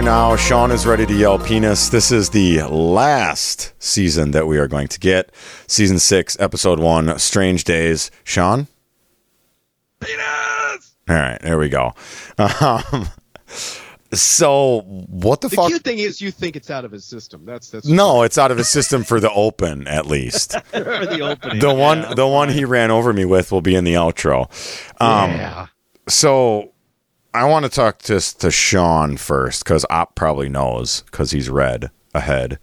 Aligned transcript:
here 0.00 0.10
now. 0.10 0.34
Sean 0.36 0.70
is 0.70 0.86
ready 0.86 1.04
to 1.04 1.14
yell 1.14 1.38
penis. 1.38 1.90
This 1.90 2.10
is 2.10 2.30
the 2.30 2.62
last 2.62 3.74
season 3.78 4.30
that 4.30 4.46
we 4.46 4.56
are 4.58 4.66
going 4.66 4.88
to 4.88 4.98
get. 4.98 5.30
Season 5.66 5.98
six, 5.98 6.38
episode 6.40 6.78
one, 6.78 7.18
Strange 7.18 7.64
Days. 7.64 8.10
Sean? 8.24 8.66
Penis! 10.00 10.94
All 11.08 11.16
right, 11.16 11.38
there 11.42 11.58
we 11.58 11.68
go. 11.68 11.92
Um, 12.38 13.08
so, 14.12 14.80
what 14.86 15.42
the, 15.42 15.48
The 15.48 15.56
fuck? 15.56 15.68
cute 15.68 15.84
thing 15.84 15.98
is, 15.98 16.20
you 16.20 16.30
think 16.30 16.56
it's 16.56 16.70
out 16.70 16.84
of 16.86 16.92
his 16.92 17.04
system. 17.04 17.44
That's 17.44 17.68
that's 17.70 17.86
no, 17.86 18.22
it's 18.22 18.38
out 18.38 18.50
of 18.50 18.56
his 18.58 18.68
system 18.68 19.04
for 19.04 19.20
the 19.20 19.30
open, 19.32 19.86
at 19.86 20.06
least. 20.06 20.52
for 20.70 20.80
the 20.80 21.20
opening. 21.20 21.60
The 21.60 21.74
one, 21.74 21.98
Yeah. 22.02 22.14
the 22.14 22.26
one 22.26 22.48
he 22.48 22.64
ran 22.64 22.90
over 22.90 23.12
me 23.12 23.24
with 23.26 23.52
will 23.52 23.60
be 23.60 23.74
in 23.74 23.84
the 23.84 23.94
outro. 23.94 24.48
Um, 25.00 25.30
yeah. 25.32 25.66
So 26.08 26.69
I 27.32 27.44
want 27.44 27.64
to 27.64 27.70
talk 27.70 27.98
to 28.02 28.20
to 28.38 28.50
Sean 28.50 29.16
first 29.16 29.64
because 29.64 29.86
Op 29.90 30.14
probably 30.14 30.48
knows 30.48 31.02
because 31.02 31.30
he's 31.30 31.48
read 31.48 31.90
ahead. 32.14 32.58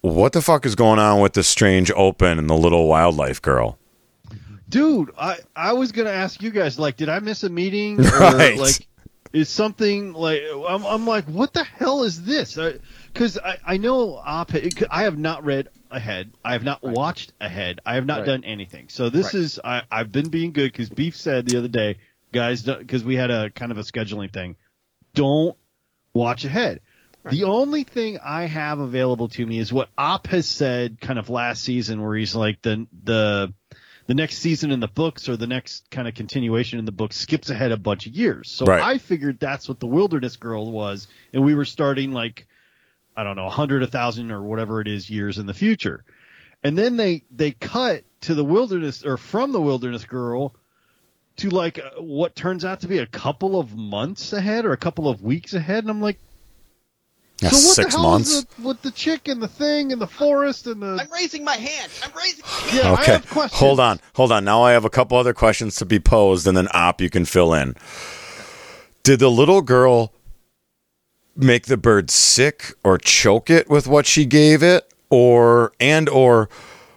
What 0.00 0.32
the 0.32 0.42
fuck 0.42 0.64
is 0.66 0.74
going 0.74 0.98
on 0.98 1.20
with 1.20 1.32
the 1.32 1.42
strange 1.42 1.90
open 1.92 2.38
and 2.38 2.48
the 2.48 2.54
little 2.56 2.86
wildlife 2.88 3.40
girl? 3.42 3.78
dude 4.70 5.10
i 5.18 5.38
i 5.56 5.72
was 5.72 5.92
gonna 5.92 6.10
ask 6.10 6.42
you 6.42 6.50
guys 6.50 6.78
like 6.78 6.98
did 6.98 7.08
i 7.08 7.18
miss 7.20 7.42
a 7.42 7.48
meeting 7.48 7.98
or 8.20 8.20
Right. 8.20 8.58
like 8.58 8.86
is 9.32 9.48
something 9.48 10.12
like 10.12 10.42
i'm, 10.68 10.84
I'm 10.84 11.06
like 11.06 11.24
what 11.24 11.54
the 11.54 11.64
hell 11.64 12.02
is 12.02 12.22
this 12.24 12.58
because 13.10 13.38
I, 13.38 13.56
I 13.66 13.76
know 13.78 14.16
op 14.16 14.50
i 14.90 15.02
have 15.04 15.16
not 15.16 15.42
read 15.46 15.70
ahead 15.90 16.32
i 16.44 16.52
have 16.52 16.64
not 16.64 16.82
watched 16.82 17.32
ahead 17.40 17.80
i 17.86 17.94
have 17.94 18.04
not 18.04 18.18
Right. 18.18 18.26
done 18.26 18.44
anything 18.44 18.90
so 18.90 19.08
this 19.08 19.32
Right. 19.32 19.40
is 19.42 19.58
I, 19.64 19.82
i've 19.90 20.12
been 20.12 20.28
being 20.28 20.52
good 20.52 20.70
because 20.70 20.90
beef 20.90 21.16
said 21.16 21.46
the 21.46 21.56
other 21.56 21.68
day 21.68 21.96
guys 22.32 22.62
because 22.62 23.04
we 23.04 23.16
had 23.16 23.30
a 23.30 23.50
kind 23.50 23.72
of 23.72 23.78
a 23.78 23.82
scheduling 23.82 24.32
thing 24.32 24.56
don't 25.14 25.56
watch 26.12 26.44
ahead 26.44 26.80
the 27.30 27.44
only 27.44 27.84
thing 27.84 28.18
I 28.24 28.44
have 28.44 28.78
available 28.78 29.28
to 29.28 29.44
me 29.44 29.58
is 29.58 29.72
what 29.72 29.88
Op 29.96 30.28
has 30.28 30.46
said 30.46 31.00
kind 31.00 31.18
of 31.18 31.28
last 31.28 31.62
season 31.62 32.02
where 32.02 32.16
he's 32.16 32.34
like 32.34 32.62
the 32.62 32.86
the 33.04 33.52
the 34.06 34.14
next 34.14 34.38
season 34.38 34.70
in 34.70 34.80
the 34.80 34.88
books 34.88 35.28
or 35.28 35.36
the 35.36 35.46
next 35.46 35.90
kind 35.90 36.08
of 36.08 36.14
continuation 36.14 36.78
in 36.78 36.86
the 36.86 36.92
book 36.92 37.12
skips 37.12 37.50
ahead 37.50 37.72
a 37.72 37.76
bunch 37.76 38.06
of 38.06 38.14
years. 38.14 38.50
So 38.50 38.64
Right. 38.64 38.82
I 38.82 38.98
figured 38.98 39.38
that's 39.38 39.68
what 39.68 39.80
the 39.80 39.86
Wilderness 39.86 40.36
Girl 40.36 40.70
was, 40.70 41.08
and 41.32 41.44
we 41.44 41.54
were 41.54 41.66
starting 41.66 42.12
like 42.12 42.46
I 43.16 43.24
don't 43.24 43.34
know, 43.34 43.46
a 43.46 43.50
hundred, 43.50 43.82
a 43.82 43.88
thousand, 43.88 44.30
or 44.30 44.40
whatever 44.42 44.80
it 44.80 44.86
is 44.86 45.10
years 45.10 45.38
in 45.38 45.46
the 45.46 45.54
future. 45.54 46.04
And 46.62 46.78
then 46.78 46.96
they 46.96 47.24
they 47.30 47.50
cut 47.50 48.04
to 48.22 48.34
the 48.34 48.44
Wilderness 48.44 49.04
or 49.04 49.16
from 49.16 49.52
the 49.52 49.60
Wilderness 49.60 50.04
Girl 50.04 50.54
to 51.38 51.50
like 51.50 51.78
uh, 51.78 52.00
what 52.00 52.36
turns 52.36 52.64
out 52.64 52.80
to 52.80 52.88
be 52.88 52.98
a 52.98 53.06
couple 53.06 53.58
of 53.58 53.76
months 53.76 54.32
ahead 54.32 54.64
or 54.64 54.72
a 54.72 54.76
couple 54.76 55.08
of 55.08 55.22
weeks 55.22 55.54
ahead, 55.54 55.84
and 55.84 55.90
I'm 55.90 56.00
like. 56.00 56.18
Yeah, 57.40 57.50
so 57.50 57.68
what 57.68 57.76
six 57.76 57.94
the 57.94 58.00
hell 58.00 58.10
months. 58.10 58.30
is 58.30 58.44
the, 58.46 58.62
with 58.62 58.82
the 58.82 58.90
chick 58.90 59.28
and 59.28 59.40
the 59.40 59.46
thing 59.46 59.92
and 59.92 60.00
the 60.00 60.08
forest 60.08 60.66
and 60.66 60.82
the 60.82 60.98
I'm 61.00 61.12
raising 61.12 61.44
my 61.44 61.54
hand. 61.54 61.92
I'm 62.02 62.10
raising. 62.12 62.42
My 62.44 62.50
hand. 62.50 62.76
yeah? 62.76 62.90
I 62.90 62.92
okay, 62.94 63.12
have 63.12 63.30
questions. 63.30 63.60
hold 63.60 63.78
on, 63.78 64.00
hold 64.14 64.32
on. 64.32 64.44
Now 64.44 64.62
I 64.62 64.72
have 64.72 64.84
a 64.84 64.90
couple 64.90 65.16
other 65.16 65.32
questions 65.32 65.76
to 65.76 65.84
be 65.84 66.00
posed, 66.00 66.48
and 66.48 66.56
then 66.56 66.66
Op, 66.74 67.00
you 67.00 67.08
can 67.08 67.24
fill 67.24 67.54
in. 67.54 67.76
Did 69.04 69.20
the 69.20 69.30
little 69.30 69.62
girl 69.62 70.12
make 71.36 71.66
the 71.66 71.76
bird 71.76 72.10
sick 72.10 72.72
or 72.82 72.98
choke 72.98 73.50
it 73.50 73.70
with 73.70 73.86
what 73.86 74.04
she 74.04 74.26
gave 74.26 74.60
it, 74.64 74.92
or 75.08 75.72
and 75.78 76.08
or 76.08 76.48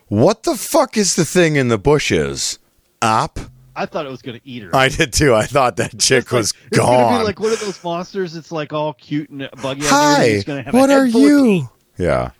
what 0.07 0.41
the 0.41 0.55
fuck 0.55 0.97
is 0.97 1.15
the 1.15 1.23
thing 1.23 1.55
in 1.55 1.67
the 1.67 1.77
bushes? 1.77 2.57
Op. 3.03 3.39
I 3.81 3.85
thought 3.87 4.05
it 4.05 4.09
was 4.09 4.21
going 4.21 4.39
to 4.39 4.47
eat 4.47 4.61
her. 4.63 4.75
I 4.75 4.89
did 4.89 5.11
too. 5.11 5.33
I 5.33 5.45
thought 5.45 5.77
that 5.77 5.97
chick 5.97 6.31
like- 6.31 6.39
was 6.39 6.53
It's 6.67 6.77
gonna 6.77 6.91
gone. 6.97 7.19
be 7.21 7.25
like 7.25 7.39
one 7.39 7.51
of 7.51 7.59
those 7.59 7.83
monsters. 7.83 8.35
It's 8.35 8.51
like 8.51 8.73
all 8.73 8.93
cute 8.93 9.29
and 9.29 9.49
buggy. 9.61 9.81
Hi, 9.85 10.43
have 10.45 10.73
what 10.73 10.89
are 10.91 11.05
you? 11.07 11.67
Yeah. 11.97 12.31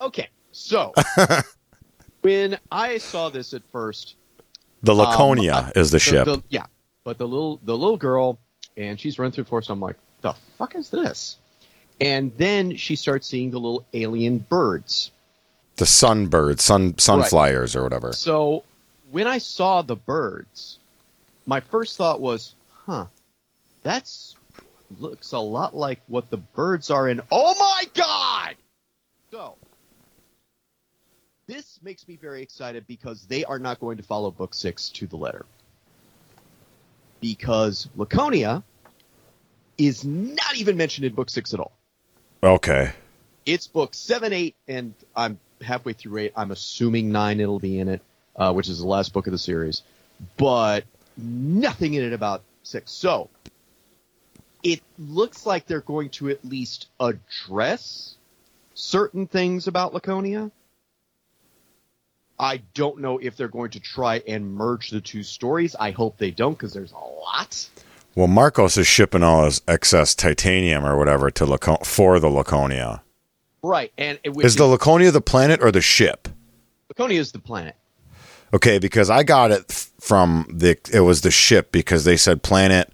Okay, 0.00 0.28
so 0.52 0.92
when 2.20 2.58
I 2.70 2.98
saw 2.98 3.28
this 3.30 3.54
at 3.54 3.62
first, 3.72 4.16
The 4.82 4.92
um, 4.92 4.98
Laconia 4.98 5.72
I- 5.74 5.78
is 5.78 5.90
the 5.90 5.98
ship. 5.98 6.26
the- 6.26 6.42
yeah, 6.50 6.66
but 7.04 7.18
the 7.18 7.26
little 7.26 7.60
the 7.64 7.76
little 7.76 7.96
girl, 7.96 8.38
and 8.76 8.98
she's 9.00 9.18
running 9.18 9.32
through 9.32 9.44
the 9.44 9.50
forest. 9.50 9.70
I'm 9.70 9.80
like, 9.80 9.96
the 10.20 10.34
fuck 10.58 10.74
is 10.74 10.90
this? 10.90 11.38
And 12.00 12.32
then 12.36 12.76
she 12.76 12.96
starts 12.96 13.26
seeing 13.26 13.50
the 13.50 13.58
little 13.58 13.86
alien 13.94 14.38
birds. 14.38 15.12
the 15.76 15.84
sunbird, 15.86 16.60
sun 16.60 16.92
sunflyers 16.94 17.74
or 17.76 17.82
whatever. 17.82 18.12
So 18.12 18.64
when 19.14 19.28
I 19.28 19.38
saw 19.38 19.82
the 19.82 19.94
birds, 19.94 20.80
my 21.46 21.60
first 21.60 21.96
thought 21.96 22.20
was, 22.20 22.56
huh, 22.84 23.06
that's 23.84 24.34
looks 24.98 25.30
a 25.30 25.38
lot 25.38 25.76
like 25.76 26.00
what 26.08 26.30
the 26.30 26.36
birds 26.36 26.90
are 26.90 27.08
in. 27.08 27.20
Oh 27.30 27.54
my 27.56 27.84
god! 27.94 28.56
So 29.30 29.54
this 31.46 31.78
makes 31.80 32.08
me 32.08 32.16
very 32.16 32.42
excited 32.42 32.88
because 32.88 33.24
they 33.26 33.44
are 33.44 33.60
not 33.60 33.78
going 33.78 33.98
to 33.98 34.02
follow 34.02 34.32
book 34.32 34.52
six 34.52 34.88
to 34.90 35.06
the 35.06 35.16
letter. 35.16 35.46
Because 37.20 37.88
Laconia 37.94 38.64
is 39.78 40.04
not 40.04 40.56
even 40.56 40.76
mentioned 40.76 41.06
in 41.06 41.14
book 41.14 41.30
six 41.30 41.54
at 41.54 41.60
all. 41.60 41.70
Okay. 42.42 42.90
It's 43.46 43.68
book 43.68 43.94
seven, 43.94 44.32
eight, 44.32 44.56
and 44.66 44.92
I'm 45.14 45.38
halfway 45.60 45.92
through 45.92 46.18
eight. 46.18 46.32
I'm 46.34 46.50
assuming 46.50 47.12
nine 47.12 47.38
it'll 47.38 47.60
be 47.60 47.78
in 47.78 47.88
it, 47.88 48.02
uh, 48.36 48.52
which 48.52 48.68
is 48.68 48.78
the 48.78 48.86
last 48.86 49.12
book 49.12 49.26
of 49.26 49.32
the 49.32 49.38
series, 49.38 49.82
but 50.36 50.84
nothing 51.16 51.94
in 51.94 52.02
it 52.02 52.12
about 52.12 52.42
six. 52.62 52.90
So 52.92 53.30
it 54.62 54.80
looks 54.98 55.46
like 55.46 55.66
they're 55.66 55.80
going 55.80 56.10
to 56.10 56.30
at 56.30 56.44
least 56.44 56.88
address 56.98 58.16
certain 58.74 59.26
things 59.26 59.66
about 59.66 59.94
Laconia. 59.94 60.50
I 62.38 62.62
don't 62.74 63.00
know 63.00 63.18
if 63.18 63.36
they're 63.36 63.46
going 63.48 63.70
to 63.70 63.80
try 63.80 64.22
and 64.26 64.54
merge 64.54 64.90
the 64.90 65.00
two 65.00 65.22
stories. 65.22 65.76
I 65.78 65.92
hope 65.92 66.18
they 66.18 66.32
don't 66.32 66.54
because 66.54 66.72
there's 66.72 66.92
a 66.92 66.96
lot. 66.96 67.68
Well, 68.16 68.26
Marcos 68.26 68.76
is 68.76 68.86
shipping 68.86 69.22
all 69.22 69.44
his 69.44 69.60
excess 69.68 70.14
titanium 70.14 70.84
or 70.84 70.96
whatever 70.96 71.30
to 71.32 71.46
Laco- 71.46 71.84
for 71.84 72.18
the 72.18 72.28
Laconia. 72.28 73.02
Right, 73.62 73.92
and 73.96 74.18
Is 74.24 74.56
the 74.56 74.66
Laconia 74.66 75.10
the 75.10 75.20
planet 75.20 75.62
or 75.62 75.72
the 75.72 75.80
ship? 75.80 76.28
Laconia 76.88 77.18
is 77.18 77.32
the 77.32 77.38
planet. 77.38 77.76
Okay, 78.54 78.78
because 78.78 79.10
I 79.10 79.24
got 79.24 79.50
it 79.50 79.70
from 80.00 80.46
the 80.48 80.78
it 80.92 81.00
was 81.00 81.22
the 81.22 81.30
ship 81.30 81.72
because 81.72 82.04
they 82.04 82.16
said 82.16 82.42
planet 82.42 82.90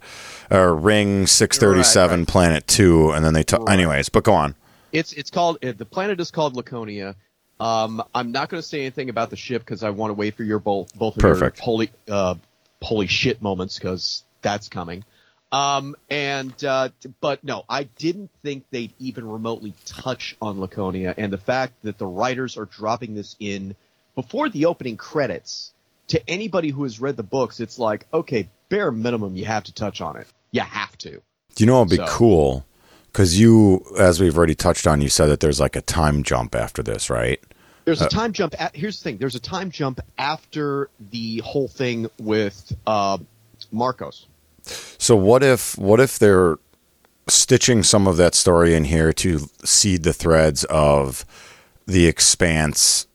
or 0.49 0.75
ring 0.75 1.27
637 1.27 2.09
Right, 2.11 2.17
right. 2.19 2.27
planet 2.27 2.67
2 2.67 3.11
and 3.11 3.23
then 3.23 3.33
they 3.33 3.43
took 3.43 3.67
Right. 3.67 3.73
anyways, 3.75 4.09
but 4.09 4.23
go 4.23 4.33
on. 4.33 4.55
It's 4.91 5.13
it's 5.13 5.29
called 5.29 5.63
uh, 5.63 5.73
the 5.77 5.85
planet 5.85 6.19
is 6.19 6.31
called 6.31 6.55
Laconia. 6.55 7.15
Um, 7.59 8.01
I'm 8.15 8.31
not 8.31 8.49
going 8.49 8.61
to 8.61 8.67
say 8.67 8.81
anything 8.81 9.09
about 9.09 9.29
the 9.29 9.35
ship 9.35 9.61
because 9.61 9.83
I 9.83 9.91
want 9.91 10.09
to 10.09 10.15
wait 10.15 10.35
for 10.35 10.43
your 10.43 10.57
both 10.59 10.93
both 10.95 11.15
of 11.15 11.21
Perfect. 11.21 11.57
your 11.59 11.63
holy 11.63 11.91
uh, 12.09 12.35
holy 12.81 13.07
shit 13.07 13.41
moments 13.41 13.77
because 13.77 14.23
that's 14.41 14.67
coming. 14.67 15.05
Um, 15.51 15.95
and 16.09 16.53
uh, 16.63 16.89
but 17.19 17.43
no, 17.43 17.65
I 17.69 17.83
didn't 17.83 18.31
think 18.41 18.63
they'd 18.71 18.93
even 18.99 19.27
remotely 19.29 19.73
touch 19.85 20.35
on 20.41 20.59
Laconia, 20.59 21.13
and 21.17 21.31
the 21.31 21.37
fact 21.37 21.73
that 21.83 21.97
the 21.99 22.07
writers 22.07 22.57
are 22.57 22.65
dropping 22.65 23.13
this 23.15 23.35
in 23.39 23.75
before 24.15 24.49
the 24.49 24.65
opening 24.65 24.97
credits 24.97 25.73
to 26.07 26.29
anybody 26.29 26.69
who 26.69 26.83
has 26.83 26.99
read 26.99 27.17
the 27.17 27.23
books, 27.23 27.59
it's 27.59 27.79
like 27.79 28.05
okay, 28.13 28.49
bare 28.69 28.91
minimum, 28.91 29.35
you 29.35 29.45
have 29.45 29.63
to 29.65 29.73
touch 29.73 30.01
on 30.01 30.17
it. 30.17 30.27
You 30.51 30.61
have 30.61 30.97
to. 30.99 31.11
Do 31.11 31.63
you 31.63 31.65
know 31.65 31.73
what 31.79 31.89
would 31.89 31.97
be 31.97 31.97
So- 31.97 32.05
cool? 32.07 32.65
Because 33.11 33.37
you, 33.37 33.83
as 33.99 34.21
we've 34.21 34.37
already 34.37 34.55
touched 34.55 34.87
on, 34.87 35.01
you 35.01 35.09
said 35.09 35.25
that 35.27 35.41
there's 35.41 35.59
like 35.59 35.75
a 35.75 35.81
time 35.81 36.23
jump 36.23 36.55
after 36.55 36.81
this, 36.81 37.09
right? 37.09 37.41
There's 37.83 38.01
a 38.01 38.07
time 38.07 38.31
jump. 38.31 38.55
At, 38.61 38.73
here's 38.73 38.99
the 38.99 39.03
thing. 39.03 39.17
There's 39.17 39.35
a 39.35 39.39
time 39.39 39.69
jump 39.69 39.99
after 40.17 40.89
the 41.11 41.39
whole 41.39 41.67
thing 41.67 42.09
with 42.19 42.71
uh, 42.87 43.17
Marcos. 43.69 44.27
So 44.63 45.15
what 45.15 45.43
if 45.43 45.77
what 45.77 45.99
if 45.99 46.19
they're 46.19 46.57
stitching 47.27 47.83
some 47.83 48.07
of 48.07 48.15
that 48.17 48.33
story 48.35 48.75
in 48.75 48.85
here 48.85 49.11
to 49.13 49.49
seed 49.65 50.03
the 50.03 50.13
threads 50.13 50.63
of 50.65 51.25
the 51.85 52.07
Expanse 52.07 53.07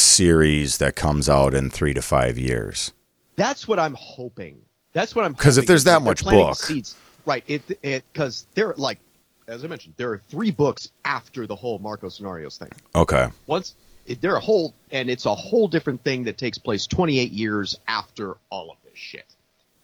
series 0.00 0.78
that 0.78 0.96
comes 0.96 1.28
out 1.28 1.54
in 1.54 1.70
three 1.70 1.94
to 1.94 2.02
five 2.02 2.38
years? 2.38 2.92
That's 3.36 3.68
what 3.68 3.78
I'm 3.78 3.94
hoping. 3.94 4.60
That's 4.92 5.14
what 5.14 5.24
I'm 5.24 5.32
because 5.32 5.58
if 5.58 5.66
there's 5.66 5.84
that 5.84 6.02
much 6.02 6.24
book. 6.24 6.56
seeds. 6.56 6.96
right? 7.26 7.44
It 7.46 7.66
because 8.12 8.46
there 8.54 8.74
like 8.76 8.98
as 9.50 9.64
I 9.64 9.68
mentioned, 9.68 9.94
there 9.96 10.12
are 10.12 10.22
three 10.28 10.50
books 10.50 10.90
after 11.04 11.46
the 11.46 11.56
whole 11.56 11.78
Marco 11.80 12.08
scenarios 12.08 12.56
thing. 12.56 12.70
Okay. 12.94 13.28
Once 13.46 13.74
it, 14.06 14.20
they're 14.20 14.36
a 14.36 14.40
whole, 14.40 14.74
and 14.90 15.10
it's 15.10 15.26
a 15.26 15.34
whole 15.34 15.68
different 15.68 16.02
thing 16.04 16.24
that 16.24 16.38
takes 16.38 16.56
place 16.56 16.86
28 16.86 17.32
years 17.32 17.78
after 17.86 18.36
all 18.48 18.70
of 18.70 18.76
this 18.84 18.96
shit. 18.96 19.26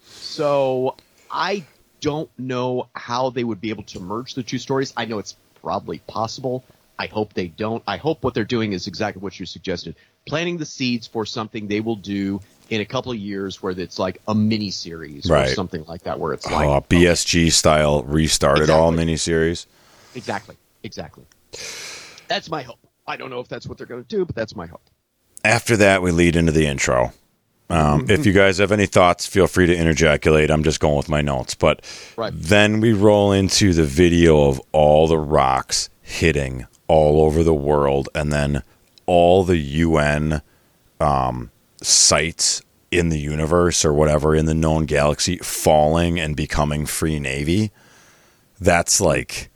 So 0.05 0.97
I 1.31 1.65
don't 2.01 2.31
know 2.39 2.89
how 2.95 3.31
they 3.31 3.45
would 3.45 3.61
be 3.61 3.71
able 3.71 3.83
to 3.85 4.01
merge 4.01 4.35
the 4.35 4.43
two 4.43 4.59
stories. 4.59 4.93
I 4.97 5.05
know 5.05 5.19
it's 5.19 5.37
probably 5.63 5.99
possible. 5.99 6.65
I 6.99 7.07
hope 7.07 7.35
they 7.35 7.49
don't. 7.49 7.83
I 7.87 7.97
hope 7.99 8.25
what 8.25 8.33
they're 8.35 8.45
doing 8.45 8.73
is 8.73 8.87
exactly 8.87 9.21
what 9.21 9.39
you 9.39 9.47
suggested. 9.47 9.97
Planting 10.27 10.57
the 10.59 10.65
seeds 10.65 11.07
for 11.07 11.27
something 11.27 11.69
they 11.69 11.81
will 11.81 11.97
do 11.97 12.41
in 12.71 12.81
a 12.81 12.85
couple 12.85 13.13
of 13.13 13.19
years 13.19 13.63
where 13.63 13.79
it's 13.79 13.99
like 13.99 14.21
a 14.27 14.35
mini 14.35 14.71
series 14.71 15.31
or 15.31 15.35
Right. 15.35 15.49
something 15.55 15.85
like 15.85 16.03
that, 16.05 16.19
where 16.19 16.33
it's 16.33 16.51
like 16.51 16.67
oh, 16.67 16.81
BSG 16.89 17.53
style 17.53 18.03
restarted 18.03 18.71
all 18.71 18.91
mini 18.93 19.17
series. 19.17 19.67
exactly, 20.15 20.57
exactly. 20.83 21.25
That's 22.29 22.51
my 22.51 22.63
hope. 22.63 22.79
I 23.07 23.17
don't 23.17 23.31
know 23.31 23.41
if 23.41 23.49
that's 23.49 23.67
what 23.67 23.79
they're 23.79 23.87
going 23.87 24.03
to 24.03 24.09
do, 24.09 24.25
but 24.25 24.35
that's 24.35 24.57
my 24.57 24.67
hope. 24.67 24.83
After 25.45 25.77
that, 25.77 26.03
we 26.03 26.11
lead 26.11 26.35
into 26.35 26.51
the 26.51 26.67
intro. 26.67 27.13
Um, 27.71 28.07
if 28.09 28.27
you 28.27 28.33
guys 28.33 28.59
have 28.59 28.73
any 28.73 28.87
thoughts, 28.87 29.27
feel 29.27 29.47
free 29.47 29.67
to 29.67 29.77
interjaculate. 29.77 30.51
I'm 30.51 30.65
just 30.65 30.81
going 30.81 30.97
with 30.97 31.09
my 31.09 31.21
notes. 31.21 31.55
But 31.55 31.85
Right. 32.17 32.33
then 32.35 32.81
we 32.81 32.93
roll 32.95 33.31
into 33.33 33.73
the 33.75 33.85
video 33.85 34.49
of 34.49 34.61
all 34.73 35.07
the 35.07 35.19
rocks 35.19 35.89
hitting 36.03 36.67
all 36.89 37.23
over 37.23 37.43
the 37.43 37.55
world, 37.55 38.09
and 38.15 38.33
then 38.33 38.63
all 39.07 39.45
the 39.45 39.57
UN 39.59 40.43
um, 41.01 41.51
sites 41.83 42.63
in 42.91 43.09
the 43.09 43.19
universe 43.19 43.85
or 43.85 43.93
whatever 43.93 44.35
in 44.35 44.47
the 44.47 44.55
known 44.55 44.87
galaxy 44.87 45.39
falling 45.39 46.19
and 46.21 46.37
becoming 46.37 46.87
free 46.87 47.19
navy. 47.19 47.71
That's 48.61 49.01
like. 49.01 49.51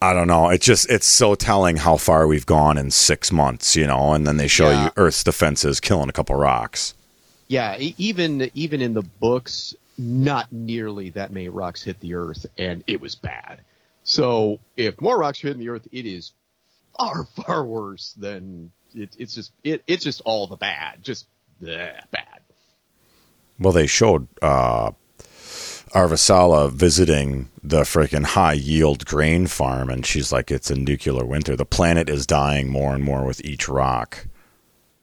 I 0.00 0.14
don't 0.14 0.26
know. 0.26 0.48
It's 0.48 0.66
just 0.66 0.90
it's 0.90 1.06
so 1.06 1.36
telling 1.36 1.76
how 1.76 1.96
far 1.96 2.26
we've 2.26 2.44
gone 2.44 2.76
in 2.76 2.90
six 2.90 3.30
months, 3.30 3.76
you 3.76 3.86
know. 3.86 4.14
And 4.14 4.26
then 4.26 4.36
they 4.36 4.48
show 4.48 4.68
Yeah. 4.68 4.86
you 4.86 4.90
Earth's 4.96 5.22
defenses 5.22 5.78
killing 5.78 6.08
a 6.08 6.12
couple 6.12 6.34
rocks. 6.34 6.94
Yeah, 7.46 7.76
even 7.78 8.50
even 8.54 8.80
in 8.82 8.94
the 8.94 9.02
books, 9.02 9.76
not 9.96 10.50
nearly 10.50 11.10
that 11.10 11.32
many 11.32 11.48
rocks 11.50 11.84
hit 11.84 12.00
the 12.00 12.14
Earth, 12.14 12.46
and 12.58 12.82
it 12.88 13.00
was 13.00 13.14
bad. 13.14 13.60
So 14.02 14.58
if 14.76 15.00
more 15.00 15.18
rocks 15.18 15.40
hit 15.40 15.56
the 15.56 15.68
Earth, 15.68 15.86
it 15.92 16.04
is 16.04 16.32
far 16.98 17.24
far 17.36 17.64
worse 17.64 18.14
than 18.16 18.72
it, 18.94 19.14
it's 19.18 19.34
just 19.34 19.52
it, 19.64 19.82
it's 19.86 20.04
just 20.04 20.22
all 20.24 20.46
the 20.46 20.56
bad, 20.56 21.02
just 21.02 21.26
bleh, 21.62 21.92
bad. 22.10 22.40
Well, 23.58 23.72
they 23.72 23.86
showed 23.86 24.26
uh, 24.40 24.92
Avasarala 25.94 26.70
visiting 26.70 27.50
the 27.62 27.82
freaking 27.82 28.24
high 28.24 28.54
yield 28.54 29.04
grain 29.06 29.46
farm, 29.46 29.90
and 29.90 30.04
she's 30.04 30.32
like, 30.32 30.50
"It's 30.50 30.70
a 30.70 30.74
nuclear 30.74 31.24
winter. 31.24 31.56
The 31.56 31.64
planet 31.64 32.08
is 32.08 32.26
dying 32.26 32.68
more 32.70 32.94
and 32.94 33.04
more 33.04 33.24
with 33.24 33.44
each 33.44 33.68
rock." 33.68 34.26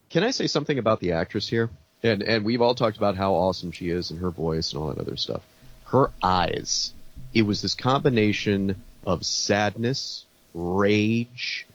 Can 0.09 0.23
I 0.23 0.31
say 0.31 0.47
something 0.47 0.79
about 0.79 0.99
the 0.99 1.11
actress 1.11 1.47
here? 1.47 1.69
And 2.01 2.23
and 2.23 2.43
we've 2.43 2.61
all 2.61 2.75
talked 2.75 2.97
about 2.97 3.15
how 3.15 3.33
awesome 3.33 3.71
she 3.71 3.89
is 3.89 4.11
and 4.11 4.19
her 4.19 4.31
voice 4.31 4.73
and 4.73 4.81
all 4.81 4.89
that 4.89 4.99
other 4.99 5.17
stuff. 5.17 5.41
Her 5.85 6.11
eyes. 6.21 6.93
It 7.33 7.43
was 7.43 7.61
this 7.61 7.75
combination 7.75 8.81
of 9.05 9.23
sadness, 9.23 10.25
rage, 10.53 11.67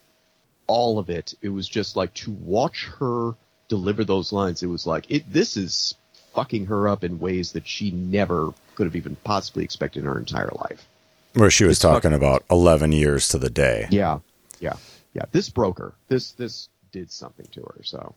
all 0.67 0.99
of 0.99 1.11
it. 1.11 1.35
It 1.43 1.49
was 1.51 1.69
just 1.69 1.97
like 1.97 2.13
to 2.15 2.31
watch 2.33 2.89
her 2.99 3.35
deliver 3.69 4.05
those 4.05 4.33
lines. 4.33 4.63
It 4.63 4.67
was 4.69 4.87
like 4.87 5.11
it. 5.11 5.31
This 5.33 5.57
is 5.57 5.95
fucking 6.35 6.67
her 6.67 6.89
up 6.89 7.05
in 7.05 7.19
ways 7.21 7.53
that 7.53 7.67
she 7.67 7.91
never 7.93 8.53
could 8.75 8.87
have 8.87 8.97
even 8.97 9.17
possibly 9.25 9.63
expected 9.65 10.01
in 10.01 10.07
her 10.07 10.19
entire 10.19 10.51
life. 10.61 10.87
Where 11.35 11.51
she 11.51 11.65
was 11.65 11.77
It's 11.77 11.83
fuck- 11.83 12.03
talking 12.03 12.13
about 12.13 12.45
eleven 12.51 12.93
years 12.93 13.29
to 13.31 13.39
the 13.39 13.51
day. 13.51 13.87
Yeah, 13.91 14.19
yeah, 14.61 14.75
yeah. 15.15 15.25
This 15.33 15.49
broke 15.49 15.79
her. 15.79 15.93
This 16.09 16.33
this 16.33 16.69
did 16.93 17.11
something 17.11 17.47
to 17.53 17.61
her. 17.63 17.81
So 17.83 18.15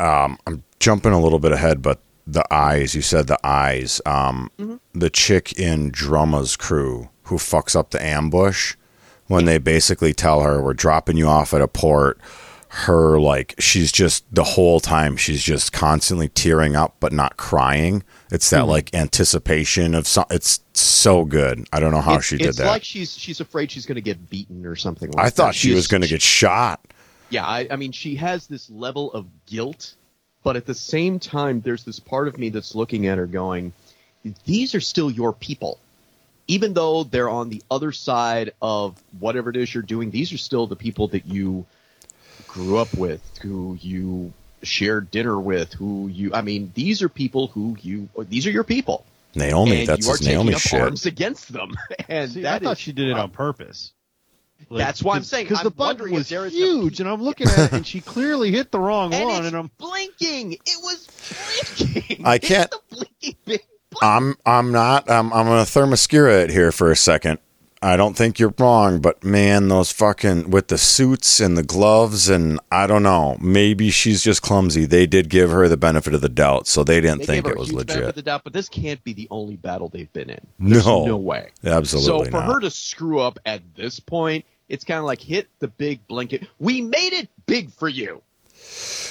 I'm 0.00 0.62
jumping 0.80 1.12
a 1.12 1.20
little 1.20 1.38
bit 1.38 1.52
ahead, 1.52 1.80
but 1.82 2.00
the 2.26 2.44
eyes. 2.52 2.94
You 2.94 3.02
said 3.02 3.26
the 3.26 3.38
eyes. 3.46 4.00
Um, 4.06 4.50
The 4.94 5.10
chick 5.10 5.52
in 5.58 5.90
Drummer's 5.90 6.56
crew 6.56 7.08
who 7.24 7.36
fucks 7.36 7.74
up 7.74 7.90
the 7.90 8.02
ambush 8.04 8.76
when 9.28 9.44
they 9.44 9.58
basically 9.58 10.12
tell 10.12 10.42
her 10.42 10.62
we're 10.62 10.74
dropping 10.74 11.16
you 11.16 11.28
off 11.28 11.54
at 11.54 11.62
a 11.62 11.68
port. 11.68 12.18
Her 12.68 13.20
like 13.20 13.54
she's 13.60 13.92
just 13.92 14.24
the 14.34 14.42
whole 14.42 14.80
time 14.80 15.16
she's 15.16 15.44
just 15.44 15.72
constantly 15.72 16.28
tearing 16.28 16.74
up 16.74 16.96
but 16.98 17.12
not 17.12 17.36
crying. 17.36 18.02
It's 18.32 18.50
that 18.50 18.64
hmm. 18.64 18.70
like 18.70 18.92
anticipation 18.92 19.94
of 19.94 20.08
some. 20.08 20.24
It's 20.28 20.58
so 20.72 21.24
good. 21.24 21.68
I 21.72 21.78
don't 21.78 21.92
know 21.92 22.00
how 22.00 22.16
it's, 22.16 22.24
she 22.24 22.36
did 22.36 22.46
that. 22.46 22.48
it's 22.48 22.58
that. 22.58 22.66
like 22.66 22.82
she's 22.82 23.16
she's 23.16 23.38
afraid 23.38 23.70
she's 23.70 23.86
going 23.86 23.94
to 23.94 24.02
get 24.02 24.28
beaten 24.28 24.66
or 24.66 24.74
something. 24.74 25.10
like 25.12 25.20
I 25.20 25.28
that. 25.28 25.34
thought 25.36 25.54
she 25.54 25.68
She's- 25.68 25.76
was 25.76 25.86
going 25.86 26.02
to 26.02 26.08
get 26.08 26.20
shot. 26.20 26.80
Yeah, 27.30 27.44
I, 27.46 27.66
I 27.70 27.76
mean, 27.76 27.90
she 27.90 28.14
has 28.16 28.46
this 28.46 28.70
level 28.70 29.12
of 29.12 29.26
guilt, 29.46 29.94
but 30.42 30.56
at 30.56 30.66
the 30.66 30.74
same 30.74 31.18
time, 31.18 31.60
there's 31.62 31.82
this 31.82 31.98
part 31.98 32.28
of 32.28 32.38
me 32.38 32.48
that's 32.48 32.74
looking 32.74 33.06
at 33.06 33.18
her 33.18 33.26
going, 33.26 33.72
"These 34.44 34.74
are 34.74 34.80
still 34.80 35.10
your 35.10 35.32
people." 35.32 35.78
Even 36.46 36.74
though 36.74 37.04
they're 37.04 37.28
on 37.30 37.48
the 37.48 37.62
other 37.70 37.90
side 37.92 38.52
of 38.60 39.02
whatever 39.18 39.50
it 39.50 39.56
is 39.56 39.72
you're 39.72 39.82
doing, 39.82 40.10
these 40.10 40.32
are 40.32 40.38
still 40.38 40.66
the 40.66 40.76
people 40.76 41.08
that 41.08 41.26
you 41.26 41.64
grew 42.46 42.76
up 42.78 42.92
with, 42.94 43.22
who 43.42 43.78
you 43.80 44.32
shared 44.62 45.10
dinner 45.10 45.38
with, 45.40 45.72
who 45.72 46.08
you. 46.08 46.34
I 46.34 46.42
mean, 46.42 46.70
these 46.74 47.02
are 47.02 47.08
people 47.08 47.46
who 47.48 47.76
you. 47.80 48.08
These 48.28 48.46
are 48.46 48.50
your 48.50 48.64
people, 48.64 49.06
Naomi, 49.34 49.80
and 49.80 49.88
that's 49.88 50.06
you 50.06 50.12
are 50.12 50.16
his 50.18 50.26
Naomi 50.26 50.52
taking 50.52 50.54
up 50.56 50.60
shit. 50.60 50.80
arms 50.80 51.06
against 51.06 51.52
them. 51.52 51.74
And 52.08 52.30
See, 52.30 52.42
that 52.42 52.60
I 52.60 52.64
thought 52.64 52.72
is- 52.72 52.78
she 52.80 52.92
did 52.92 53.08
it 53.08 53.16
on 53.18 53.30
purpose. 53.30 53.92
That's 54.70 55.02
why 55.02 55.16
I'm 55.16 55.24
saying, 55.24 55.46
because 55.46 55.62
the 55.62 55.70
button 55.70 55.88
wondering 55.98 56.14
if 56.14 56.18
was 56.20 56.28
there 56.28 56.46
is 56.46 56.54
a- 56.54 56.56
huge, 56.56 57.00
and 57.00 57.08
I'm 57.08 57.22
looking 57.22 57.48
at 57.48 57.58
it, 57.58 57.72
and 57.72 57.86
she 57.86 58.00
clearly 58.00 58.50
hit 58.50 58.70
the 58.70 58.78
wrong 58.78 59.12
and 59.14 59.24
one, 59.24 59.38
it's 59.38 59.46
and 59.48 59.56
I'm 59.56 59.70
blinking. 59.78 60.52
It 60.52 60.78
was 60.82 61.06
blinking. 61.76 62.24
I 62.26 62.38
can't- 62.38 62.70
the 62.70 62.80
blinking 62.90 63.36
big 63.44 63.62
I'm 64.02 64.36
I'm 64.46 64.72
not 64.72 65.10
I'm 65.10 65.32
I'm 65.32 65.46
gonna 65.46 65.62
thermoscura 65.62 66.44
it 66.44 66.50
here 66.50 66.72
for 66.72 66.90
a 66.90 66.96
second. 66.96 67.38
I 67.82 67.96
don't 67.98 68.16
think 68.16 68.38
you're 68.38 68.54
wrong, 68.58 69.00
but 69.02 69.22
man, 69.22 69.68
those 69.68 69.92
fucking 69.92 70.48
with 70.50 70.68
the 70.68 70.78
suits 70.78 71.38
and 71.38 71.54
the 71.54 71.62
gloves 71.62 72.30
and 72.30 72.58
I 72.72 72.86
don't 72.86 73.02
know. 73.02 73.36
Maybe 73.40 73.90
she's 73.90 74.22
just 74.22 74.40
clumsy. 74.40 74.86
They 74.86 75.06
did 75.06 75.28
give 75.28 75.50
her 75.50 75.68
the 75.68 75.76
benefit 75.76 76.14
of 76.14 76.22
the 76.22 76.30
doubt, 76.30 76.66
so 76.66 76.82
they 76.82 77.02
didn't 77.02 77.18
They 77.18 77.26
think 77.26 77.46
it 77.46 77.58
was 77.58 77.68
a 77.68 77.74
benefit 77.74 77.96
of 77.96 78.00
legit. 78.04 78.14
the 78.14 78.22
doubt, 78.22 78.40
but 78.42 78.54
this 78.54 78.70
can't 78.70 79.04
be 79.04 79.12
the 79.12 79.28
only 79.30 79.56
battle 79.56 79.90
they've 79.90 80.10
been 80.14 80.30
in. 80.30 80.40
There's 80.58 80.86
No. 80.86 81.04
no 81.04 81.16
way. 81.18 81.50
Absolutely 81.62 82.24
so 82.24 82.30
for 82.30 82.38
not. 82.38 82.54
her 82.54 82.60
to 82.60 82.70
screw 82.70 83.20
up 83.20 83.38
at 83.44 83.60
this 83.76 84.00
point, 84.00 84.46
it's 84.70 84.82
kind 84.84 84.98
of 84.98 85.04
like 85.04 85.20
hit 85.20 85.48
the 85.58 85.68
big 85.68 86.06
blinking. 86.06 86.46
We 86.58 86.80
made 86.80 87.12
it 87.12 87.28
big 87.44 87.70
for 87.70 87.90
you, 87.90 88.22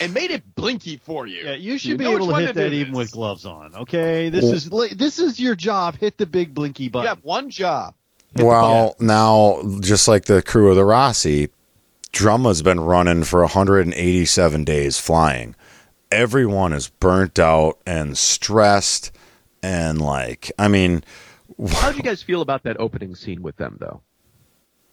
and 0.01 0.13
made 0.13 0.31
it 0.31 0.55
blinky 0.55 0.97
for 0.97 1.27
you. 1.27 1.43
yeah, 1.43 1.53
you 1.53 1.77
should 1.77 1.97
be 1.97 2.05
able 2.05 2.27
to 2.27 2.35
hit 2.35 2.47
do 2.55 2.61
that 2.61 2.73
even 2.73 2.93
with 2.93 3.11
gloves 3.11 3.45
on. 3.45 3.73
Okay, 3.75 4.29
this 4.29 4.43
is 4.45 4.69
this 4.95 5.19
is 5.19 5.39
your 5.39 5.55
job. 5.55 5.97
Hit 5.97 6.17
the 6.17 6.25
big 6.25 6.53
blinky 6.53 6.85
You 6.85 6.89
button. 6.89 7.07
have 7.07 7.23
one 7.23 7.49
job. 7.49 7.93
Hit 8.35 8.45
well, 8.45 8.95
now 8.99 9.61
just 9.79 10.07
like 10.07 10.25
the 10.25 10.41
crew 10.41 10.69
of 10.69 10.75
the 10.75 10.85
Rossi, 10.85 11.49
Drummer's 12.11 12.61
been 12.61 12.79
running 12.79 13.23
for 13.23 13.41
187 13.41 14.63
days 14.63 14.99
flying. 14.99 15.55
Everyone 16.11 16.73
is 16.73 16.89
burnt 16.89 17.39
out 17.39 17.79
and 17.85 18.17
stressed 18.17 19.11
and 19.63 19.99
like 20.01 20.51
I 20.59 20.67
mean. 20.67 21.03
how 21.69 21.91
do 21.91 21.97
you 21.97 22.03
guys 22.11 22.21
feel 22.21 22.41
about 22.41 22.63
that 22.63 22.79
opening 22.79 23.15
scene 23.15 23.41
with 23.41 23.55
them, 23.57 23.77
though? 23.79 24.01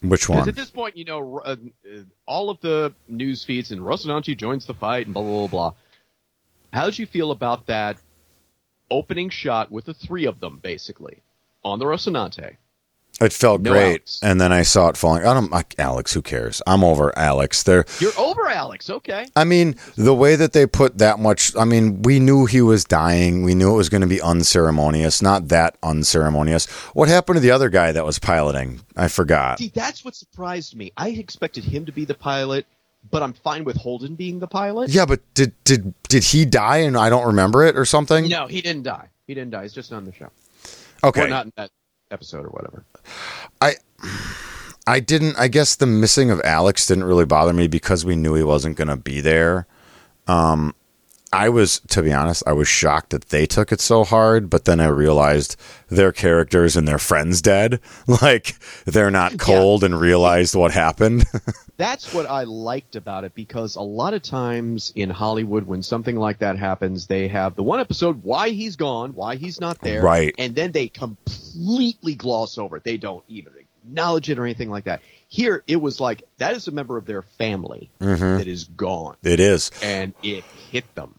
Which 0.03 0.23
Because 0.23 0.41
one? 0.41 0.49
at 0.49 0.57
this 0.57 0.71
point, 0.71 0.97
you 0.97 1.05
know, 1.05 1.41
uh, 1.45 1.57
uh, 1.85 1.99
all 2.27 2.49
of 2.49 2.61
the 2.61 2.95
news 3.07 3.45
feeds 3.45 3.71
and 3.71 3.83
Rocinante 3.83 4.37
joins 4.37 4.65
the 4.67 4.75
fight 4.75 5.07
and 5.07 5.15
blah 5.15 5.23
blah 5.23 5.47
blah 5.47 5.49
blah. 5.49 5.75
How 6.73 6.87
did 6.87 6.99
you 6.99 7.07
feel 7.07 7.33
about 7.33 7.67
that 7.67 7.99
opening 8.91 9.29
shot 9.29 9.71
with 9.71 9.85
the 9.85 9.95
three 9.95 10.25
of 10.27 10.41
them, 10.41 10.59
basically, 10.63 11.23
on 11.65 11.79
the 11.79 11.85
Rocinante? 11.85 12.57
It 13.21 13.33
felt 13.35 13.61
No 13.61 13.73
great, 13.73 13.89
Alex. 13.91 14.21
and 14.23 14.41
then 14.41 14.51
I 14.51 14.63
saw 14.63 14.89
it 14.89 14.97
falling. 14.97 15.27
I 15.27 15.35
don't, 15.35 15.51
like, 15.51 15.75
Alex. 15.79 16.15
Who 16.15 16.23
cares? 16.23 16.63
I'm 16.67 16.83
over 16.83 17.13
Alex. 17.19 17.63
There. 17.65 17.85
You're 17.99 18.19
over, 18.19 18.49
Alex. 18.49 18.89
Okay. 18.89 19.27
I 19.37 19.45
mean, 19.45 19.77
the 19.97 20.15
way 20.15 20.37
that 20.37 20.55
they 20.55 20.67
put 20.67 20.97
that 20.99 21.19
much. 21.19 21.55
I 21.55 21.65
mean, 21.67 22.01
we 22.01 22.19
knew 22.19 22.47
he 22.47 22.63
was 22.63 22.83
dying. 22.85 23.43
We 23.43 23.55
knew 23.55 23.75
it 23.75 23.77
was 23.77 23.91
going 23.91 24.01
to 24.01 24.07
be 24.07 24.23
unceremonious. 24.23 25.21
Not 25.21 25.49
that 25.49 25.77
unceremonious. 25.83 26.67
What 26.95 27.09
happened 27.09 27.37
to 27.37 27.41
the 27.41 27.51
other 27.51 27.69
guy 27.69 27.93
that 27.93 28.07
was 28.07 28.19
piloting? 28.19 28.81
I 28.97 29.09
forgot. 29.09 29.59
See, 29.59 29.71
that's 29.75 30.03
what 30.05 30.15
surprised 30.15 30.75
me. 30.75 30.91
I 30.97 31.11
expected 31.11 31.65
him 31.65 31.85
to 31.85 31.93
be 31.93 32.07
the 32.07 32.15
pilot, 32.15 32.65
but 33.11 33.23
I'm 33.23 33.35
fine 33.35 33.65
with 33.65 33.77
Holden 33.77 34.15
being 34.15 34.39
the 34.39 34.49
pilot. 34.49 34.89
Yeah, 34.89 35.05
but 35.05 35.21
did 35.35 35.53
did 35.65 35.93
did 36.09 36.25
he 36.25 36.47
die 36.47 36.79
and 36.79 36.97
I 36.97 37.11
don't 37.11 37.27
remember 37.27 37.65
it 37.65 37.77
or 37.77 37.85
something? 37.85 38.29
No, 38.29 38.47
he 38.47 38.63
didn't 38.63 38.85
die. 38.85 39.09
He 39.27 39.35
didn't 39.35 39.51
die. 39.51 39.63
He's 39.63 39.75
just 39.75 39.93
on 39.93 40.07
the 40.07 40.13
show. 40.15 40.31
Okay. 41.05 41.25
Or 41.25 41.29
not 41.29 41.45
in 41.47 41.53
that 41.57 41.71
episode 42.11 42.45
or 42.45 42.49
whatever. 42.49 42.85
I 43.61 43.75
I 44.87 45.01
didn't 45.01 45.39
I 45.39 45.49
guess 45.49 45.77
the 45.77 45.87
missing 45.87 46.31
of 46.31 46.41
Alex 46.45 46.87
didn't 46.87 47.05
really 47.05 47.27
bother 47.27 47.53
me 47.53 47.67
because 47.67 48.05
we 48.05 48.17
knew 48.17 48.35
he 48.35 48.43
wasn't 48.43 48.77
going 48.77 48.89
to 48.89 48.97
be 48.97 49.21
there. 49.21 49.67
Um 50.27 50.75
I 51.33 51.49
was 51.49 51.81
to 51.89 52.03
be 52.03 52.13
honest, 52.13 52.43
I 52.47 52.53
was 52.53 52.67
shocked 52.67 53.11
that 53.11 53.29
they 53.29 53.47
took 53.47 53.71
it 53.71 53.81
so 53.81 54.03
hard, 54.03 54.51
but 54.51 54.65
then 54.65 54.81
I 54.81 54.87
realized 54.89 55.55
their 55.89 56.11
characters 56.11 56.77
and 56.77 56.89
their 56.89 56.99
friends 56.99 57.41
dead. 57.41 57.81
Like 58.23 58.57
they're 58.85 59.11
not 59.13 59.39
cold 59.39 59.85
and 59.85 59.99
realized 59.99 60.55
what 60.57 60.73
happened. 60.73 61.25
That's 61.77 62.13
what 62.13 62.27
I 62.27 62.43
liked 62.45 62.97
about 62.97 63.25
it 63.25 63.35
because 63.35 63.77
a 63.77 63.81
lot 63.81 64.13
of 64.13 64.23
times 64.23 64.93
in 64.97 65.09
Hollywood, 65.09 65.67
when 65.67 65.83
something 65.83 66.17
like 66.17 66.41
that 66.41 66.59
happens, 66.59 67.07
they 67.07 67.29
have 67.29 67.55
the 67.55 67.63
one 67.63 67.79
episode 67.81 68.23
why 68.25 68.51
he's 68.51 68.77
gone, 68.77 69.15
why 69.15 69.37
he's 69.37 69.61
not 69.61 69.81
there, 69.81 70.03
Right. 70.03 70.35
and 70.39 70.55
then 70.55 70.73
they 70.73 70.89
completely 70.89 72.15
gloss 72.17 72.59
over 72.59 72.77
it. 72.79 72.85
They 72.85 72.97
don't 72.97 73.25
even 73.29 73.53
acknowledge 73.85 74.29
it 74.29 74.39
or 74.39 74.45
anything 74.45 74.71
like 74.71 74.85
that. 74.85 75.01
Here, 75.29 75.63
it 75.69 75.77
was 75.77 76.01
like 76.01 76.25
that 76.39 76.55
is 76.55 76.67
a 76.69 76.73
member 76.73 76.97
of 76.97 77.07
their 77.07 77.23
family 77.23 77.89
Mhm. 78.01 78.39
that 78.39 78.49
is 78.49 78.65
gone, 78.65 79.17
It 79.23 79.39
is. 79.41 79.71
and 79.83 80.13
it 80.23 80.43
hit 80.71 80.93
them. 80.97 81.15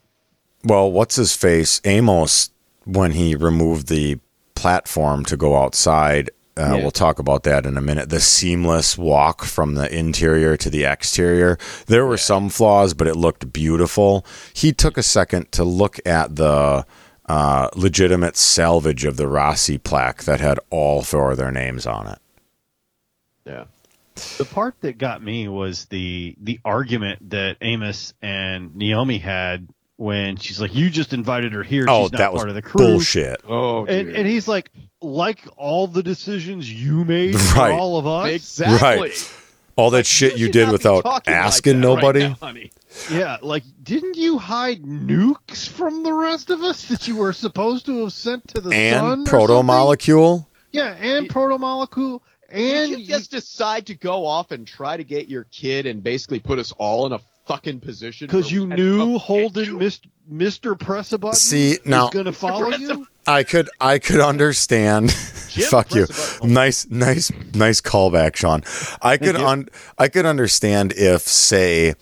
Well, 0.63 0.91
what's 0.91 1.15
his 1.15 1.35
face? 1.35 1.81
Amos, 1.85 2.49
when 2.85 3.11
he 3.11 3.35
removed 3.35 3.87
the 3.87 4.19
platform 4.55 5.25
to 5.25 5.37
go 5.37 5.55
outside, 5.57 6.29
uh, 6.57 6.75
Yeah. 6.75 6.81
we'll 6.81 6.91
talk 6.91 7.17
about 7.19 7.43
that 7.43 7.65
in 7.65 7.77
a 7.77 7.81
minute. 7.81 8.09
The 8.09 8.19
seamless 8.19 8.97
walk 8.97 9.43
from 9.43 9.75
the 9.75 9.91
interior 9.93 10.57
to 10.57 10.69
the 10.69 10.83
exterior. 10.83 11.57
There 11.87 12.05
were 12.05 12.17
some 12.17 12.49
flaws, 12.49 12.93
but 12.93 13.07
it 13.07 13.15
looked 13.15 13.51
beautiful. 13.53 14.25
He 14.53 14.71
took 14.73 14.97
a 14.97 15.03
second 15.03 15.51
to 15.53 15.63
look 15.63 15.99
at 16.05 16.35
the 16.35 16.85
uh, 17.27 17.69
legitimate 17.75 18.35
salvage 18.35 19.05
of 19.05 19.15
the 19.17 19.27
Rossi 19.27 19.77
plaque 19.77 20.23
that 20.23 20.41
had 20.41 20.59
all 20.69 21.01
four 21.01 21.31
of 21.31 21.37
their 21.37 21.51
names 21.51 21.85
on 21.87 22.07
it. 22.07 22.19
Yeah. 23.45 23.63
The 24.37 24.45
part 24.45 24.75
that 24.81 24.97
got 24.97 25.23
me 25.23 25.47
was 25.47 25.85
the 25.85 26.35
the 26.41 26.59
argument 26.65 27.29
that 27.29 27.55
Amos 27.61 28.13
and 28.21 28.75
Naomi 28.75 29.17
had 29.17 29.67
when 30.01 30.35
she's 30.37 30.59
like, 30.59 30.73
"You 30.73 30.89
just 30.89 31.13
invited 31.13 31.53
her 31.53 31.61
here. 31.63 31.85
Oh, 31.87 32.03
she's 32.05 32.13
not 32.13 32.17
that 32.17 32.33
was 32.33 32.39
part 32.39 32.49
of 32.49 32.55
the 32.55 32.61
crew." 32.61 32.85
bullshit. 32.85 33.41
Oh, 33.47 33.85
And 33.85 34.09
and 34.09 34.27
he's 34.27 34.47
like, 34.47 34.71
"Like 35.01 35.39
all 35.57 35.85
the 35.87 36.01
decisions 36.03 36.71
you 36.71 37.05
made 37.05 37.35
Right. 37.35 37.53
for 37.53 37.71
all 37.71 37.97
of 37.97 38.07
us." 38.07 38.29
exactly. 38.29 39.09
Right. 39.09 39.33
All 39.77 39.91
that 39.91 40.05
shit 40.05 40.33
you 40.37 40.47
should 40.47 40.53
did 40.53 40.69
without 40.71 41.03
talking 41.03 41.33
like 41.33 41.41
asking 41.43 41.73
right 41.75 41.81
nobody. 41.81 42.19
now, 42.21 42.37
honey. 42.41 42.71
Yeah, 43.09 43.37
like 43.41 43.63
didn't 43.81 44.17
you 44.17 44.37
hide 44.37 44.83
nukes 44.83 45.67
from 45.67 46.03
the 46.03 46.13
rest 46.13 46.49
of 46.49 46.61
us 46.61 46.85
that 46.89 47.07
you 47.07 47.15
were 47.15 47.31
supposed 47.33 47.85
to 47.85 48.01
have 48.03 48.13
sent 48.13 48.47
to 48.49 48.61
the 48.61 48.69
sun? 48.71 48.73
and 48.79 49.27
or 49.27 49.29
proto 49.29 49.63
molecule. 49.63 50.47
Yeah, 50.71 50.93
and 50.99 51.29
proto 51.29 51.57
molecule, 51.57 52.21
and 52.49 52.89
you 52.91 52.97
should 52.97 53.07
just 53.07 53.31
decide 53.31 53.87
to 53.87 53.95
go 53.95 54.25
off 54.25 54.51
and 54.51 54.67
try 54.67 54.97
to 54.97 55.03
get 55.03 55.29
your 55.29 55.45
kid 55.45 55.85
and 55.85 56.03
basically 56.03 56.39
put 56.39 56.59
us 56.59 56.73
all 56.77 57.05
in 57.05 57.13
a 57.13 57.19
fucking 57.51 57.79
position 57.79 58.27
because 58.27 58.51
you 58.51 58.65
knew 58.65 58.97
to 59.13 59.17
Holden, 59.17 59.79
you. 59.79 59.91
Mister 60.29 60.75
Press 60.75 61.11
a 61.11 61.17
Button, 61.17 61.35
See, 61.37 61.77
now- 61.85 62.05
is 62.07 62.13
going 62.13 62.25
to 62.25 62.31
follow 62.33 62.69
you. 62.69 63.07
I 63.27 63.43
could 63.43 63.69
I 63.79 63.99
could 63.99 64.19
understand. 64.19 65.09
Jim, 65.49 65.69
Fuck 65.69 65.93
you. 65.93 66.05
press 66.07 66.37
a 66.37 66.39
button. 66.39 66.53
Nice 66.53 66.87
nice 66.89 67.31
nice 67.53 67.81
callback, 67.81 68.35
Sean. 68.35 68.63
I 69.01 69.17
could 69.17 69.37
you. 69.37 69.45
un 69.45 69.67
I 69.97 70.07
could 70.07 70.25
understand 70.25 70.93
if 70.95 71.21
say 71.21 71.93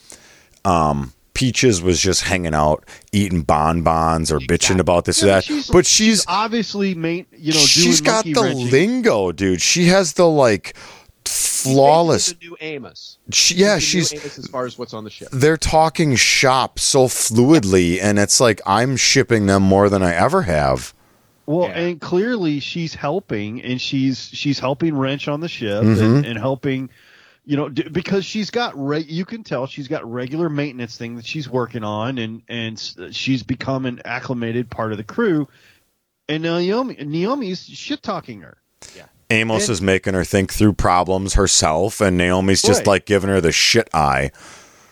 um 0.65 1.13
Peaches 1.33 1.81
was 1.81 2.01
just 2.01 2.23
hanging 2.23 2.53
out 2.53 2.83
eating 3.13 3.43
bonbons 3.43 4.29
or 4.31 4.39
bitching 4.39 4.53
Exactly. 4.55 4.79
about 4.81 5.05
this 5.05 5.23
or 5.23 5.27
that. 5.27 5.43
she's- 5.45 5.69
but 5.69 5.85
she's 5.85 6.25
obviously, 6.27 6.95
main, 6.95 7.25
you 7.31 7.53
know, 7.53 7.59
she's 7.59 8.01
doing 8.01 8.05
got 8.13 8.25
the 8.25 8.33
wrenching. 8.33 8.69
lingo, 8.71 9.31
dude. 9.31 9.61
She 9.61 9.85
has 9.85 10.13
the 10.13 10.27
like 10.27 10.75
Basically 10.75 10.98
flawless. 11.63 12.33
the 12.33 12.37
new 12.41 12.57
Amos. 12.61 13.17
She, 13.31 13.55
yeah, 13.55 13.69
The 13.69 13.75
new 13.75 13.79
she's 13.81 14.13
Amos 14.13 14.37
as 14.39 14.47
far 14.47 14.65
as 14.65 14.77
what's 14.77 14.93
on 14.93 15.03
the 15.03 15.09
ship. 15.09 15.29
they're 15.31 15.57
talking 15.57 16.15
shop 16.15 16.79
so 16.79 17.07
fluidly 17.07 17.99
and 18.01 18.17
it's 18.19 18.39
like 18.39 18.61
I'm 18.65 18.95
shipping 18.97 19.45
them 19.45 19.63
more 19.63 19.89
than 19.89 20.03
I 20.03 20.13
ever 20.15 20.43
have. 20.43 20.93
Well, 21.45 21.67
Yeah. 21.69 21.79
and 21.79 21.99
clearly 22.01 22.59
she's 22.59 22.93
helping, 22.93 23.61
and 23.63 23.81
she's 23.81 24.19
she's 24.19 24.59
helping 24.59 24.95
wrench 24.95 25.27
on 25.27 25.39
the 25.39 25.47
ship 25.49 25.83
Mm-hmm. 25.83 26.03
and, 26.03 26.25
and 26.25 26.37
helping, 26.37 26.89
you 27.43 27.57
know, 27.57 27.69
d- 27.69 27.89
because 27.91 28.23
she's 28.23 28.51
got 28.51 28.77
re- 28.77 28.99
you 29.07 29.25
can 29.25 29.43
tell 29.43 29.65
she's 29.65 29.87
got 29.87 30.05
regular 30.09 30.47
maintenance 30.47 30.95
thing 30.95 31.15
that 31.15 31.25
she's 31.25 31.49
working 31.49 31.83
on, 31.83 32.19
and 32.19 32.43
and 32.49 32.79
she's 33.11 33.41
become 33.41 33.87
an 33.87 33.99
acclimated 34.05 34.69
part 34.69 34.91
of 34.91 34.99
the 34.99 35.03
crew. 35.03 35.47
And 36.27 36.43
Naomi 36.43 36.95
Naomi's 37.03 37.65
shit 37.65 38.03
talking 38.03 38.41
her. 38.41 38.57
Amos 39.29 39.63
And- 39.67 39.73
is 39.73 39.81
making 39.81 40.13
her 40.13 40.23
think 40.23 40.51
through 40.53 40.73
problems 40.73 41.33
herself, 41.35 42.01
and 42.01 42.17
Naomi's 42.17 42.61
just 42.61 42.79
Right. 42.79 42.87
like 42.87 43.05
giving 43.05 43.29
her 43.29 43.39
the 43.41 43.51
shit 43.51 43.89
eye. 43.93 44.31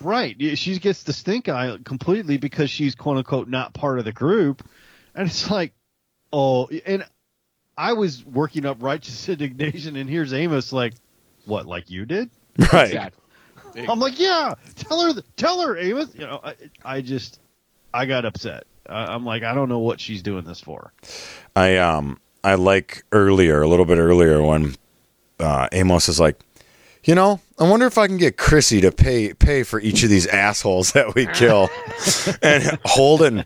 Right. 0.00 0.36
She 0.56 0.78
gets 0.78 1.02
the 1.02 1.12
stink 1.12 1.48
eye 1.48 1.76
completely 1.84 2.36
because 2.38 2.70
she's 2.70 2.94
quote 2.94 3.16
unquote 3.16 3.48
not 3.48 3.74
part 3.74 3.98
of 3.98 4.04
the 4.04 4.12
group. 4.12 4.62
And 5.14 5.28
it's 5.28 5.50
like, 5.50 5.72
oh, 6.32 6.68
and 6.86 7.04
I 7.76 7.94
was 7.94 8.24
working 8.24 8.64
up 8.64 8.76
righteous 8.80 9.28
indignation, 9.28 9.96
and 9.96 10.08
here's 10.08 10.32
Amos 10.32 10.72
like, 10.72 10.94
what, 11.46 11.66
like 11.66 11.90
you 11.90 12.06
did? 12.06 12.30
Right. 12.72 12.86
Exactly. 12.86 13.86
I'm 13.88 13.98
like, 14.00 14.18
yeah, 14.18 14.54
tell 14.76 15.00
her, 15.12 15.20
tell 15.36 15.60
her, 15.62 15.76
Amos. 15.76 16.14
You 16.14 16.26
know, 16.26 16.40
I, 16.42 16.54
I 16.84 17.00
just, 17.00 17.38
I 17.94 18.06
got 18.06 18.24
upset. 18.24 18.64
I, 18.88 19.14
I'm 19.14 19.24
like, 19.24 19.42
I 19.42 19.54
don't 19.54 19.68
know 19.68 19.78
what 19.80 20.00
she's 20.00 20.22
doing 20.22 20.44
this 20.44 20.60
for. 20.60 20.92
I 21.54 21.76
um 21.76 22.18
I 22.44 22.54
like 22.54 23.04
earlier, 23.12 23.62
a 23.62 23.68
little 23.68 23.84
bit 23.84 23.98
earlier 23.98 24.42
when 24.42 24.76
uh, 25.40 25.68
Amos 25.72 26.08
is 26.08 26.20
like, 26.20 26.38
you 27.04 27.14
know, 27.14 27.40
I 27.58 27.68
wonder 27.68 27.86
if 27.86 27.98
I 27.98 28.06
can 28.06 28.16
get 28.16 28.36
Chrissy 28.36 28.80
to 28.82 28.92
pay 28.92 29.32
pay 29.32 29.62
for 29.62 29.80
each 29.80 30.02
of 30.02 30.10
these 30.10 30.26
assholes 30.26 30.92
that 30.92 31.14
we 31.14 31.26
kill. 31.26 31.68
and 32.42 32.78
Holden, 32.84 33.44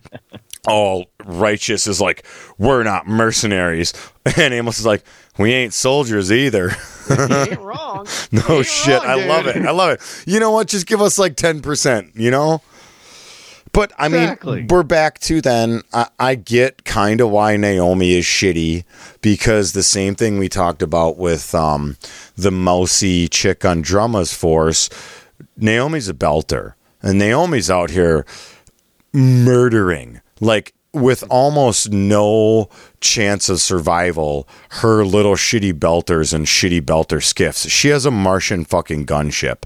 all 0.66 1.06
righteous, 1.24 1.86
is 1.86 2.00
like, 2.00 2.26
we're 2.58 2.82
not 2.82 3.06
mercenaries. 3.06 3.92
And 4.36 4.54
Amos 4.54 4.78
is 4.78 4.86
like, 4.86 5.04
we 5.38 5.52
ain't 5.52 5.74
soldiers 5.74 6.30
either. 6.30 6.70
You 7.08 7.16
ain't 7.34 7.60
wrong. 7.60 8.06
No 8.30 8.58
ain't 8.58 8.66
shit. 8.66 9.02
wrong, 9.02 9.10
I 9.10 9.26
love 9.26 9.46
it. 9.46 9.56
I 9.56 9.70
love 9.70 9.90
it. 9.90 10.24
You 10.26 10.40
know 10.40 10.50
what? 10.50 10.68
Just 10.68 10.86
give 10.86 11.00
us 11.00 11.18
like 11.18 11.36
10%, 11.36 12.12
you 12.14 12.30
know? 12.30 12.62
But 13.72 13.92
I 13.96 14.08
mean, 14.08 14.66
we're 14.68 14.82
back 14.82 15.18
to 15.20 15.40
then. 15.40 15.82
I, 15.94 16.08
I 16.18 16.34
get 16.34 16.84
kind 16.84 17.20
of 17.22 17.30
why 17.30 17.56
Naomi 17.56 18.12
is 18.12 18.24
shitty 18.24 18.84
because 19.22 19.72
the 19.72 19.82
same 19.82 20.14
thing 20.14 20.38
we 20.38 20.50
talked 20.50 20.82
about 20.82 21.16
with 21.16 21.54
um, 21.54 21.96
the 22.36 22.50
mousy 22.50 23.28
chick 23.28 23.64
on 23.64 23.80
Drummer's 23.80 24.34
force. 24.34 24.90
Naomi's 25.56 26.08
a 26.08 26.14
belter, 26.14 26.74
and 27.00 27.18
Naomi's 27.18 27.70
out 27.70 27.90
here 27.90 28.26
murdering 29.12 30.20
like 30.40 30.74
with 30.92 31.24
almost 31.30 31.90
no 31.90 32.68
chance 33.00 33.48
of 33.48 33.60
survival 33.60 34.46
her 34.70 35.04
little 35.04 35.34
shitty 35.34 35.72
belters 35.72 36.32
and 36.34 36.46
shitty 36.46 36.80
belter 36.80 37.22
skiffs 37.22 37.68
she 37.68 37.88
has 37.88 38.04
a 38.06 38.10
martian 38.10 38.64
fucking 38.64 39.04
gunship 39.06 39.62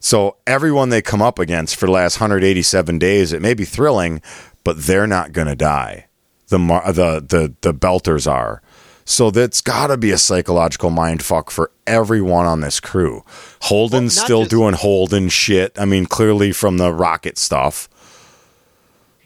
so 0.00 0.36
everyone 0.46 0.88
they 0.88 1.02
come 1.02 1.22
up 1.22 1.38
against 1.38 1.76
for 1.76 1.86
the 1.86 1.92
last 1.92 2.18
187 2.20 2.98
days 2.98 3.32
it 3.32 3.40
may 3.42 3.54
be 3.54 3.64
thrilling 3.64 4.20
but 4.64 4.76
they're 4.82 5.06
not 5.06 5.32
gonna 5.32 5.54
die 5.56 6.06
the 6.48 6.58
the 6.58 7.20
the 7.28 7.54
the 7.60 7.72
belters 7.74 8.30
are 8.30 8.60
so 9.04 9.30
that's 9.30 9.60
got 9.60 9.88
to 9.88 9.96
be 9.96 10.12
a 10.12 10.18
psychological 10.18 10.90
mind 10.90 11.22
fuck 11.22 11.50
for 11.50 11.72
everyone 11.84 12.46
on 12.46 12.60
this 12.60 12.78
crew. 12.78 13.24
Holden's 13.62 14.14
Well, 14.16 14.24
still 14.24 14.40
just- 14.42 14.50
doing 14.50 14.74
Holden 14.74 15.28
shit. 15.30 15.76
I 15.76 15.84
mean, 15.84 16.06
clearly 16.06 16.52
from 16.52 16.76
the 16.76 16.92
rocket 16.92 17.36
stuff. 17.36 17.88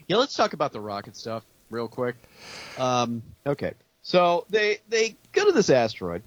Yeah, 0.07 0.17
let's 0.17 0.33
talk 0.33 0.53
about 0.53 0.71
the 0.71 0.81
rocket 0.81 1.15
stuff 1.15 1.43
real 1.69 1.87
quick. 1.87 2.15
Um, 2.79 3.21
okay, 3.45 3.73
so 4.01 4.45
they 4.49 4.79
they 4.89 5.15
go 5.33 5.45
to 5.45 5.51
this 5.51 5.69
asteroid, 5.69 6.23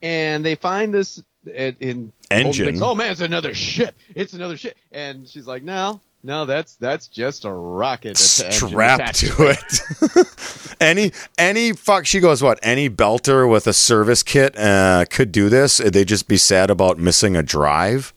and 0.00 0.42
they 0.42 0.54
find 0.54 0.94
this 0.94 1.22
in, 1.48 1.76
in 1.80 2.12
Engine. 2.30 2.44
Holden 2.44 2.64
thinks, 2.66 2.80
oh 2.82 2.94
man, 2.94 3.12
it's 3.12 3.20
another 3.20 3.54
ship. 3.54 3.94
It's 4.14 4.32
another 4.32 4.56
ship, 4.56 4.76
and 4.92 5.26
she's 5.26 5.46
like, 5.46 5.62
no, 5.62 6.00
no, 6.22 6.44
that's 6.46 6.74
that's 6.76 7.06
just 7.06 7.44
a 7.44 7.52
rocket 7.52 8.16
that's 8.16 8.40
engine 8.40 8.68
strapped 8.68 9.14
to 9.16 9.34
it. 9.38 10.76
any 10.80 11.12
any 11.38 11.72
fuck 11.72 12.06
she 12.06 12.20
goes 12.20 12.42
what 12.42 12.58
any 12.62 12.90
belter 12.90 13.48
with 13.48 13.66
a 13.66 13.72
service 13.72 14.22
kit 14.22 14.58
uh, 14.58 15.04
could 15.10 15.30
do 15.30 15.48
this. 15.48 15.78
They 15.78 16.04
just 16.04 16.26
be 16.26 16.36
sad 16.36 16.70
about 16.70 16.98
missing 16.98 17.36
a 17.36 17.42
drive. 17.42 18.12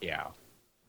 Yeah, 0.00 0.28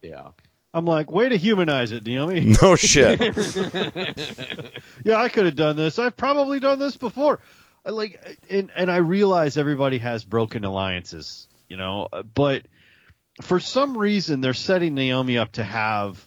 yeah. 0.01 0.29
I'm 0.73 0.85
like, 0.85 1.09
way 1.09 1.29
to 1.29 1.37
humanize 1.37 1.91
it, 1.91 2.05
Naomi. 2.05 2.53
No 2.61 2.75
shit. 2.75 3.19
yeah, 5.03 5.17
I 5.17 5.29
could 5.29 5.45
have 5.45 5.55
done 5.55 5.77
this. 5.77 5.97
I've 5.97 6.17
probably 6.17 6.59
done 6.59 6.77
this 6.77 6.97
before. 6.97 7.39
I 7.85 7.91
Like, 7.91 8.37
and 8.49 8.69
and 8.75 8.91
I 8.91 8.97
realize 8.97 9.57
everybody 9.57 9.97
has 9.99 10.25
broken 10.25 10.65
alliances, 10.65 11.47
you 11.67 11.77
know, 11.77 12.07
but 12.33 12.63
for 13.41 13.59
some 13.59 13.97
reason 13.97 14.41
they're 14.41 14.53
setting 14.53 14.95
Naomi 14.95 15.37
up 15.37 15.53
to 15.53 15.63
have 15.63 16.25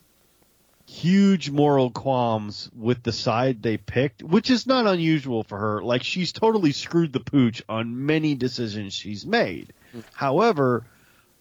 huge 0.86 1.50
moral 1.50 1.90
qualms 1.90 2.68
with 2.76 3.02
the 3.02 3.12
side 3.12 3.62
they 3.62 3.76
picked, 3.76 4.22
which 4.22 4.50
is 4.50 4.66
not 4.66 4.86
unusual 4.86 5.44
for 5.44 5.56
her. 5.56 5.82
Like 5.82 6.02
she's 6.02 6.32
totally 6.32 6.72
screwed 6.72 7.12
the 7.12 7.20
pooch 7.20 7.62
on 7.68 8.06
many 8.06 8.34
decisions 8.34 8.92
she's 8.92 9.24
made. 9.24 9.72
However, 10.12 10.84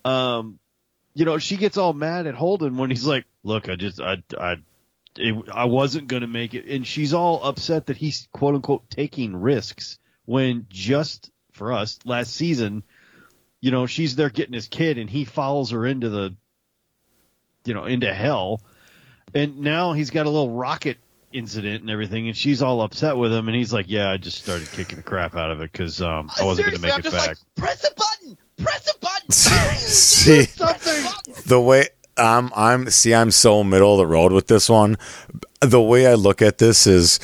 um, 0.06 0.60
you 1.16 1.26
know, 1.26 1.40
she 1.40 1.58
gets 1.58 1.78
all 1.78 1.94
mad 1.94 2.28
at 2.28 2.36
Holden 2.36 2.78
when 2.78 2.90
he's 2.90 3.06
like, 3.06 3.26
"Look, 3.44 3.70
I 3.70 3.76
just, 3.76 4.00
I, 4.00 4.24
I, 4.40 4.58
it, 5.18 5.50
I 5.52 5.66
wasn't 5.66 6.08
going 6.08 6.22
to 6.22 6.28
make 6.28 6.54
it," 6.54 6.66
and 6.66 6.86
she's 6.86 7.14
all 7.14 7.44
upset 7.44 7.88
that 7.88 7.98
he's 7.98 8.28
quote 8.32 8.56
unquote 8.56 8.90
taking 8.90 9.36
risks 9.36 9.98
when 10.26 10.68
just 10.70 11.32
for 11.52 11.74
us 11.74 12.00
last 12.06 12.34
season, 12.34 12.84
you 13.62 13.72
know, 13.72 13.86
she's 13.86 14.16
there 14.16 14.30
getting 14.30 14.54
his 14.54 14.68
kid 14.68 14.98
and 14.98 15.10
he 15.10 15.26
follows 15.26 15.72
her 15.72 15.86
into 15.86 16.10
the, 16.10 16.36
you 17.66 17.74
know, 17.74 17.86
into 17.86 18.14
hell, 18.14 18.62
and 19.34 19.60
now 19.60 19.94
he's 19.94 20.10
got 20.10 20.26
a 20.26 20.30
little 20.30 20.52
rocket 20.52 20.98
incident 21.32 21.82
and 21.82 21.90
everything, 21.90 22.28
and 22.28 22.36
she's 22.36 22.62
all 22.62 22.82
upset 22.82 23.18
with 23.18 23.32
him, 23.32 23.48
and 23.48 23.56
he's 23.56 23.72
like, 23.74 23.86
"Yeah, 23.90 24.10
I 24.10 24.18
just 24.18 24.42
started 24.42 24.70
kicking 24.72 24.98
the 24.98 25.04
crap 25.04 25.36
out 25.36 25.52
of 25.52 25.62
it 25.62 25.72
because 25.72 26.02
um, 26.02 26.30
I 26.40 26.46
wasn't 26.46 26.68
going 26.68 26.82
to 26.82 26.82
Seriously, 26.82 26.88
make 26.88 26.94
I'm 26.94 27.00
it 27.00 27.04
just 27.04 27.16
back." 27.16 27.28
like, 27.28 27.38
press 27.56 27.84
a 27.84 27.94
button, 27.96 28.38
press 28.58 28.90
a 28.94 29.00
button. 29.00 29.32
See 29.32 30.46
the 31.46 31.60
way 31.60 31.88
I'm 32.18 32.52
I'm 32.56 32.90
see 32.90 33.14
I'm 33.14 33.32
so 33.32 33.64
middle 33.64 33.94
of 33.94 33.98
the 34.00 34.08
road 34.08 34.32
with 34.32 34.48
this 34.48 34.70
one. 34.70 34.98
The 35.62 35.82
way 35.82 36.08
I 36.08 36.14
look 36.14 36.42
at 36.42 36.58
this 36.58 36.88
is 36.88 37.20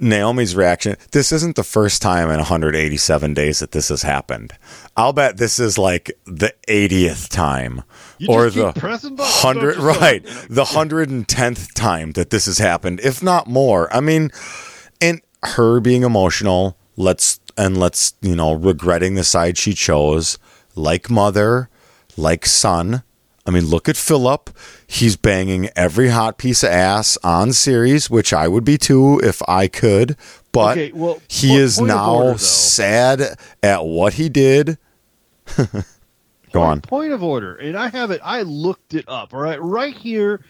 Naomi's 0.00 0.56
reaction. 0.56 0.96
This 1.12 1.30
isn't 1.32 1.56
the 1.56 1.64
first 1.64 2.00
time 2.02 2.30
in 2.30 2.36
187 2.38 3.34
days 3.34 3.58
that 3.58 3.72
this 3.72 3.88
has 3.88 4.02
happened. 4.02 4.52
I'll 4.96 5.12
bet 5.12 5.36
this 5.36 5.58
is 5.58 5.78
like 5.78 6.10
the 6.24 6.54
80th 6.68 7.28
time 7.28 7.82
You 8.18 8.28
or 8.28 8.50
the 8.50 8.72
hundred 9.18 9.76
don't 9.76 9.84
you, 9.84 9.92
son? 9.92 10.00
right 10.00 10.24
the 10.48 10.64
110th 10.64 11.74
time 11.74 12.12
that 12.12 12.30
this 12.30 12.46
has 12.46 12.58
happened, 12.58 13.00
if 13.00 13.22
not 13.22 13.46
more. 13.46 13.92
I 13.94 14.00
mean, 14.00 14.30
and 15.00 15.20
her 15.42 15.80
being 15.80 16.02
emotional, 16.02 16.76
let's 16.96 17.40
and 17.56 17.78
let's 17.78 18.14
you 18.20 18.34
know 18.34 18.52
regretting 18.54 19.14
the 19.14 19.24
side 19.24 19.58
she 19.58 19.74
chose, 19.74 20.38
like 20.74 21.10
mother, 21.10 21.68
like 22.16 22.46
son. 22.46 23.02
I 23.50 23.52
mean, 23.52 23.66
look 23.66 23.88
at 23.88 23.96
Philip. 23.96 24.48
He's 24.86 25.16
banging 25.16 25.70
every 25.74 26.10
hot 26.10 26.38
piece 26.38 26.62
of 26.62 26.70
ass 26.70 27.18
on 27.24 27.52
Ceres, 27.52 28.08
which 28.08 28.32
I 28.32 28.46
would 28.46 28.64
be 28.64 28.78
too 28.78 29.18
if 29.24 29.42
I 29.48 29.66
could. 29.66 30.16
But 30.52 30.78
Okay, 30.78 30.92
well, 30.92 31.20
he 31.26 31.48
po- 31.48 31.54
is 31.56 31.80
now 31.80 32.14
order, 32.14 32.38
sad 32.38 33.36
at 33.60 33.84
what 33.84 34.14
he 34.14 34.28
did. 34.28 34.78
Go 36.52 36.62
on. 36.62 36.80
Point 36.80 37.12
of 37.12 37.22
order, 37.24 37.56
and 37.56 37.76
I 37.76 37.88
have 37.88 38.12
it. 38.12 38.20
I 38.24 38.42
looked 38.42 38.94
it 38.94 39.04
up. 39.08 39.34
All 39.34 39.40
right, 39.40 39.60
right 39.60 39.96
here 39.96 40.44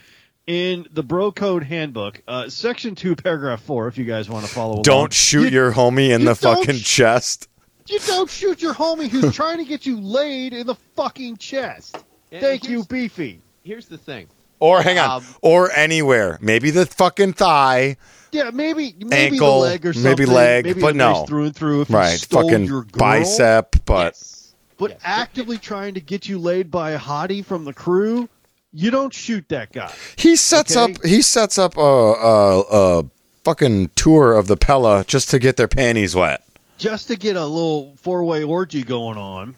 in 0.47 0.87
the 0.92 1.02
Bro 1.02 1.33
Code 1.33 1.62
Handbook, 1.62 2.21
uh, 2.28 2.49
Section 2.50 2.95
Two, 2.95 3.16
Paragraph 3.16 3.62
Four. 3.62 3.88
If 3.88 3.97
you 3.97 4.04
guys 4.04 4.28
want 4.28 4.45
to 4.47 4.52
follow, 4.52 4.73
along. 4.75 4.83
Don't 4.83 5.12
shoot 5.12 5.45
You- 5.45 5.61
your 5.61 5.73
homie 5.73 6.11
in 6.11 6.25
the 6.26 6.35
fucking 6.35 6.76
sh- 6.76 6.85
chest. 6.97 7.49
You 7.87 7.99
don't 8.07 8.28
shoot 8.30 8.61
your 8.61 8.75
homie 8.75 9.09
who's 9.09 9.35
trying 9.35 9.57
to 9.59 9.64
get 9.64 9.85
you 9.87 9.99
laid 10.00 10.52
in 10.52 10.66
the 10.66 10.76
fucking 10.97 11.38
chest. 11.38 11.97
And 12.32 12.40
Thank 12.40 12.68
you, 12.68 12.84
Beefy. 12.84 13.40
Here's 13.64 13.87
the 13.87 13.99
thing. 13.99 14.26
Or 14.58 14.82
hang 14.82 14.99
on. 14.99 15.10
Um, 15.22 15.25
or 15.42 15.70
anywhere. 15.72 16.38
Maybe 16.40 16.70
the 16.70 16.87
fucking 16.87 17.32
thigh. 17.34 17.96
Yeah, 18.32 18.50
maybe 18.52 18.94
maybe 18.99 19.34
Ankle, 19.37 19.60
the 19.62 19.66
leg 19.66 19.87
or 19.87 19.92
something. 19.92 20.10
maybe 20.10 20.26
leg, 20.26 20.64
maybe 20.66 20.80
but 20.80 20.94
no. 20.94 21.25
through 21.26 21.44
and 21.46 21.56
through. 21.56 21.80
If 21.82 21.90
you 21.90 21.96
Right. 21.96 22.18
stole 22.20 22.42
Fucking 22.49 22.64
your 22.66 22.82
girl, 22.82 22.99
bicep, 22.99 23.76
but 23.87 24.14
yes. 24.14 24.52
but 24.78 24.90
Yes. 24.92 25.00
actively 25.02 25.58
trying 25.58 25.94
to 25.94 26.00
get 26.00 26.28
you 26.28 26.38
laid 26.38 26.70
by 26.70 26.92
a 26.92 26.99
hottie 26.99 27.44
from 27.44 27.64
the 27.64 27.72
crew, 27.72 28.28
you 28.72 28.90
don't 28.92 29.12
shoot 29.12 29.49
that 29.49 29.72
guy. 29.72 29.90
he 30.16 30.37
sets 30.37 30.76
Okay. 30.76 30.92
up 30.92 31.04
he 31.04 31.22
sets 31.22 31.58
up 31.58 31.76
a, 31.76 31.80
a 31.80 32.60
a 33.00 33.04
fucking 33.42 33.90
tour 33.96 34.34
of 34.37 34.46
the 34.46 34.56
Pella 34.56 35.04
just 35.08 35.28
to 35.30 35.38
get 35.40 35.56
their 35.56 35.68
panties 35.68 36.14
wet. 36.14 36.44
Just 36.78 37.08
to 37.08 37.16
get 37.16 37.34
a 37.34 37.44
little 37.44 37.94
four 38.00 38.22
way 38.25 38.44
orgy 38.44 38.82
going 38.84 39.18
on. 39.18 39.56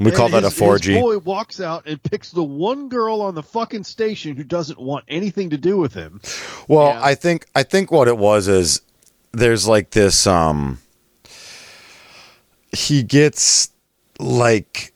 We 0.00 0.10
call 0.10 0.34
And 0.34 0.34
that 0.34 0.44
a 0.44 0.48
4G. 0.48 0.94
His 0.94 1.02
boy 1.02 1.18
walks 1.18 1.60
out 1.60 1.82
and 1.86 2.02
picks 2.02 2.30
the 2.30 2.42
one 2.42 2.88
girl 2.88 3.20
on 3.20 3.34
the 3.34 3.42
fucking 3.42 3.84
station 3.84 4.34
who 4.34 4.44
doesn't 4.44 4.80
want 4.80 5.04
anything 5.08 5.50
to 5.50 5.58
do 5.58 5.76
with 5.76 5.92
him. 5.92 6.22
Well, 6.68 6.88
Yeah. 6.94 7.00
I 7.04 7.14
think 7.14 7.46
I 7.54 7.62
think 7.64 7.92
what 7.92 8.08
it 8.08 8.16
was 8.16 8.48
is 8.48 8.80
there's 9.32 9.68
like 9.68 9.90
this 9.90 10.26
um 10.26 10.78
he 12.72 13.02
gets 13.02 13.70
like 14.18 14.94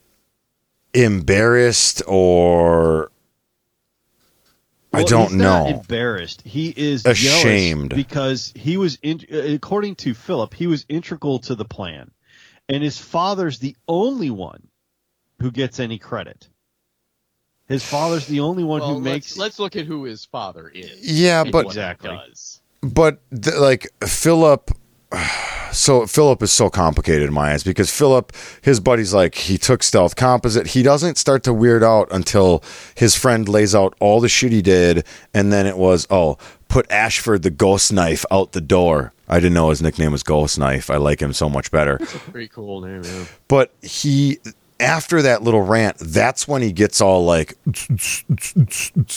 embarrassed 0.95 2.03
or 2.07 3.11
I 4.93 5.03
don't 5.03 5.35
know. 5.35 5.67
embarrassed. 5.67 6.41
He 6.47 6.73
is 6.75 7.05
Ashamed. 7.05 7.91
because 7.97 8.53
he 8.55 8.77
was, 8.77 8.97
in, 9.03 9.21
according 9.29 9.97
to 9.97 10.15
Philip, 10.15 10.55
he 10.55 10.69
was 10.69 10.87
integral 10.89 11.41
to 11.41 11.57
the 11.57 11.65
plan, 11.65 12.13
and 12.69 12.81
his 12.81 12.97
father's 12.97 13.59
the 13.59 13.75
only 13.89 14.31
one 14.31 14.69
who 15.41 15.51
gets 15.51 15.81
any 15.81 15.99
credit. 15.99 16.49
His 17.67 17.83
father's 17.83 18.27
the 18.27 18.41
only 18.41 18.63
one 18.65 18.81
Well, 18.81 18.91
who 18.91 18.95
let's, 18.97 19.05
makes. 19.05 19.37
let's 19.39 19.59
look 19.59 19.75
at 19.77 19.87
who 19.87 20.05
his 20.05 20.25
father 20.25 20.69
is. 20.69 20.99
Yeah, 21.01 21.45
but 21.45 21.67
Exactly. 21.67 22.19
but 22.83 23.21
th- 23.31 23.57
like 23.57 23.89
Philip 24.07 24.71
so 25.73 26.07
Philip 26.07 26.43
is 26.43 26.53
so 26.53 26.69
complicated 26.69 27.29
in 27.29 27.33
my 27.35 27.53
eyes 27.53 27.65
because 27.65 27.91
Philip 27.91 28.33
his 28.63 28.81
buddy's 28.81 29.15
like 29.15 29.35
he 29.35 29.57
took 29.59 29.83
stealth 29.83 30.15
composite 30.17 30.69
he 30.69 30.83
doesn't 30.83 31.17
start 31.19 31.43
to 31.45 31.53
weird 31.55 31.83
out 31.83 32.09
until 32.11 32.63
his 32.95 33.15
friend 33.17 33.49
lays 33.49 33.75
out 33.75 33.95
all 34.01 34.21
the 34.21 34.29
shit 34.29 34.53
he 34.53 34.61
did 34.63 35.05
and 35.33 35.53
then 35.53 35.67
it 35.67 35.77
was 35.79 36.07
oh 36.11 36.37
put 36.69 36.91
Ashford 36.91 37.43
the 37.43 37.51
ghost 37.51 37.93
knife 37.93 38.25
out 38.31 38.53
the 38.53 38.61
door 38.61 39.13
I 39.29 39.37
didn't 39.41 39.55
know 39.55 39.71
his 39.71 39.81
nickname 39.83 40.13
was 40.13 40.23
ghost 40.23 40.59
knife 40.59 40.91
I 40.91 40.97
like 40.97 41.21
him 41.23 41.33
so 41.33 41.49
much 41.49 41.71
better 41.71 41.97
That's 41.99 42.15
a 42.15 42.19
Pretty 42.19 42.49
cool 42.49 42.81
name, 42.83 43.03
yeah. 43.05 43.25
but 43.49 43.73
he 43.83 44.39
after 44.81 45.23
that 45.23 45.43
little 45.43 45.63
rant 45.63 45.97
that's 45.99 46.49
when 46.49 46.61
he 46.63 46.73
gets 46.73 47.01
all 47.01 47.25
like 47.25 47.57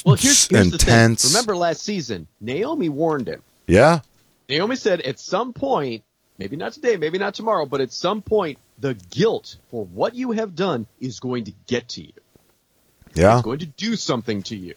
Well, 0.05 0.15
here's, 0.15 0.47
here's 0.47 0.51
intense. 0.51 1.25
Remember 1.25 1.55
last 1.55 1.81
season, 1.83 2.27
Naomi 2.39 2.89
warned 2.89 3.27
him. 3.27 3.41
yeah 3.65 4.01
Naomi 4.49 4.75
said 4.75 5.01
at 5.01 5.19
some 5.19 5.53
point, 5.53 6.03
maybe 6.37 6.55
not 6.55 6.73
today, 6.73 6.95
maybe 6.97 7.17
not 7.17 7.33
tomorrow, 7.33 7.65
but 7.65 7.81
at 7.81 7.91
some 7.91 8.21
point, 8.21 8.59
the 8.79 8.93
guilt 9.09 9.57
for 9.71 9.85
what 9.85 10.15
you 10.15 10.31
have 10.31 10.55
done 10.55 10.85
is 10.99 11.19
going 11.19 11.45
to 11.45 11.53
get 11.67 11.89
to 11.89 12.01
you. 12.01 12.13
yeah 13.13 13.37
It's 13.37 13.43
going 13.43 13.59
to 13.59 13.65
do 13.65 13.95
something 13.95 14.43
to 14.43 14.55
you. 14.55 14.75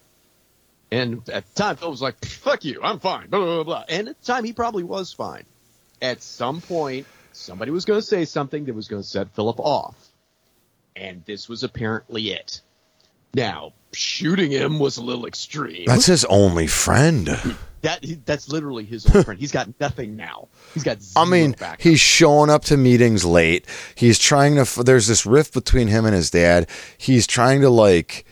And 0.90 1.29
at 1.29 1.47
the 1.47 1.55
time, 1.55 1.77
Phil 1.77 1.90
was 1.90 2.03
like, 2.03 2.25
fuck 2.25 2.64
you, 2.64 2.81
I'm 2.83 2.99
fine, 2.99 3.29
blah, 3.29 3.38
blah, 3.38 3.55
blah, 3.57 3.64
blah. 3.64 3.85
And 3.88 4.09
at 4.09 4.21
the 4.21 4.27
time, 4.27 4.45
he 4.45 4.53
probably 4.53 4.83
was 4.83 5.12
fine. 5.12 5.45
At 6.03 6.23
some 6.23 6.61
point, 6.61 7.07
somebody 7.33 7.71
was 7.71 7.85
going 7.85 8.01
to 8.01 8.07
say 8.07 8.25
something 8.25 8.64
that 8.64 8.75
was 8.75 8.88
going 8.88 9.03
to 9.03 9.09
set 9.09 9.31
Philip 9.37 9.61
off. 9.61 9.95
And 10.96 11.24
this 11.24 11.48
was 11.48 11.62
apparently 11.62 12.31
it. 12.31 12.61
Now, 13.35 13.72
shooting 13.92 14.50
him 14.50 14.79
was 14.79 14.96
a 14.96 15.03
little 15.03 15.26
extreme. 15.26 15.85
that's 15.87 16.07
his 16.07 16.24
only 16.26 16.66
friend 16.66 17.29
that 17.83 18.05
that's 18.26 18.48
literally 18.48 18.85
his 18.85 19.07
only 19.07 19.24
friend. 19.24 19.40
He's 19.40 19.53
got 19.53 19.68
nothing 19.81 20.16
now. 20.16 20.48
He's 20.74 20.83
got 20.85 20.98
I 21.16 21.24
mean, 21.24 21.53
backup. 21.53 21.81
he's 21.81 22.00
showing 22.00 22.50
up 22.50 22.64
to 22.66 22.76
meetings 22.76 23.24
late. 23.24 23.66
He's 23.94 24.18
trying 24.18 24.62
to. 24.62 24.83
There's 24.83 25.07
this 25.07 25.24
rift 25.24 25.55
between 25.55 25.88
him 25.88 26.05
and 26.05 26.14
his 26.14 26.31
dad. 26.31 26.68
He's 26.98 27.26
trying 27.26 27.61
to 27.62 27.70
like 27.70 28.24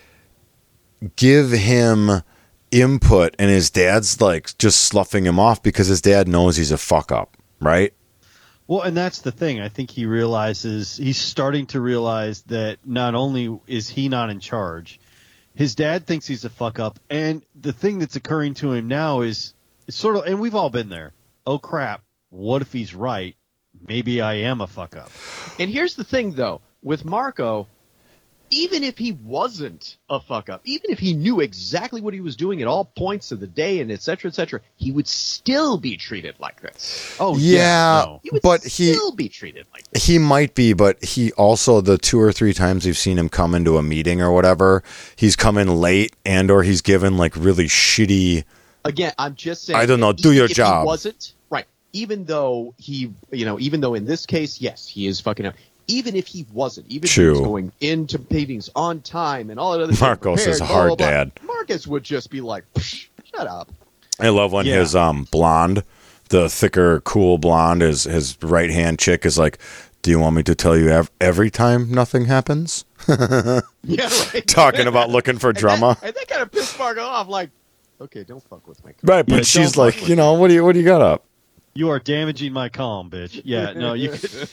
give 1.16 1.52
him 1.52 2.22
input, 2.70 3.34
and 3.38 3.50
his 3.50 3.70
dad's 3.70 4.20
like 4.20 4.56
just 4.58 4.82
sloughing 4.82 5.24
him 5.24 5.38
off 5.38 5.62
because 5.62 5.86
his 5.86 6.02
dad 6.02 6.28
knows 6.28 6.56
he's 6.56 6.72
a 6.72 6.78
fuck 6.78 7.10
up, 7.10 7.36
right? 7.60 7.94
Well, 8.68 8.82
and 8.82 8.94
that's 8.94 9.22
the 9.22 9.32
thing. 9.32 9.60
I 9.60 9.70
think 9.70 9.90
he 9.90 10.04
realizes 10.04 10.98
he's 10.98 11.16
starting 11.16 11.66
to 11.68 11.80
realize 11.80 12.42
that 12.42 12.78
not 12.84 13.14
only 13.14 13.58
is 13.66 13.88
he 13.88 14.10
not 14.10 14.28
in 14.28 14.40
charge, 14.40 15.00
his 15.54 15.74
dad 15.74 16.06
thinks 16.06 16.26
he's 16.26 16.44
a 16.44 16.50
fuck 16.50 16.78
up, 16.78 17.00
and 17.08 17.42
the 17.58 17.72
thing 17.72 17.98
that's 17.98 18.14
occurring 18.14 18.54
to 18.54 18.74
him 18.74 18.86
now 18.86 19.22
is 19.22 19.54
sort 19.88 20.16
of, 20.16 20.26
and 20.26 20.38
we've 20.38 20.54
all 20.54 20.68
been 20.68 20.90
there. 20.90 21.14
Oh 21.46 21.58
crap! 21.58 22.02
What 22.28 22.60
if 22.60 22.70
he's 22.70 22.94
right? 22.94 23.34
Maybe 23.86 24.20
I 24.20 24.34
am 24.34 24.60
a 24.60 24.66
fuck 24.66 24.96
up. 24.96 25.10
and 25.58 25.70
here's 25.70 25.94
the 25.94 26.04
thing, 26.04 26.32
though, 26.32 26.60
with 26.82 27.06
Marco, 27.06 27.68
even 28.50 28.82
if 28.84 28.96
he 28.98 29.12
wasn't 29.12 29.96
a 30.08 30.18
fuck 30.20 30.48
up, 30.48 30.60
even 30.64 30.90
if 30.90 30.98
he 30.98 31.12
knew 31.14 31.40
exactly 31.40 32.00
what 32.00 32.14
he 32.14 32.20
was 32.20 32.36
doing 32.36 32.62
at 32.62 32.68
all 32.68 32.84
points 32.84 33.32
of 33.32 33.40
the 33.40 33.46
day, 33.46 33.80
and 33.80 33.90
et 33.92 34.02
cetera, 34.02 34.30
et 34.30 34.34
cetera, 34.34 34.60
he 34.76 34.90
would 34.92 35.06
still 35.06 35.76
be 35.78 35.96
treated 35.96 36.34
like 36.38 36.60
this. 36.62 37.16
Oh 37.20 37.36
Yeah. 37.36 38.02
no. 38.06 38.20
He 38.22 38.30
would 38.30 38.42
But 38.42 38.64
he- 38.64 38.92
still 38.92 39.12
be 39.12 39.28
treated 39.28 39.66
like 39.72 39.90
this. 39.90 40.04
He 40.06 40.18
might 40.18 40.54
be, 40.54 40.72
but 40.72 41.02
he 41.04 41.32
also 41.32 41.80
the 41.80 41.98
two 41.98 42.20
or 42.20 42.32
three 42.32 42.54
times 42.54 42.86
we've 42.86 42.96
seen 42.98 43.18
him 43.18 43.28
come 43.28 43.54
into 43.54 43.76
a 43.78 43.82
meeting 43.82 44.20
or 44.22 44.32
whatever, 44.32 44.82
he's 45.16 45.36
come 45.36 45.58
in 45.58 45.68
late 45.80 46.14
and 46.24 46.50
or 46.50 46.62
he's 46.62 46.80
given 46.82 47.16
like 47.16 47.34
really 47.36 47.66
shitty. 47.66 48.44
Again, 48.84 49.12
I'm 49.18 49.34
just 49.34 49.64
saying. 49.66 49.78
I 49.78 49.86
don't 49.86 50.00
know, 50.00 50.12
do 50.12 50.32
your 50.32 50.48
job. 50.48 50.82
He 50.82 50.86
wasn't 50.86 51.34
right. 51.50 51.66
Even 51.92 52.24
though 52.26 52.74
he, 52.78 53.12
you 53.32 53.44
know, 53.44 53.58
even 53.58 53.80
though 53.80 53.94
in 53.94 54.04
this 54.04 54.24
case, 54.26 54.60
yes, 54.60 54.86
he 54.86 55.06
is 55.06 55.20
fucking 55.20 55.46
up. 55.46 55.54
Even 55.88 56.14
if 56.16 56.26
he 56.26 56.46
wasn't, 56.52 56.86
even 56.88 57.04
if 57.06 57.14
he 57.14 57.24
was 57.24 57.40
going 57.40 57.72
into 57.80 58.20
meetings 58.30 58.68
on 58.76 59.00
time 59.00 59.50
and 59.50 59.58
all 59.58 59.72
that 59.72 59.82
other 59.82 59.92
shit, 59.92 60.00
Marcos 60.02 60.46
is 60.46 60.60
a 60.60 60.66
hard 60.66 60.88
blah, 60.88 60.96
blah, 60.96 61.10
dad. 61.10 61.32
Marcus 61.42 61.86
would 61.86 62.04
just 62.04 62.30
be 62.30 62.40
like, 62.42 62.64
"Shut 62.78 63.46
up." 63.46 63.70
I 64.20 64.28
love 64.28 64.52
when 64.52 64.66
Yeah. 64.66 64.76
his 64.80 64.94
um 64.94 65.26
blonde, 65.30 65.82
the 66.28 66.48
thicker, 66.50 67.00
cool 67.00 67.38
blonde, 67.38 67.80
his 67.82 68.04
his 68.04 68.36
right 68.42 68.70
hand 68.70 68.98
chick 68.98 69.24
is 69.24 69.38
like, 69.38 69.58
"Do 70.02 70.10
you 70.10 70.18
want 70.18 70.36
me 70.36 70.42
to 70.42 70.54
tell 70.54 70.76
you 70.76 70.90
ev- 70.90 71.10
every 71.20 71.50
time 71.50 71.90
nothing 71.90 72.26
happens?" 72.26 72.84
Yeah, 73.08 74.10
right. 74.34 74.46
Talking 74.46 74.86
about 74.86 75.08
looking 75.08 75.38
for 75.38 75.48
And 75.48 75.56
that- 75.56 75.60
Drummer, 75.60 75.96
and 76.02 76.14
that 76.14 76.28
kind 76.28 76.42
of 76.42 76.52
pissed 76.52 76.78
Marco 76.78 77.00
off. 77.00 77.28
Like, 77.28 77.48
okay, 78.00 78.24
don't 78.24 78.42
fuck 78.42 78.66
with 78.68 78.84
my. 78.84 78.90
right? 79.04 79.24
But 79.24 79.36
Yeah, 79.36 79.42
she's 79.42 79.76
like, 79.78 80.06
you 80.08 80.16
know, 80.16 80.34
what 80.34 80.48
do 80.48 80.54
you 80.54 80.62
what 80.64 80.72
do 80.74 80.80
you 80.80 80.84
got 80.84 81.00
up? 81.00 81.24
You 81.74 81.90
are 81.90 82.00
damaging 82.00 82.52
my 82.52 82.68
calm, 82.68 83.08
bitch. 83.08 83.40
Yeah, 83.44 83.72
no, 83.72 83.92
you 83.94 84.10
could, 84.10 84.30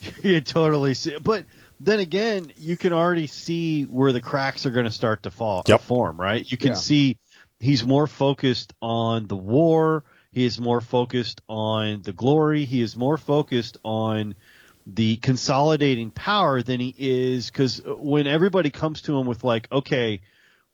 you 0.22 0.40
totally 0.40 0.94
see. 0.94 1.16
But 1.22 1.44
then 1.80 2.00
again, 2.00 2.52
you 2.56 2.76
can 2.76 2.92
already 2.92 3.26
see 3.26 3.84
where 3.84 4.12
the 4.12 4.20
cracks 4.20 4.66
are 4.66 4.70
going 4.70 4.86
to 4.86 4.90
start 4.92 5.22
to 5.24 5.30
fall, 5.30 5.62
Yep. 5.66 5.80
form. 5.82 6.20
Right? 6.20 6.50
You 6.50 6.56
can 6.58 6.70
Yeah. 6.70 6.74
see 6.74 7.18
he's 7.60 7.84
more 7.84 8.06
focused 8.06 8.72
on 8.80 9.26
the 9.26 9.36
war. 9.36 10.04
He 10.32 10.44
is 10.44 10.60
more 10.60 10.80
focused 10.80 11.40
on 11.48 12.02
the 12.02 12.12
glory. 12.12 12.64
He 12.64 12.82
is 12.82 12.96
more 12.96 13.16
focused 13.16 13.78
on 13.84 14.34
the 14.86 15.16
consolidating 15.16 16.10
power 16.10 16.62
than 16.62 16.80
he 16.80 16.94
is 16.96 17.50
because 17.50 17.82
when 17.84 18.26
everybody 18.26 18.70
comes 18.70 19.02
to 19.02 19.18
him 19.18 19.26
with 19.26 19.44
like, 19.44 19.68
okay, 19.70 20.20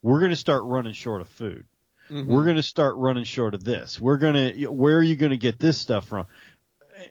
we're 0.03 0.21
going 0.21 0.31
to 0.31 0.37
start 0.37 0.63
running 0.65 0.93
short 0.93 1.21
of 1.21 1.29
food. 1.29 1.65
Mhm. 2.11 2.27
We're 2.27 2.45
going 2.45 2.57
to 2.57 2.63
start 2.63 2.97
running 2.97 3.25
short 3.25 3.55
of 3.55 3.65
this. 3.65 3.99
We're 4.01 4.19
going 4.19 4.35
to, 4.35 4.67
where 4.67 4.99
are 4.99 5.03
you 5.03 5.17
going 5.17 5.31
to 5.31 5.39
get 5.39 5.59
this 5.59 5.79
stuff 5.79 6.07
from? 6.07 6.27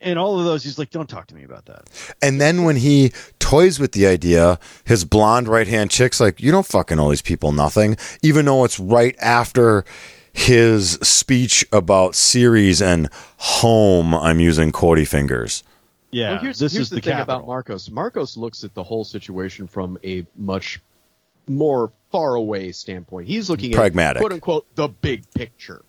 And 0.04 0.18
all 0.18 0.38
of 0.38 0.44
those, 0.44 0.62
he's 0.62 0.78
like, 0.78 0.90
don't 0.90 1.08
talk 1.08 1.26
to 1.28 1.34
me 1.34 1.44
about 1.44 1.64
that. 1.64 1.88
And 2.22 2.38
then 2.38 2.64
when 2.64 2.76
he 2.76 3.10
toys 3.38 3.80
with 3.80 3.92
the 3.92 4.06
idea, 4.06 4.58
his 4.84 5.04
blonde 5.04 5.48
right 5.48 5.66
hand 5.66 5.90
chick's 5.90 6.20
like, 6.20 6.40
You 6.40 6.52
don't 6.52 6.66
fucking 6.66 7.00
owe 7.00 7.08
these 7.08 7.22
people 7.22 7.52
nothing, 7.52 7.96
even 8.22 8.44
though 8.44 8.64
it's 8.64 8.78
right 8.78 9.16
after 9.18 9.84
his 10.34 10.92
speech 11.02 11.64
about 11.72 12.14
Ceres 12.14 12.82
and 12.82 13.08
home. 13.38 14.14
I'm 14.14 14.40
using 14.40 14.72
quotey 14.72 15.08
fingers. 15.08 15.62
Yeah. 16.10 16.32
Well, 16.32 16.40
here's, 16.42 16.58
this 16.58 16.72
here's 16.74 16.86
is 16.86 16.90
the, 16.90 16.96
the, 16.96 17.00
thing 17.00 17.12
capital. 17.14 17.36
about 17.36 17.46
Marcos. 17.46 17.90
Marcos 17.90 18.36
looks 18.36 18.62
at 18.62 18.74
the 18.74 18.82
whole 18.82 19.04
situation 19.04 19.66
from 19.66 19.98
a 20.04 20.26
much 20.36 20.80
more 21.48 21.92
far 22.10 22.34
away 22.34 22.72
standpoint. 22.72 23.26
He's 23.26 23.48
looking 23.48 23.72
Pragmatic. 23.72 24.16
at 24.16 24.20
quote 24.20 24.32
unquote 24.32 24.74
the 24.74 24.88
big 24.88 25.24
picture. 25.32 25.82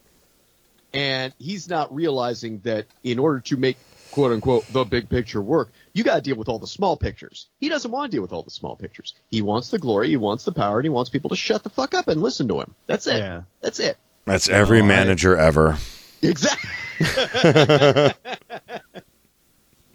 And 0.93 1.34
he's 1.38 1.67
not 1.67 1.93
realizing 1.93 2.60
that 2.60 2.86
in 3.04 3.19
order 3.19 3.41
to 3.41 3.58
make 3.58 3.78
quote 4.15 4.32
unquote 4.32 4.65
the 4.71 4.86
big 4.86 5.10
picture 5.10 5.41
work, 5.41 5.71
you 5.91 6.01
got 6.04 6.15
to 6.15 6.21
deal 6.21 6.38
with 6.38 6.47
all 6.47 6.58
the 6.58 6.65
small 6.67 6.95
pictures. 6.95 7.49
He 7.60 7.67
doesn't 7.67 7.91
want 7.91 8.10
to 8.10 8.15
deal 8.15 8.21
with 8.21 8.32
all 8.32 8.43
the 8.43 8.49
small 8.49 8.78
pictures. 8.78 9.13
He 9.30 9.41
wants 9.41 9.69
the 9.69 9.78
glory, 9.78 10.08
he 10.08 10.15
wants 10.15 10.45
the 10.45 10.54
power, 10.54 10.78
and 10.80 10.86
he 10.86 10.89
wants 10.89 11.10
people 11.10 11.30
to 11.32 11.36
shut 11.36 11.63
the 11.63 11.69
fuck 11.69 11.93
up 11.93 12.08
and 12.08 12.21
listen 12.23 12.47
to 12.47 12.62
him. 12.62 12.73
That's 12.88 13.08
it. 13.08 13.17
Yeah. 13.17 13.41
That's 13.60 13.80
it. 13.82 13.97
That's 14.23 14.47
every 14.47 14.80
Oh, 14.80 14.86
I- 14.86 14.88
manager 14.88 15.36
ever. 15.38 15.78
Exactly. 16.21 16.69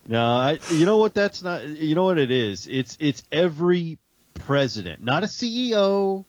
No, 0.06 0.24
I, 0.26 0.58
you 0.72 0.86
know 0.86 0.96
what? 0.96 1.14
That's 1.14 1.40
not. 1.42 1.64
You 1.68 1.94
know 1.94 2.02
what 2.04 2.18
it 2.18 2.32
is? 2.32 2.66
It's 2.66 2.96
it's 2.98 3.22
every 3.30 3.98
president, 4.34 5.04
not 5.04 5.22
a 5.22 5.26
CEO, 5.26 6.26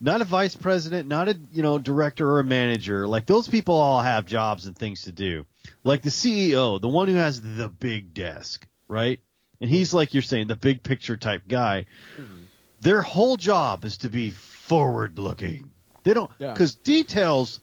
not 0.00 0.20
a 0.20 0.24
vice 0.24 0.56
president, 0.56 1.06
not 1.08 1.28
a 1.28 1.38
you 1.52 1.62
know 1.62 1.78
director 1.78 2.28
or 2.28 2.40
a 2.40 2.44
manager. 2.44 3.06
Like 3.06 3.26
those 3.26 3.46
people 3.46 3.76
all 3.76 4.00
have 4.02 4.26
jobs 4.26 4.66
and 4.66 4.76
things 4.76 5.02
to 5.02 5.12
do. 5.12 5.46
Like 5.82 6.02
the 6.02 6.10
CEO, 6.10 6.80
the 6.80 6.88
one 6.88 7.08
who 7.08 7.14
has 7.14 7.40
the 7.40 7.68
big 7.68 8.14
desk, 8.14 8.66
right? 8.88 9.20
And 9.60 9.70
he's 9.70 9.94
like 9.94 10.14
you're 10.14 10.22
saying, 10.22 10.48
the 10.48 10.56
big 10.56 10.82
picture 10.82 11.16
type 11.16 11.42
guy. 11.48 11.86
Mm-hmm. 12.18 12.42
Their 12.80 13.02
whole 13.02 13.36
job 13.36 13.84
is 13.84 13.98
to 13.98 14.08
be 14.10 14.30
forward 14.30 15.18
looking. 15.18 15.70
They 16.02 16.12
don't 16.14 16.30
Yeah. 16.38 16.52
because 16.52 16.74
details 16.74 17.60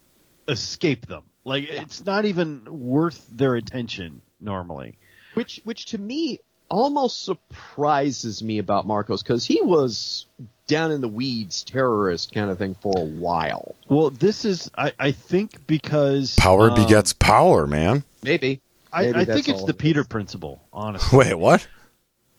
escape 0.48 1.06
them. 1.06 1.24
Like 1.44 1.66
it's 1.70 2.06
not 2.06 2.26
even 2.26 2.66
worth 2.66 3.28
their 3.32 3.56
attention 3.56 4.22
normally. 4.40 4.98
which 5.34 5.62
which 5.64 5.86
to 5.88 5.98
me 5.98 6.40
almost 6.72 7.24
surprises 7.26 8.42
me 8.42 8.58
about 8.58 8.88
Marcos 8.88 9.22
because 9.22 9.46
he 9.46 9.62
was 9.62 10.26
down 10.68 10.92
in 10.92 11.02
the 11.02 11.08
weeds 11.08 11.64
terrorist 11.64 12.34
kind 12.34 12.50
of 12.50 12.58
thing 12.58 12.76
for 12.82 12.94
a 12.98 13.04
while. 13.06 13.76
Well, 13.90 14.10
this 14.10 14.46
is 14.46 14.72
I, 14.78 14.94
I 14.98 15.12
think 15.12 15.68
because 15.68 16.36
Power 16.38 16.72
um, 16.72 16.76
begets 16.76 17.14
power, 17.14 17.68
man. 17.68 18.04
Maybe. 18.24 18.62
I, 18.94 19.04
maybe 19.04 19.20
I 19.20 19.26
think 19.26 19.50
it's 19.50 19.64
the 19.64 19.72
it 19.72 19.78
Peter 19.78 20.02
is. 20.02 20.08
principle, 20.08 20.62
honestly. 20.74 21.18
Wait, 21.20 21.34
what? 21.36 21.68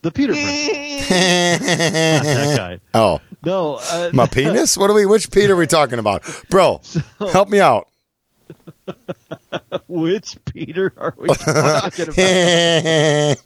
The 0.01 0.11
Peter 0.11 0.33
principle. 0.33 0.79
Not 1.13 2.25
that 2.25 2.57
guy. 2.57 2.81
oh, 2.95 3.21
No, 3.45 3.75
uh, 3.83 4.11
my 4.15 4.27
penis? 4.27 4.77
What 4.79 4.89
are 4.91 4.95
we? 4.95 5.05
Which 5.07 5.31
Peter 5.31 5.53
are 5.53 5.57
we 5.57 5.67
talking 5.67 5.99
about, 5.99 6.25
bro? 6.49 6.81
Help 7.19 7.49
me 7.51 7.61
out. 7.61 7.89
which 9.89 10.39
Peter 10.45 10.93
are 10.97 11.15
we 11.17 11.29
talking 11.35 12.09
about? 12.09 13.37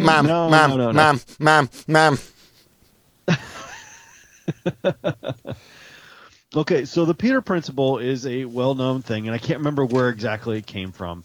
mom, 0.00 0.26
No, 0.26 0.50
mom, 0.50 0.70
no, 0.70 0.76
no, 0.76 0.92
mom, 0.92 1.20
mom, 1.38 1.70
mom. 1.88 2.18
Okay, 6.56 6.84
so 6.84 7.04
the 7.04 7.14
Peter 7.14 7.40
principle 7.40 7.98
is 7.98 8.28
a 8.28 8.44
well-known 8.44 9.02
thing, 9.02 9.26
and 9.26 9.34
I 9.34 9.38
can't 9.38 9.58
remember 9.58 9.84
where 9.84 10.08
exactly 10.08 10.58
it 10.58 10.66
came 10.66 10.92
from. 10.92 11.24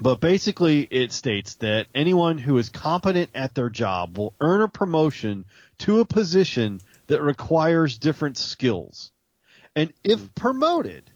But 0.00 0.20
basically, 0.20 0.88
it 0.90 1.12
states 1.12 1.56
that 1.56 1.88
anyone 1.94 2.38
who 2.38 2.56
is 2.56 2.70
competent 2.70 3.28
at 3.34 3.54
their 3.54 3.68
job 3.68 4.16
will 4.16 4.32
earn 4.40 4.62
a 4.62 4.68
promotion 4.68 5.44
to 5.80 6.00
a 6.00 6.06
position 6.06 6.80
that 7.08 7.20
requires 7.20 7.98
different 7.98 8.38
skills. 8.38 9.12
And 9.76 9.92
if 10.02 10.18
mm-hmm. 10.18 10.26
promoted, 10.34 11.10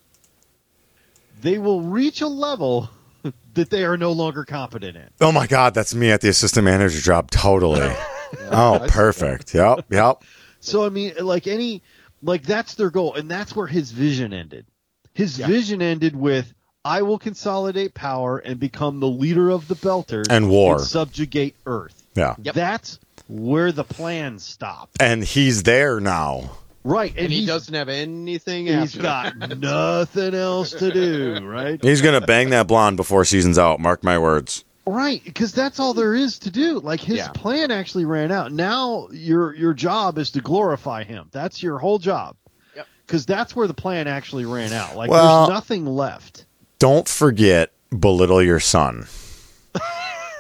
they 1.40 1.58
will 1.58 1.82
reach 1.82 2.20
a 2.20 2.26
level 2.28 2.88
that 3.54 3.70
they 3.70 3.84
are 3.84 3.96
no 3.96 4.12
longer 4.12 4.44
competent 4.44 4.96
in. 4.96 5.08
Oh 5.20 5.32
my 5.32 5.46
God, 5.46 5.74
that's 5.74 5.94
me 5.94 6.10
at 6.10 6.20
the 6.20 6.28
assistant 6.28 6.64
manager 6.64 7.00
job. 7.00 7.30
Totally. 7.30 7.80
oh, 8.50 8.84
perfect. 8.88 9.54
Yep, 9.54 9.86
yep. 9.90 10.22
So 10.60 10.84
I 10.84 10.88
mean, 10.88 11.14
like 11.20 11.46
any, 11.46 11.82
like 12.22 12.42
that's 12.44 12.74
their 12.74 12.90
goal, 12.90 13.14
and 13.14 13.30
that's 13.30 13.54
where 13.54 13.66
his 13.66 13.90
vision 13.90 14.32
ended. 14.32 14.66
His 15.12 15.38
Yeah. 15.38 15.46
vision 15.46 15.82
ended 15.82 16.16
with, 16.16 16.52
"I 16.84 17.02
will 17.02 17.18
consolidate 17.18 17.94
power 17.94 18.38
and 18.38 18.58
become 18.58 19.00
the 19.00 19.08
leader 19.08 19.50
of 19.50 19.68
the 19.68 19.76
Belters 19.76 20.26
And 20.30 20.48
war. 20.48 20.76
and 20.76 20.84
subjugate 20.84 21.56
Earth." 21.66 22.02
Yeah. 22.14 22.36
Yep. 22.42 22.54
That's 22.54 22.98
where 23.28 23.72
the 23.72 23.84
plan 23.84 24.38
stopped. 24.38 24.96
And 25.00 25.24
he's 25.24 25.64
there 25.64 26.00
now. 26.00 26.50
Right, 26.86 27.10
and, 27.12 27.20
And 27.20 27.32
he 27.32 27.46
doesn't 27.46 27.72
have 27.72 27.88
anything 27.88 28.66
He's 28.66 28.94
after 28.94 29.00
got 29.02 29.58
nothing 29.58 30.34
else 30.34 30.70
to 30.72 30.92
do, 30.92 31.38
right? 31.46 31.82
He's 31.82 32.02
gonna 32.02 32.20
bang 32.20 32.50
that 32.50 32.66
blonde 32.66 32.98
before 32.98 33.24
season's 33.24 33.58
out. 33.58 33.80
Mark 33.80 34.04
my 34.04 34.18
words. 34.18 34.64
Right, 34.86 35.22
because 35.24 35.52
that's 35.52 35.80
all 35.80 35.94
there 35.94 36.14
is 36.14 36.38
to 36.40 36.50
do. 36.50 36.78
Like 36.80 37.00
his 37.00 37.16
Yeah. 37.16 37.28
plan 37.28 37.70
actually 37.70 38.04
ran 38.04 38.30
out. 38.30 38.52
Now 38.52 39.08
your 39.12 39.54
your 39.54 39.72
job 39.72 40.18
is 40.18 40.30
to 40.32 40.42
glorify 40.42 41.04
him. 41.04 41.28
That's 41.32 41.62
your 41.62 41.78
whole 41.78 41.98
job. 41.98 42.36
Yep. 42.76 42.86
Because 43.06 43.24
that's 43.24 43.56
where 43.56 43.66
the 43.66 43.72
plan 43.72 44.06
actually 44.06 44.44
ran 44.44 44.74
out. 44.74 44.94
Like 44.94 45.10
Well- 45.10 45.46
there's 45.46 45.54
nothing 45.56 45.86
left. 45.86 46.44
Don't 46.78 47.08
forget 47.08 47.72
belittle 47.98 48.42
your 48.42 48.60
son. 48.60 49.06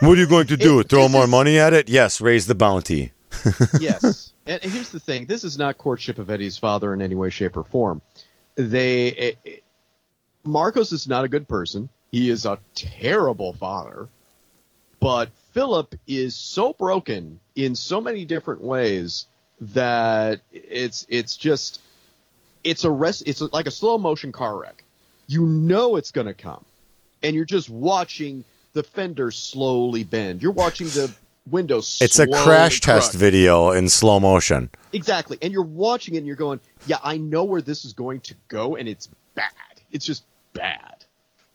what 0.00 0.18
are 0.18 0.20
you 0.20 0.26
going 0.26 0.48
to 0.48 0.58
do? 0.58 0.78
It- 0.80 0.90
Throw 0.90 1.08
more 1.08 1.24
is- 1.24 1.30
money 1.30 1.58
at 1.58 1.72
it? 1.72 1.88
Yes. 1.88 2.20
Raise 2.20 2.46
the 2.46 2.54
bounty. 2.54 3.12
Yes. 3.80 4.32
And 4.46 4.62
here's 4.62 4.90
the 4.90 5.00
thing: 5.00 5.26
this 5.26 5.44
is 5.44 5.56
not 5.58 5.78
courtship 5.78 6.18
of 6.18 6.30
Eddie's 6.30 6.58
father 6.58 6.92
in 6.94 7.00
any 7.02 7.14
way, 7.14 7.30
shape, 7.30 7.56
or 7.56 7.64
form. 7.64 8.02
They 8.56 9.08
it, 9.08 9.38
it- 9.44 9.64
Marcos 10.44 10.92
is 10.92 11.08
not 11.08 11.24
a 11.24 11.28
good 11.28 11.48
person. 11.48 11.88
He 12.10 12.28
is 12.30 12.44
a 12.44 12.58
terrible 12.74 13.54
father. 13.54 14.08
But 15.00 15.30
Philip 15.52 15.94
is 16.06 16.34
so 16.34 16.72
broken 16.72 17.40
in 17.56 17.74
so 17.74 18.00
many 18.00 18.24
different 18.24 18.62
ways 18.62 19.26
that 19.60 20.40
it's 20.52 21.06
it's 21.08 21.36
just 21.36 21.80
it's 22.62 22.84
a 22.84 22.90
rest. 22.90 23.24
It's 23.26 23.40
like 23.40 23.66
a 23.66 23.70
slow 23.70 23.98
motion 23.98 24.32
car 24.32 24.58
wreck. 24.58 24.82
You 25.26 25.46
know 25.46 25.96
it's 25.96 26.10
going 26.10 26.26
to 26.26 26.34
come, 26.34 26.64
and 27.22 27.34
you're 27.34 27.44
just 27.44 27.70
watching 27.70 28.44
the 28.74 28.82
fenders 28.82 29.36
slowly 29.36 30.04
bend. 30.04 30.42
You're 30.42 30.52
watching 30.52 30.88
the 30.88 31.14
windows. 31.48 31.98
It's 32.00 32.18
a 32.18 32.26
crash 32.26 32.80
test 32.80 33.10
crush. 33.10 33.20
video 33.20 33.70
in 33.70 33.88
slow 33.88 34.20
motion. 34.20 34.70
Exactly. 34.92 35.38
And 35.42 35.52
you're 35.52 35.62
watching 35.62 36.14
it 36.14 36.18
and 36.18 36.26
you're 36.26 36.36
going, 36.36 36.60
yeah, 36.86 36.98
I 37.02 37.16
know 37.16 37.44
where 37.44 37.62
this 37.62 37.84
is 37.84 37.92
going 37.92 38.20
to 38.22 38.34
go 38.48 38.76
and 38.76 38.88
it's 38.88 39.08
bad. 39.34 39.52
It's 39.90 40.06
just 40.06 40.24
bad. 40.52 41.04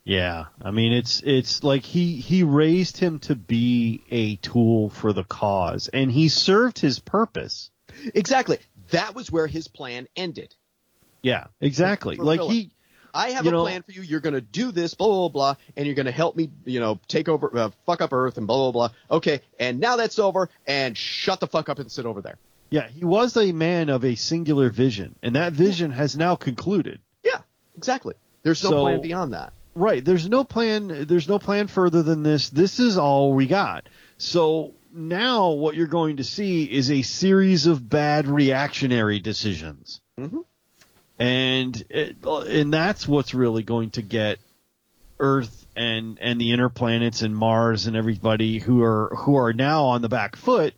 Yeah, 0.03 0.45
I 0.61 0.71
mean 0.71 0.93
it's 0.93 1.21
it's 1.21 1.63
like 1.63 1.83
he 1.83 2.15
he 2.15 2.41
raised 2.41 2.97
him 2.97 3.19
to 3.19 3.35
be 3.35 4.01
a 4.09 4.37
tool 4.37 4.89
for 4.89 5.13
the 5.13 5.23
cause, 5.23 5.87
and 5.87 6.11
he 6.11 6.29
served 6.29 6.79
his 6.79 6.97
purpose. 6.97 7.69
Exactly. 8.15 8.57
That 8.89 9.13
was 9.13 9.31
where 9.31 9.45
his 9.45 9.67
plan 9.67 10.07
ended. 10.15 10.55
Yeah, 11.21 11.47
exactly. 11.61 12.15
For 12.15 12.23
like 12.23 12.39
Philip. 12.39 12.53
he 12.53 12.71
I 13.13 13.31
have 13.31 13.45
You 13.45 13.49
a 13.49 13.53
know- 13.53 13.63
plan 13.63 13.83
for 13.83 13.91
you. 13.91 14.01
You're 14.01 14.19
going 14.19 14.33
to 14.33 14.41
do 14.41 14.71
this, 14.71 14.93
blah, 14.93 15.07
blah, 15.07 15.29
blah, 15.29 15.55
and 15.77 15.85
you're 15.85 15.95
going 15.95 16.05
to 16.05 16.11
help 16.11 16.35
me, 16.35 16.49
you 16.65 16.79
know, 16.79 16.99
take 17.07 17.27
over, 17.29 17.55
uh, 17.57 17.69
fuck 17.85 18.01
up 18.01 18.13
Earth 18.13 18.37
and 18.37 18.47
blah, 18.47 18.71
blah, 18.71 18.89
blah. 18.89 19.17
Okay. 19.17 19.41
And 19.59 19.79
now 19.79 19.95
that's 19.95 20.19
over 20.19 20.49
and 20.67 20.97
shut 20.97 21.39
the 21.39 21.47
fuck 21.47 21.69
up 21.69 21.79
and 21.79 21.91
sit 21.91 22.05
over 22.05 22.21
there. 22.21 22.37
yeah 22.71 22.87
he 22.87 23.03
was 23.03 23.35
a 23.37 23.51
man 23.51 23.89
of 23.89 24.05
a 24.05 24.15
singular 24.15 24.69
vision, 24.69 25.15
and 25.23 25.35
that 25.35 25.53
vision 25.53 25.91
has 25.91 26.15
now 26.15 26.35
concluded. 26.35 26.99
Yeah, 27.23 27.41
exactly. 27.77 28.13
There's 28.43 28.63
no 28.63 28.69
So- 28.69 28.81
plan 28.83 29.01
beyond 29.01 29.33
that. 29.33 29.53
Right. 29.75 30.03
There's 30.03 30.27
no 30.27 30.43
plan. 30.43 31.05
There's 31.07 31.29
no 31.29 31.39
plan 31.39 31.67
further 31.67 32.03
than 32.03 32.21
this. 32.23 32.49
This 32.49 32.79
is 32.79 32.97
all 32.97 33.33
we 33.33 33.45
got. 33.47 33.87
So 34.17 34.73
now 34.91 35.51
what 35.51 35.75
you're 35.75 35.87
going 35.87 36.17
to 36.17 36.23
see 36.23 36.63
is 36.63 36.91
a 36.91 37.01
series 37.03 37.65
of 37.67 37.87
bad 37.87 38.27
reactionary 38.27 39.19
decisions, 39.19 40.01
Mhm. 40.19 40.43
And 41.19 41.83
it, 41.89 42.15
and 42.25 42.73
that's 42.73 43.07
what's 43.07 43.33
really 43.33 43.63
going 43.63 43.91
to 43.91 44.01
get 44.01 44.39
Earth 45.19 45.67
and 45.75 46.17
and 46.21 46.39
the 46.39 46.51
inner 46.51 46.69
planets 46.69 47.21
and 47.21 47.35
Mars 47.35 47.87
and 47.87 47.95
everybody 47.95 48.59
who 48.59 48.81
are 48.83 49.13
who 49.17 49.35
are 49.37 49.53
now 49.53 49.85
on 49.85 50.01
the 50.01 50.09
back 50.09 50.35
foot. 50.35 50.73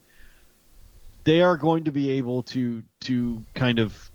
They 1.24 1.42
are 1.42 1.58
going 1.58 1.84
to 1.84 1.92
be 1.92 2.12
able 2.12 2.44
to 2.44 2.82
to 3.02 3.46
kind 3.54 3.78
of 3.78 4.12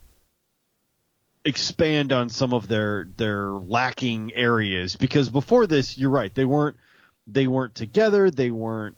expand 1.44 2.12
on 2.12 2.28
some 2.28 2.52
of 2.52 2.66
their 2.66 3.08
their 3.16 3.50
lacking 3.50 4.32
areas 4.34 4.96
because 4.96 5.30
before 5.30 5.68
this 5.68 5.96
you're 5.96 6.10
right 6.10 6.34
they 6.34 6.44
weren't 6.44 6.76
they 7.28 7.46
weren't 7.46 7.76
together 7.76 8.32
they 8.32 8.50
weren't 8.50 8.96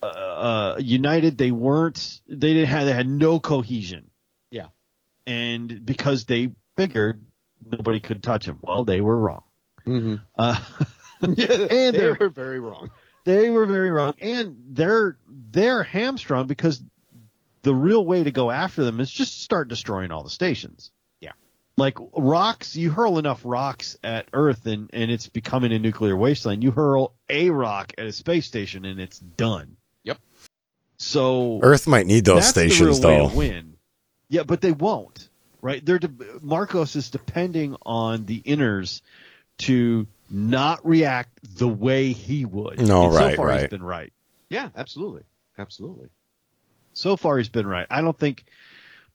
uh, 0.00 0.76
United 0.78 1.36
they 1.36 1.50
weren't 1.50 2.20
they 2.28 2.54
didn't 2.54 2.68
have 2.68 2.86
they 2.86 2.92
had 2.92 3.08
no 3.08 3.40
cohesion. 3.40 4.08
Yeah. 4.50 4.66
and 5.26 5.84
because 5.84 6.24
they 6.24 6.52
figured 6.86 7.24
nobody 7.70 8.00
could 8.00 8.22
touch 8.22 8.46
them. 8.46 8.58
Well, 8.62 8.84
they 8.84 9.00
were 9.00 9.18
wrong. 9.18 9.42
Mm-hmm. 9.86 10.16
Uh, 10.36 10.60
and 11.20 11.36
they 11.36 11.90
they 11.90 12.12
were 12.12 12.28
very 12.28 12.60
wrong. 12.60 12.90
they 13.24 13.50
were 13.50 13.66
very 13.66 13.90
wrong, 13.90 14.14
and 14.20 14.56
they're 14.70 15.18
they're 15.28 15.82
hamstrung 15.82 16.46
because 16.46 16.82
the 17.62 17.74
real 17.74 18.04
way 18.04 18.24
to 18.24 18.30
go 18.30 18.50
after 18.50 18.84
them 18.84 19.00
is 19.00 19.10
just 19.10 19.42
start 19.42 19.68
destroying 19.68 20.10
all 20.10 20.22
the 20.22 20.30
stations. 20.30 20.90
Yeah. 21.20 21.32
Like 21.76 21.98
rocks, 22.16 22.76
you 22.76 22.90
hurl 22.90 23.18
enough 23.18 23.42
rocks 23.44 23.98
at 24.02 24.28
Earth 24.32 24.66
and, 24.66 24.90
and 24.92 25.10
it's 25.10 25.28
becoming 25.28 25.72
a 25.72 25.78
nuclear 25.78 26.16
wasteland. 26.16 26.62
You 26.62 26.70
hurl 26.70 27.14
a 27.28 27.50
rock 27.50 27.92
at 27.98 28.06
a 28.06 28.12
space 28.12 28.46
station 28.46 28.84
and 28.84 29.00
it's 29.00 29.18
done. 29.18 29.76
Yep. 30.04 30.18
So 30.96 31.60
Earth 31.62 31.86
might 31.86 32.06
need 32.06 32.24
those 32.24 32.36
that's 32.36 32.48
stations 32.48 33.00
the 33.00 33.08
real 33.08 33.18
though. 33.18 33.24
way 33.24 33.30
to 33.30 33.36
win. 33.36 33.76
Yeah, 34.28 34.44
but 34.44 34.60
they 34.60 34.72
won't. 34.72 35.28
Right? 35.62 35.84
They're 35.84 35.98
de- 35.98 36.10
Marcos 36.40 36.96
is 36.96 37.10
depending 37.10 37.76
on 37.84 38.24
the 38.26 38.40
inners 38.42 39.02
to 39.58 40.06
not 40.30 40.86
react 40.86 41.38
the 41.58 41.68
way 41.68 42.12
he 42.12 42.44
would. 42.44 42.78
No, 42.80 43.04
And 43.06 43.14
right, 43.14 43.30
So 43.32 43.36
far, 43.36 43.52
he's 43.52 43.60
right. 43.62 43.70
been 43.70 43.82
right. 43.82 44.12
Yeah, 44.48 44.70
absolutely, 44.76 45.22
absolutely. 45.58 46.08
So 46.94 47.16
far, 47.16 47.36
he's 47.38 47.48
been 47.48 47.66
right. 47.66 47.86
I 47.90 48.00
don't 48.00 48.18
think, 48.18 48.44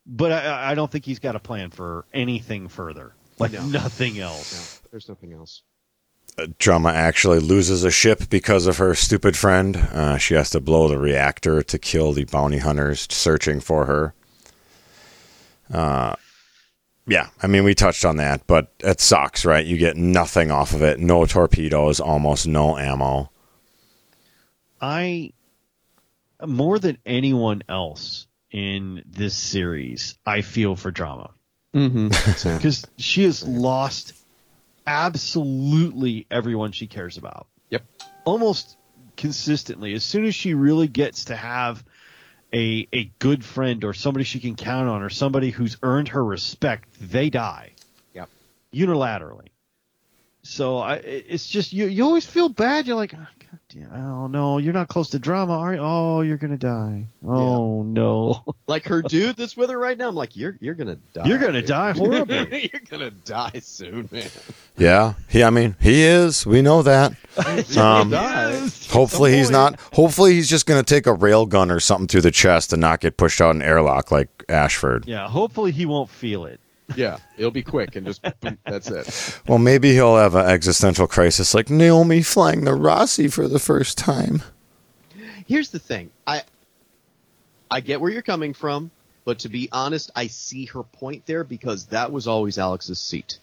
but 0.06 0.32
I, 0.32 0.72
I 0.72 0.76
don't 0.76 0.92
think 0.92 1.04
he's 1.06 1.20
got 1.20 1.36
a 1.36 1.40
plan 1.40 1.72
for 1.72 2.06
anything 2.14 2.68
further. 2.68 3.14
Like 3.40 3.52
No. 3.54 3.66
nothing 3.66 4.18
No, 4.18 4.28
else. 4.28 4.82
there's 4.92 5.10
nothing 5.10 5.34
else. 5.34 5.62
Drummer 6.60 6.90
actually 6.90 7.40
loses 7.40 7.84
a 7.84 7.92
ship 7.92 8.30
because 8.30 8.68
of 8.68 8.78
her 8.78 8.94
stupid 8.94 9.36
friend. 9.38 9.76
Uh, 9.78 10.18
she 10.18 10.34
has 10.36 10.50
to 10.52 10.60
blow 10.60 10.88
the 10.90 10.98
reactor 10.98 11.64
to 11.64 11.80
kill 11.80 12.12
the 12.14 12.26
bounty 12.26 12.58
hunters 12.60 13.08
searching 13.10 13.60
for 13.62 13.86
her. 13.86 14.14
Uh, 15.74 16.16
yeah, 17.08 17.28
I 17.42 17.48
mean, 17.48 17.64
we 17.64 17.76
touched 17.76 18.04
on 18.06 18.18
that, 18.18 18.48
but 18.48 18.72
it 18.80 19.00
sucks, 19.00 19.46
right? 19.46 19.66
You 19.66 19.78
get 19.78 19.96
nothing 19.96 20.52
off 20.52 20.74
of 20.74 20.82
it. 20.82 21.00
No 21.00 21.26
torpedoes, 21.26 22.00
almost 22.00 22.48
no 22.48 22.78
ammo. 22.78 23.32
I, 24.82 25.34
more 26.46 26.80
than 26.80 26.98
anyone 27.06 27.64
else 27.70 28.28
in 28.52 29.04
this 29.06 29.36
series, 29.36 30.18
I 30.26 30.42
feel 30.42 30.76
for 30.76 30.92
Drummer. 30.92 31.30
Mm-hmm. 31.76 32.08
because 32.58 32.88
she 32.98 33.24
has 33.24 33.44
lost 33.44 34.14
absolutely 34.88 36.26
everyone 36.32 36.72
she 36.72 36.88
cares 36.88 37.18
about. 37.18 37.48
Yep. 37.70 37.84
Almost 38.24 38.78
consistently. 39.16 39.94
As 39.94 40.04
soon 40.04 40.26
as 40.26 40.34
she 40.34 40.54
really 40.54 40.88
gets 40.88 41.26
to 41.26 41.36
have 41.36 41.84
a 42.56 42.88
a 42.94 43.12
good 43.20 43.44
friend 43.44 43.84
or 43.84 43.94
somebody 43.94 44.24
she 44.24 44.40
can 44.40 44.56
count 44.56 44.90
on 44.90 45.04
or 45.04 45.10
somebody 45.10 45.52
who's 45.52 45.78
earned 45.84 46.08
her 46.10 46.24
respect, 46.24 46.88
they 47.02 47.30
die. 47.30 47.74
Yep. 48.14 48.30
Unilaterally. 48.74 49.48
So 50.48 50.78
I, 50.78 50.96
it's 50.98 51.48
just 51.48 51.74
you. 51.74 51.88
You 51.88 52.04
always 52.06 52.26
feel 52.26 52.50
bad. 52.50 52.86
You're 52.86 52.96
like, 52.96 53.16
oh, 53.16 53.18
God 53.40 53.60
damn, 53.70 53.92
oh 53.94 54.28
no, 54.28 54.60
you're 54.60 54.74
not 54.74 54.90
close 54.90 55.10
to 55.10 55.18
Drummer, 55.20 55.54
are 55.56 55.74
you? 55.74 55.80
Oh, 55.82 56.22
you're 56.22 56.38
gonna 56.38 56.56
die. 56.56 57.08
Oh 57.26 57.82
no, 57.82 58.44
Like 58.68 58.86
her 58.86 59.02
dude 59.02 59.38
that's 59.38 59.58
with 59.58 59.72
her 59.72 59.80
right 59.80 59.98
now. 59.98 60.08
I'm 60.10 60.14
like, 60.16 60.36
you're 60.36 60.56
you're 60.62 60.76
gonna 60.76 60.98
die. 61.14 61.26
you're 61.26 61.40
gonna 61.40 61.62
dude. 61.62 61.70
die 61.70 61.92
horribly. 61.98 62.70
you're 62.72 62.82
gonna 62.90 63.10
die 63.10 63.60
soon, 63.64 64.08
man. 64.12 64.30
Yeah, 64.78 65.16
he. 65.30 65.44
I 65.44 65.50
mean, 65.50 65.76
he 65.80 66.04
is. 66.04 66.46
We 66.46 66.62
know 66.62 66.84
that. 66.84 67.14
Um, 67.78 68.12
die. 68.12 68.70
Hopefully 68.92 69.34
he's 69.36 69.50
not. 69.50 69.78
Hopefully 69.94 70.34
he's 70.36 70.48
just 70.50 70.66
going 70.66 70.82
to 70.82 70.86
take 70.86 71.06
a 71.06 71.12
rail 71.14 71.46
gun 71.46 71.70
or 71.70 71.82
something 71.82 72.08
through 72.08 72.22
the 72.22 72.32
chest 72.32 72.72
and 72.72 72.80
not 72.80 73.02
get 73.02 73.18
pushed 73.18 73.42
out 73.42 73.54
an 73.54 73.62
airlock 73.62 74.10
like 74.10 74.30
Ashford. 74.48 75.06
yeah, 75.06 75.28
hopefully 75.28 75.72
he 75.74 75.86
won't 75.86 76.10
feel 76.10 76.46
it. 76.46 76.62
Yeah, 76.96 77.18
it'll 77.38 77.52
be 77.52 77.64
quick 77.64 77.96
and 77.96 78.06
just 78.06 78.22
boom, 78.42 78.58
that's 78.66 78.90
it. 78.90 79.40
Well, 79.48 79.58
maybe 79.58 79.94
he'll 79.94 80.18
have 80.18 80.36
an 80.36 80.46
existential 80.46 81.08
crisis 81.08 81.54
like 81.54 81.70
Naomi 81.70 82.22
flying 82.22 82.66
the 82.66 82.74
Rossi 82.74 83.28
for 83.28 83.48
the 83.48 83.60
first 83.60 83.98
time. 83.98 84.44
Here's 85.48 85.70
the 85.70 85.80
thing. 85.80 86.12
I 86.28 86.44
I 87.72 87.80
get 87.80 88.00
where 88.00 88.12
you're 88.12 88.22
coming 88.22 88.54
from, 88.54 88.92
but 89.26 89.40
to 89.40 89.50
be 89.50 89.68
honest, 89.72 90.12
I 90.16 90.28
see 90.28 90.66
her 90.66 90.84
point 90.84 91.26
there 91.26 91.44
because 91.44 91.86
that 91.88 92.12
was 92.12 92.28
always 92.28 92.58
Alex's 92.58 93.00
seat. 93.00 93.40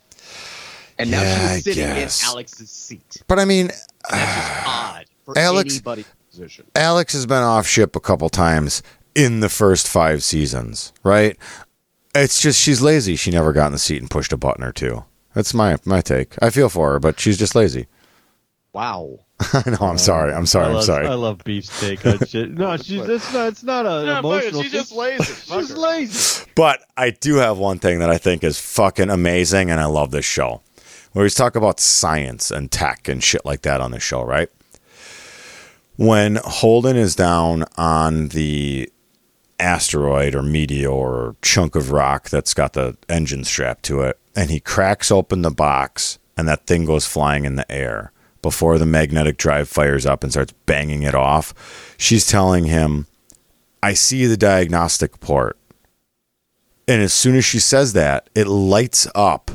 And 0.98 1.10
now 1.10 1.22
Yeah, 1.22 1.54
she's 1.54 1.64
sitting 1.64 1.84
in 1.84 2.08
Alex's 2.22 2.70
seat. 2.70 3.22
But 3.26 3.38
I 3.40 3.44
mean, 3.44 3.68
that's 4.08 4.34
just 4.36 4.66
odd 4.66 5.04
for 5.24 5.38
Alex- 5.38 5.74
anybody's 5.74 6.06
position. 6.30 6.66
Alex 6.76 7.12
has 7.12 7.26
been 7.26 7.42
off 7.42 7.66
ship 7.66 7.96
a 7.96 8.00
couple 8.00 8.28
times 8.28 8.82
in 9.14 9.40
the 9.40 9.48
first 9.48 9.88
five 9.88 10.22
seasons, 10.22 10.92
right? 11.02 11.36
It's 12.14 12.40
just 12.40 12.60
she's 12.60 12.82
lazy. 12.82 13.16
She 13.16 13.30
never 13.30 13.52
got 13.52 13.66
in 13.66 13.72
the 13.72 13.78
seat 13.78 14.00
and 14.00 14.10
pushed 14.10 14.32
a 14.32 14.36
button 14.36 14.64
or 14.64 14.72
two. 14.72 15.04
That's 15.34 15.54
my 15.54 15.76
my 15.84 16.00
take. 16.00 16.34
I 16.42 16.50
feel 16.50 16.68
for 16.68 16.92
her, 16.92 16.98
but 17.00 17.18
she's 17.18 17.38
just 17.38 17.54
lazy. 17.54 17.86
Wow. 18.72 19.20
I 19.52 19.70
know. 19.70 19.78
I'm 19.86 19.98
sorry. 19.98 20.32
I'm 20.32 20.46
sorry. 20.46 20.66
I 20.66 20.68
I'm 20.68 20.74
love, 20.74 20.84
sorry. 20.84 21.06
I 21.06 21.14
love 21.14 21.42
beefsteak. 21.44 22.06
on 22.06 22.18
shit. 22.26 22.52
No, 22.52 22.76
she's 22.78 23.02
it's 23.08 23.32
not. 23.32 23.48
It's 23.48 23.62
not 23.62 23.86
a 23.86 24.18
emotional. 24.18 24.62
she's 24.62 24.72
just 24.72 24.92
lazy. 24.92 25.24
She's 25.34 25.72
lazy. 25.72 26.44
But 26.54 26.84
I 26.96 27.10
do 27.10 27.36
have 27.36 27.58
one 27.58 27.78
thing 27.78 27.98
that 28.00 28.10
I 28.10 28.18
think 28.18 28.44
is 28.44 28.60
fucking 28.60 29.10
amazing, 29.10 29.70
and 29.70 29.80
I 29.80 29.86
love 29.86 30.10
this 30.10 30.24
show. 30.24 30.60
Where 31.12 31.24
he's 31.24 31.34
talk 31.34 31.56
about 31.56 31.80
science 31.80 32.50
and 32.50 32.70
tech 32.70 33.08
and 33.08 33.22
shit 33.22 33.44
like 33.44 33.62
that 33.62 33.80
on 33.82 33.90
the 33.90 34.00
show, 34.00 34.22
right? 34.22 34.48
When 35.96 36.36
Holden 36.36 36.96
is 36.96 37.14
down 37.14 37.64
on 37.76 38.28
the 38.28 38.90
asteroid 39.58 40.34
or 40.34 40.42
meteor 40.42 40.90
or 40.90 41.36
chunk 41.42 41.74
of 41.74 41.90
rock 41.90 42.28
that's 42.30 42.54
got 42.54 42.72
the 42.72 42.96
engine 43.08 43.44
strapped 43.44 43.84
to 43.84 44.00
it, 44.02 44.18
and 44.34 44.50
he 44.50 44.60
cracks 44.60 45.10
open 45.10 45.42
the 45.42 45.50
box, 45.50 46.18
and 46.36 46.48
that 46.48 46.66
thing 46.66 46.84
goes 46.84 47.06
flying 47.06 47.44
in 47.44 47.56
the 47.56 47.70
air 47.70 48.12
before 48.40 48.76
the 48.78 48.86
magnetic 48.86 49.36
drive 49.36 49.68
fires 49.68 50.04
up 50.04 50.22
and 50.24 50.32
starts 50.32 50.52
banging 50.66 51.02
it 51.04 51.14
off. 51.14 51.94
She's 51.96 52.26
telling 52.26 52.64
him, 52.64 53.06
I 53.82 53.94
see 53.94 54.26
the 54.26 54.36
diagnostic 54.36 55.20
port. 55.20 55.56
And 56.88 57.00
as 57.00 57.12
soon 57.12 57.36
as 57.36 57.44
she 57.44 57.60
says 57.60 57.92
that, 57.92 58.28
it 58.34 58.48
lights 58.48 59.06
up 59.14 59.52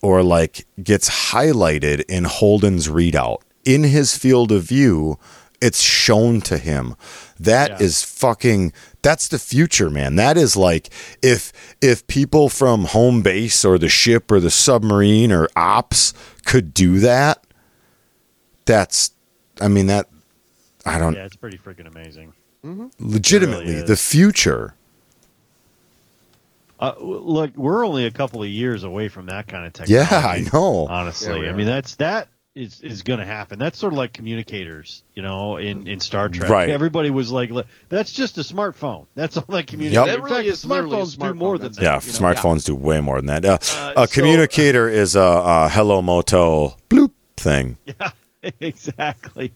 or 0.00 0.22
like 0.22 0.66
gets 0.80 1.30
highlighted 1.32 2.04
in 2.08 2.24
Holden's 2.24 2.86
readout. 2.86 3.38
In 3.64 3.82
his 3.82 4.16
field 4.16 4.52
of 4.52 4.62
view, 4.62 5.18
it's 5.60 5.80
shown 5.80 6.40
to 6.42 6.56
him. 6.58 6.94
That 7.40 7.80
is 7.80 8.00
Yeah. 8.02 8.06
fucking 8.20 8.72
that's 9.08 9.28
the 9.28 9.38
future, 9.38 9.88
man. 9.88 10.16
That 10.16 10.36
is 10.36 10.54
like 10.54 10.90
if 11.22 11.50
if 11.80 12.06
people 12.08 12.50
from 12.50 12.84
home 12.84 13.22
base 13.22 13.64
or 13.64 13.78
the 13.78 13.88
ship 13.88 14.30
or 14.30 14.38
the 14.38 14.50
submarine 14.50 15.32
or 15.32 15.48
ops 15.56 16.12
could 16.44 16.74
do 16.74 16.98
that, 17.00 17.42
that's 18.66 19.12
I 19.62 19.68
mean 19.68 19.86
that 19.86 20.10
I 20.84 20.98
don't 20.98 21.14
Yeah, 21.14 21.24
it's 21.24 21.36
pretty 21.36 21.56
freaking 21.56 21.86
amazing. 21.86 22.34
legitimately 22.98 23.72
really 23.76 23.86
the 23.86 23.96
future. 23.96 24.74
Uh, 26.80 26.92
look, 27.00 27.56
we're 27.56 27.84
only 27.84 28.04
a 28.04 28.10
couple 28.10 28.42
of 28.42 28.48
years 28.48 28.84
away 28.84 29.08
from 29.08 29.26
that 29.26 29.48
kind 29.48 29.66
of 29.66 29.72
technology. 29.72 29.94
Yeah, 30.14 30.18
I 30.26 30.46
know. 30.52 30.86
Honestly, 30.88 31.44
Yeah, 31.44 31.50
I 31.50 31.52
mean 31.54 31.66
that's 31.66 31.94
that 31.96 32.28
is 32.58 32.80
is 32.80 33.02
going 33.02 33.20
to 33.20 33.24
happen. 33.24 33.58
That's 33.58 33.78
sort 33.78 33.92
of 33.92 33.98
like 33.98 34.12
communicators, 34.12 35.02
you 35.14 35.22
know, 35.22 35.56
in 35.56 35.86
in 35.86 36.00
Star 36.00 36.28
Trek. 36.28 36.50
Right. 36.50 36.68
Everybody 36.68 37.10
was 37.10 37.30
like, 37.30 37.50
"That's 37.88 38.12
just 38.12 38.36
a 38.38 38.42
smartphone. 38.42 39.06
That's 39.14 39.36
all 39.36 39.44
that 39.48 39.66
communicates." 39.66 40.06
Yep. 40.06 40.18
It 40.18 40.22
really 40.22 40.30
In 40.30 40.44
fact, 40.44 40.48
is 40.48 40.64
literally 40.64 40.96
a 40.96 41.04
smartphones 41.04 41.10
do 41.18 41.18
smartphone, 41.24 41.36
more 41.36 41.58
than 41.58 41.72
that. 41.72 41.82
Yeah, 41.82 42.00
you 42.02 42.12
know? 42.12 42.18
smartphones 42.18 42.64
do 42.66 42.74
way 42.74 43.00
more 43.00 43.20
than 43.22 43.26
that. 43.26 43.44
Uh, 43.44 43.52
Uh, 43.52 43.92
a 43.96 44.06
so- 44.08 44.14
communicator 44.14 44.88
is 44.88 45.14
a, 45.16 45.20
a 45.20 45.68
hello 45.68 46.02
moto 46.02 46.76
bloop 46.90 47.12
thing. 47.36 47.76
Yeah, 47.86 48.50
exactly. 48.60 49.52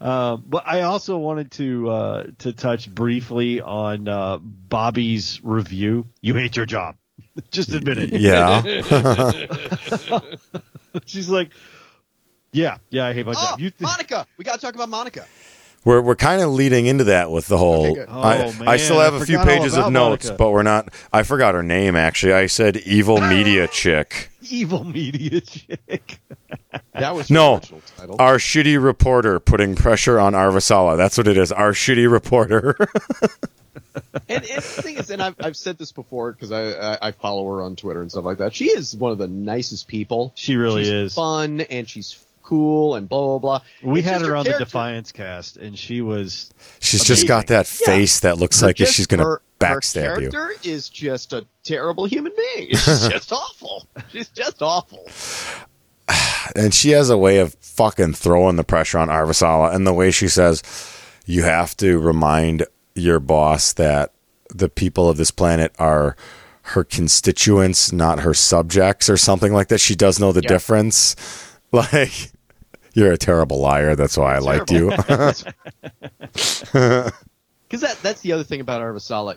Um, 0.00 0.44
but 0.46 0.62
I 0.68 0.82
also 0.82 1.18
wanted 1.18 1.50
to 1.52 1.90
uh, 1.90 2.24
to 2.38 2.52
touch 2.52 2.88
briefly 2.88 3.60
on 3.60 4.06
uh, 4.06 4.38
Bobby's 4.38 5.40
review. 5.42 6.06
You 6.20 6.34
hate 6.34 6.56
your 6.56 6.66
job. 6.66 6.94
Just 7.50 7.72
admit 7.72 7.98
it. 7.98 8.12
Yeah, 8.20 8.62
She's 11.06 11.28
like, 11.28 11.50
yeah, 12.52 12.78
yeah, 12.90 13.06
I 13.06 13.12
hate 13.12 13.26
my 13.26 13.32
Oh, 13.32 13.34
job. 13.50 13.60
You 13.60 13.70
th- 13.70 13.80
Monica. 13.80 14.26
We 14.36 14.44
got 14.44 14.54
to 14.54 14.60
talk 14.60 14.74
about 14.74 14.88
Monica. 14.88 15.26
we're 15.84 16.00
we're 16.00 16.16
kind 16.16 16.42
of 16.42 16.50
leading 16.50 16.86
into 16.86 17.04
that 17.04 17.30
with 17.30 17.46
the 17.46 17.56
whole. 17.58 17.86
Okay, 17.86 17.94
good. 17.94 18.08
I, 18.08 18.44
Oh, 18.44 18.52
I 18.66 18.76
still 18.78 19.00
have 19.00 19.14
I 19.14 19.18
a 19.18 19.24
few 19.24 19.38
pages 19.40 19.76
of 19.76 19.92
notes, 19.92 20.26
Monica. 20.26 20.36
but 20.38 20.50
we're 20.50 20.62
not. 20.62 20.88
I 21.12 21.22
forgot 21.22 21.54
her 21.54 21.62
name 21.62 21.96
actually. 21.96 22.32
I 22.32 22.46
said 22.46 22.76
evil 22.78 23.20
media 23.28 23.68
chick. 23.68 24.30
evil 24.50 24.84
media 24.84 25.40
chick. 25.40 26.18
That 26.94 27.14
was 27.14 27.30
No. 27.30 27.60
title. 27.96 28.16
Our 28.18 28.38
shitty 28.38 28.82
reporter 28.82 29.38
putting 29.38 29.76
pressure 29.76 30.18
on 30.18 30.32
Avasarala. 30.32 30.96
That's 30.96 31.16
what 31.16 31.28
it 31.28 31.38
is. 31.38 31.52
Our 31.52 31.72
shitty 31.72 32.10
reporter. 32.10 32.76
and, 34.28 34.44
and 34.44 34.44
the 34.44 34.60
thing 34.60 34.96
is, 34.96 35.10
and 35.10 35.22
I've, 35.22 35.36
I've 35.40 35.56
said 35.56 35.78
this 35.78 35.92
before 35.92 36.32
because 36.32 36.50
I, 36.52 36.72
I 36.94 36.98
I 37.08 37.12
follow 37.12 37.46
her 37.54 37.62
on 37.62 37.76
Twitter 37.76 38.00
and 38.02 38.10
stuff 38.10 38.24
like 38.24 38.38
that. 38.38 38.52
She 38.54 38.66
is 38.66 38.96
one 38.96 39.12
of 39.12 39.18
the 39.18 39.28
nicest 39.28 39.86
people. 39.88 40.32
She 40.34 40.56
really 40.56 40.82
she's 40.84 40.92
is. 40.92 41.14
fun 41.14 41.60
and 41.62 41.88
she's 41.88 42.12
cool 42.48 42.94
and 42.94 43.08
blah 43.08 43.20
blah 43.20 43.38
blah. 43.38 43.60
We 43.82 44.00
It's 44.00 44.08
had 44.08 44.18
just 44.20 44.28
her 44.28 44.36
on 44.36 44.44
the. 44.44 44.58
Defiance 44.58 45.12
cast, 45.12 45.56
and 45.58 45.78
she 45.78 46.00
was 46.00 46.50
She's 46.80 47.04
just 47.04 47.28
got 47.28 47.46
that 47.48 47.68
Yeah. 47.80 47.86
face 47.86 48.20
that 48.20 48.38
looks 48.38 48.62
like 48.62 48.76
Just 48.76 48.94
she's 48.94 49.06
going 49.06 49.18
to 49.20 49.24
her- 49.26 49.42
backstab 49.60 50.14
her 50.16 50.20
you. 50.22 50.30
character 50.30 50.68
is 50.68 50.88
just 50.88 51.32
a 51.32 51.46
terrible 51.64 52.06
human 52.06 52.32
being. 52.36 52.70
She's 52.70 53.08
just 53.08 53.32
awful. 53.44 53.86
She's 54.10 54.28
just 54.28 54.62
awful. 54.62 55.06
And 56.56 56.72
she 56.72 56.90
has 56.90 57.10
a 57.10 57.18
way 57.18 57.38
of 57.40 57.54
fucking 57.60 58.14
throwing 58.14 58.56
the 58.56 58.64
pressure 58.64 58.98
on 58.98 59.08
Avasarala. 59.08 59.74
And 59.74 59.86
the 59.86 59.92
way 59.92 60.10
she 60.10 60.28
says, 60.28 60.62
you 61.26 61.42
have 61.42 61.76
to 61.76 61.98
remind 61.98 62.64
your 62.94 63.20
boss 63.20 63.74
that 63.74 64.12
the 64.48 64.70
people 64.70 65.10
of 65.10 65.18
this 65.18 65.30
planet 65.30 65.74
are 65.78 66.16
her 66.62 66.84
constituents, 66.84 67.92
not 67.92 68.20
her 68.20 68.32
subjects, 68.32 69.10
or 69.10 69.18
something 69.18 69.52
like 69.52 69.68
that. 69.68 69.80
She 69.80 69.94
does 69.94 70.18
know 70.18 70.32
the 70.32 70.40
Yeah. 70.42 70.48
difference. 70.48 71.14
Like, 71.70 72.30
you're 72.98 73.12
a 73.12 73.18
terrible 73.18 73.60
liar. 73.60 73.94
That's 73.94 74.16
why 74.16 74.34
I 74.34 74.38
liked 74.38 74.72
you. 74.72 74.90
Because 77.68 77.82
that, 77.82 78.02
that's 78.02 78.22
the 78.22 78.32
other 78.32 78.44
thing 78.44 78.62
about 78.62 78.80
Avasarala. 78.80 79.36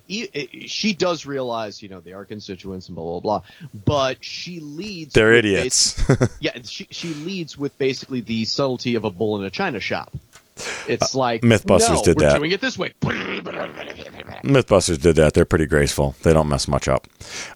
She 0.68 0.94
does 0.94 1.26
realize, 1.26 1.84
you 1.84 1.90
know, 1.90 2.00
they 2.00 2.14
are 2.14 2.24
constituents 2.24 2.88
and 2.88 2.96
blah, 2.96 3.04
blah, 3.04 3.20
blah. 3.20 3.42
But 3.74 4.24
she 4.24 4.62
leads. 4.62 5.14
They're 5.14 5.34
idiots. 5.34 6.02
yeah, 6.40 6.58
she, 6.64 6.88
she 6.92 7.14
leads 7.14 7.58
with 7.58 7.78
basically 7.78 8.22
the 8.22 8.46
subtlety 8.46 8.96
of 8.96 9.04
a 9.04 9.10
bull 9.10 9.38
in 9.38 9.44
a 9.44 9.50
china 9.50 9.82
shop. 9.82 10.14
It's 10.88 11.14
like. 11.14 11.44
Uh, 11.44 11.48
Mythbusters 11.48 11.90
no, 11.90 12.04
did 12.04 12.18
we're 12.18 12.30
that. 12.30 12.38
doing 12.38 12.52
it 12.52 12.62
this 12.62 12.78
way. 12.78 12.94
Mythbusters 13.02 15.02
did 15.02 15.18
that. 15.18 15.34
They're 15.34 15.44
pretty 15.44 15.66
graceful. 15.66 16.16
They 16.24 16.32
don't 16.32 16.48
mess 16.48 16.70
much 16.70 16.88
up. 16.88 17.08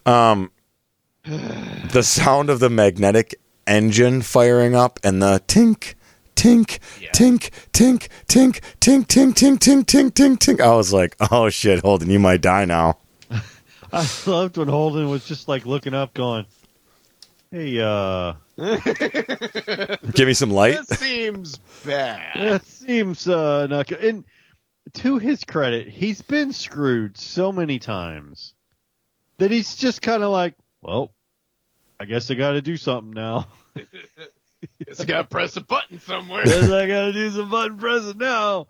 Um, 0.06 0.52
the 1.24 2.04
sound 2.04 2.50
of 2.50 2.60
the 2.60 2.70
magnetic 2.70 3.40
engine 3.68 4.22
firing 4.22 4.76
up 4.76 5.00
and 5.04 5.22
the 5.22 5.42
tink, 5.48 5.96
tink, 6.36 6.80
Yeah. 7.02 7.10
tink, 7.12 7.50
tink, 7.74 8.08
tink, 8.28 8.60
tink, 8.80 9.06
tink, 9.08 9.34
tink, 9.34 9.58
tink, 9.60 9.84
tink, 9.86 10.12
tink, 10.12 10.38
tink. 10.38 10.62
I 10.62 10.76
was 10.76 10.92
like, 10.94 11.16
oh 11.32 11.50
shit, 11.50 11.82
Holden, 11.82 12.10
you 12.10 12.20
might 12.20 12.42
die 12.42 12.66
now. 12.66 12.98
I 13.94 14.08
loved 14.26 14.58
when 14.58 14.68
Holden 14.68 15.10
was 15.10 15.26
just 15.26 15.48
like 15.48 15.66
looking 15.66 15.94
up, 15.94 16.14
going, 16.14 16.46
"Hey, 17.52 17.80
uh, 17.82 18.34
Give 20.14 20.28
me 20.28 20.34
some 20.34 20.50
light. 20.52 20.78
This 20.88 21.00
seems 21.00 21.58
bad. 21.86 22.32
that 22.36 22.66
seems 22.66 23.28
uh 23.28 23.68
not 23.68 23.88
good." 23.88 24.04
And 24.04 24.24
to 24.94 25.18
his 25.18 25.44
credit, 25.44 25.88
he's 25.88 26.22
been 26.22 26.52
screwed 26.54 27.18
so 27.18 27.52
many 27.52 27.80
times 27.80 28.54
that 29.38 29.52
he's 29.52 29.76
just 29.76 30.02
kind 30.02 30.24
of 30.24 30.32
like, 30.32 30.56
"Well, 30.82 31.12
I 32.00 32.06
guess 32.06 32.30
I 32.30 32.36
got 32.36 32.52
to 32.52 32.62
do 32.62 32.78
something 32.78 33.12
now. 33.12 33.48
Guess 34.86 35.00
I 35.00 35.06
gotta 35.06 35.28
press 35.28 35.56
a 35.58 35.62
button 35.62 36.00
somewhere. 36.00 36.44
Guess 36.46 36.70
I 36.70 36.88
got 36.88 37.06
to 37.06 37.14
do 37.14 37.30
some 37.32 37.50
button 37.50 37.78
pressing 37.78 38.18
now." 38.18 38.68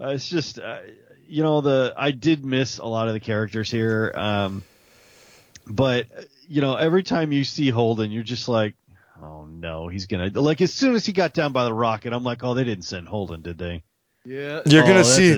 Uh, 0.00 0.08
it's 0.08 0.28
just, 0.28 0.58
uh, 0.58 0.80
you 1.26 1.42
know, 1.42 1.60
the 1.60 1.94
I 1.96 2.10
did 2.10 2.44
miss 2.44 2.78
a 2.78 2.84
lot 2.84 3.08
of 3.08 3.14
the 3.14 3.20
characters 3.20 3.70
here, 3.70 4.12
um, 4.14 4.64
but 5.66 6.06
you 6.48 6.60
know, 6.60 6.74
every 6.74 7.02
time 7.02 7.32
you 7.32 7.44
see 7.44 7.70
Holden, 7.70 8.10
you're 8.10 8.22
just 8.22 8.48
like, 8.48 8.74
"Oh 9.22 9.46
no, 9.46 9.88
he's 9.88 10.06
gonna." 10.06 10.30
Like 10.34 10.60
as 10.60 10.72
soon 10.72 10.94
as 10.94 11.06
he 11.06 11.12
got 11.12 11.32
down 11.32 11.52
by 11.52 11.64
the 11.64 11.72
rocket, 11.72 12.12
I'm 12.12 12.24
like, 12.24 12.44
"Oh, 12.44 12.54
they 12.54 12.64
didn't 12.64 12.84
send 12.84 13.08
Holden, 13.08 13.42
did 13.42 13.56
they?" 13.56 13.82
Yeah. 14.26 14.62
You're 14.64 14.84
Oh, 14.84 14.86
gonna 14.86 15.04
see. 15.04 15.32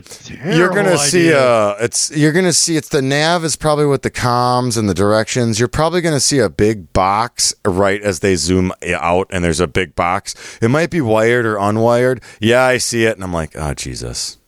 You're 0.44 0.68
gonna 0.68 0.82
terrible 0.84 0.98
see. 0.98 1.32
Uh, 1.34 1.74
it's 1.80 2.16
you're 2.16 2.30
gonna 2.32 2.52
see. 2.52 2.76
It's 2.76 2.88
the 2.88 3.02
nav 3.02 3.44
is 3.44 3.56
probably 3.56 3.86
with 3.86 4.02
the 4.02 4.12
comms 4.12 4.78
and 4.78 4.88
the 4.88 4.94
directions. 4.94 5.58
You're 5.58 5.66
probably 5.66 6.00
gonna 6.00 6.20
see 6.20 6.38
a 6.38 6.48
big 6.48 6.92
box 6.92 7.52
right 7.64 8.00
as 8.00 8.20
they 8.20 8.36
zoom 8.36 8.72
out, 8.86 9.26
and 9.30 9.44
there's 9.44 9.58
a 9.58 9.66
big 9.66 9.96
box. 9.96 10.36
It 10.62 10.68
might 10.68 10.90
be 10.90 11.00
wired 11.00 11.44
or 11.46 11.56
unwired. 11.56 12.22
Yeah, 12.40 12.62
I 12.62 12.78
see 12.78 13.04
it, 13.04 13.16
and 13.16 13.24
I'm 13.24 13.32
like, 13.32 13.56
oh 13.56 13.74
Jesus, 13.74 14.38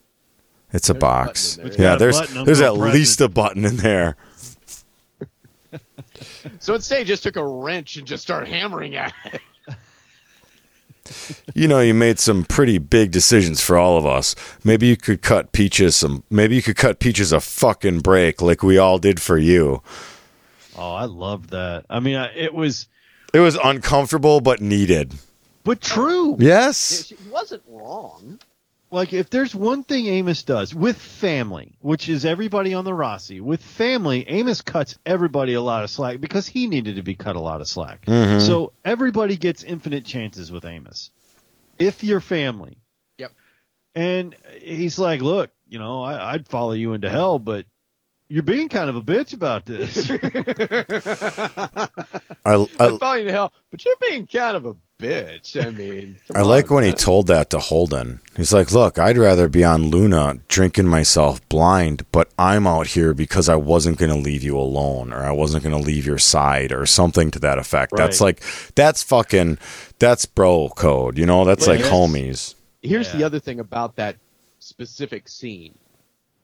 it's 0.72 0.88
a 0.88 0.92
There's 0.92 1.00
box. 1.00 1.56
button 1.56 1.72
in 1.72 1.76
there. 1.76 1.90
Yeah, 1.90 1.96
there's 1.96 2.20
there's 2.44 2.60
at 2.60 2.74
press 2.76 2.94
least 2.94 3.20
a 3.20 3.28
button 3.28 3.64
in 3.64 3.76
there. 3.78 4.16
So 6.60 6.74
instead, 6.74 6.98
he 7.00 7.04
just 7.04 7.22
took 7.22 7.36
a 7.36 7.46
wrench 7.46 7.96
and 7.96 8.06
just 8.06 8.22
started 8.22 8.48
hammering 8.48 8.96
at 8.96 9.12
it. 9.26 9.40
You 11.54 11.68
know, 11.68 11.80
you 11.80 11.94
made 11.94 12.18
some 12.18 12.44
pretty 12.44 12.78
big 12.78 13.10
decisions 13.10 13.60
for 13.60 13.76
all 13.76 13.96
of 13.98 14.06
us. 14.06 14.34
Maybe 14.64 14.86
you 14.86 14.96
could 14.96 15.22
cut 15.22 15.52
Peaches 15.52 15.96
some. 15.96 16.22
Maybe 16.30 16.56
you 16.56 16.62
could 16.62 16.76
cut 16.76 16.98
Peaches 17.00 17.32
a 17.32 17.40
fucking 17.40 18.00
break, 18.00 18.40
like 18.42 18.62
we 18.62 18.78
all 18.78 18.98
did 18.98 19.20
for 19.20 19.38
you. 19.38 19.82
Oh, 20.76 20.92
I 20.92 21.04
love 21.06 21.48
that. 21.50 21.84
I 21.90 22.00
mean, 22.00 22.16
I, 22.16 22.32
it 22.36 22.54
was, 22.54 22.86
It 23.34 23.40
was 23.40 23.56
uncomfortable 23.62 24.40
but 24.40 24.60
needed. 24.60 25.14
but 25.64 25.80
true. 25.80 26.36
Yes. 26.38 27.08
He 27.08 27.16
wasn't 27.30 27.62
wrong. 27.68 28.38
Like, 28.90 29.12
if 29.12 29.28
there's 29.28 29.54
one 29.54 29.84
thing 29.84 30.06
Amos 30.06 30.44
does 30.44 30.74
with 30.74 30.96
family, 30.96 31.76
which 31.80 32.08
is 32.08 32.24
everybody 32.24 32.72
on 32.72 32.84
the 32.84 32.92
Roci, 32.92 33.40
with 33.40 33.62
family, 33.62 34.26
Amos 34.28 34.62
cuts 34.62 34.98
everybody 35.04 35.54
a 35.54 35.60
lot 35.60 35.84
of 35.84 35.90
slack 35.90 36.20
because 36.20 36.48
he 36.48 36.68
needed 36.68 36.96
to 36.96 37.02
be 37.02 37.14
cut 37.14 37.36
a 37.36 37.40
lot 37.40 37.60
of 37.60 37.68
slack. 37.68 38.06
Mhm. 38.06 38.40
So 38.40 38.72
everybody 38.84 39.36
gets 39.36 39.62
infinite 39.62 40.06
chances 40.06 40.50
with 40.50 40.64
Amos. 40.64 41.10
If 41.78 42.02
you're 42.02 42.20
family. 42.20 42.78
Yep. 43.18 43.32
And 43.94 44.34
he's 44.58 44.98
like, 44.98 45.20
look, 45.20 45.50
you 45.68 45.78
know, 45.78 46.02
I, 46.02 46.32
I'd 46.32 46.48
follow 46.48 46.72
you 46.72 46.94
into 46.94 47.10
hell, 47.10 47.38
but 47.38 47.66
you're 48.28 48.42
being 48.42 48.70
kind 48.70 48.88
of 48.88 48.96
a 48.96 49.02
bitch 49.02 49.34
about 49.34 49.66
this. 49.66 50.10
I, 52.44 52.66
I'm 52.80 52.98
following 52.98 53.20
you 53.20 53.26
to 53.26 53.32
hell, 53.32 53.52
but 53.70 53.84
you're 53.84 53.96
being 54.00 54.26
kind 54.26 54.56
of 54.56 54.66
a 54.66 54.76
bitch. 54.98 55.64
I 55.64 55.70
mean, 55.70 56.16
I 56.34 56.42
like 56.42 56.70
on, 56.70 56.76
when 56.76 56.84
he 56.84 56.92
told 56.92 57.28
that 57.28 57.50
to 57.50 57.58
Holden. 57.58 58.20
He's 58.36 58.52
like, 58.52 58.72
"Look, 58.72 58.98
I'd 58.98 59.16
rather 59.16 59.48
be 59.48 59.64
on 59.64 59.88
Luna 59.90 60.38
drinking 60.48 60.86
myself 60.86 61.46
blind, 61.48 62.04
but 62.12 62.30
I'm 62.38 62.66
out 62.66 62.88
here 62.88 63.14
because 63.14 63.48
I 63.48 63.56
wasn't 63.56 63.98
going 63.98 64.10
to 64.10 64.18
leave 64.18 64.42
you 64.42 64.58
alone, 64.58 65.12
or 65.12 65.22
I 65.22 65.30
wasn't 65.30 65.62
going 65.64 65.76
to 65.76 65.82
leave 65.82 66.06
your 66.06 66.18
side, 66.18 66.72
or 66.72 66.86
something 66.86 67.30
to 67.32 67.38
that 67.40 67.58
effect." 67.58 67.92
That's 67.96 68.20
like, 68.20 68.42
that's 68.74 69.02
fucking, 69.02 69.58
that's 69.98 70.26
bro 70.26 70.68
code, 70.70 71.18
you 71.18 71.26
know? 71.26 71.44
That's 71.44 71.66
But 71.66 71.76
like 71.76 71.80
yes. 71.80 71.90
homies. 71.90 72.54
Here's 72.82 73.12
the 73.12 73.24
other 73.24 73.40
thing 73.40 73.60
about 73.60 73.96
that 73.96 74.16
specific 74.58 75.28
scene. 75.28 75.78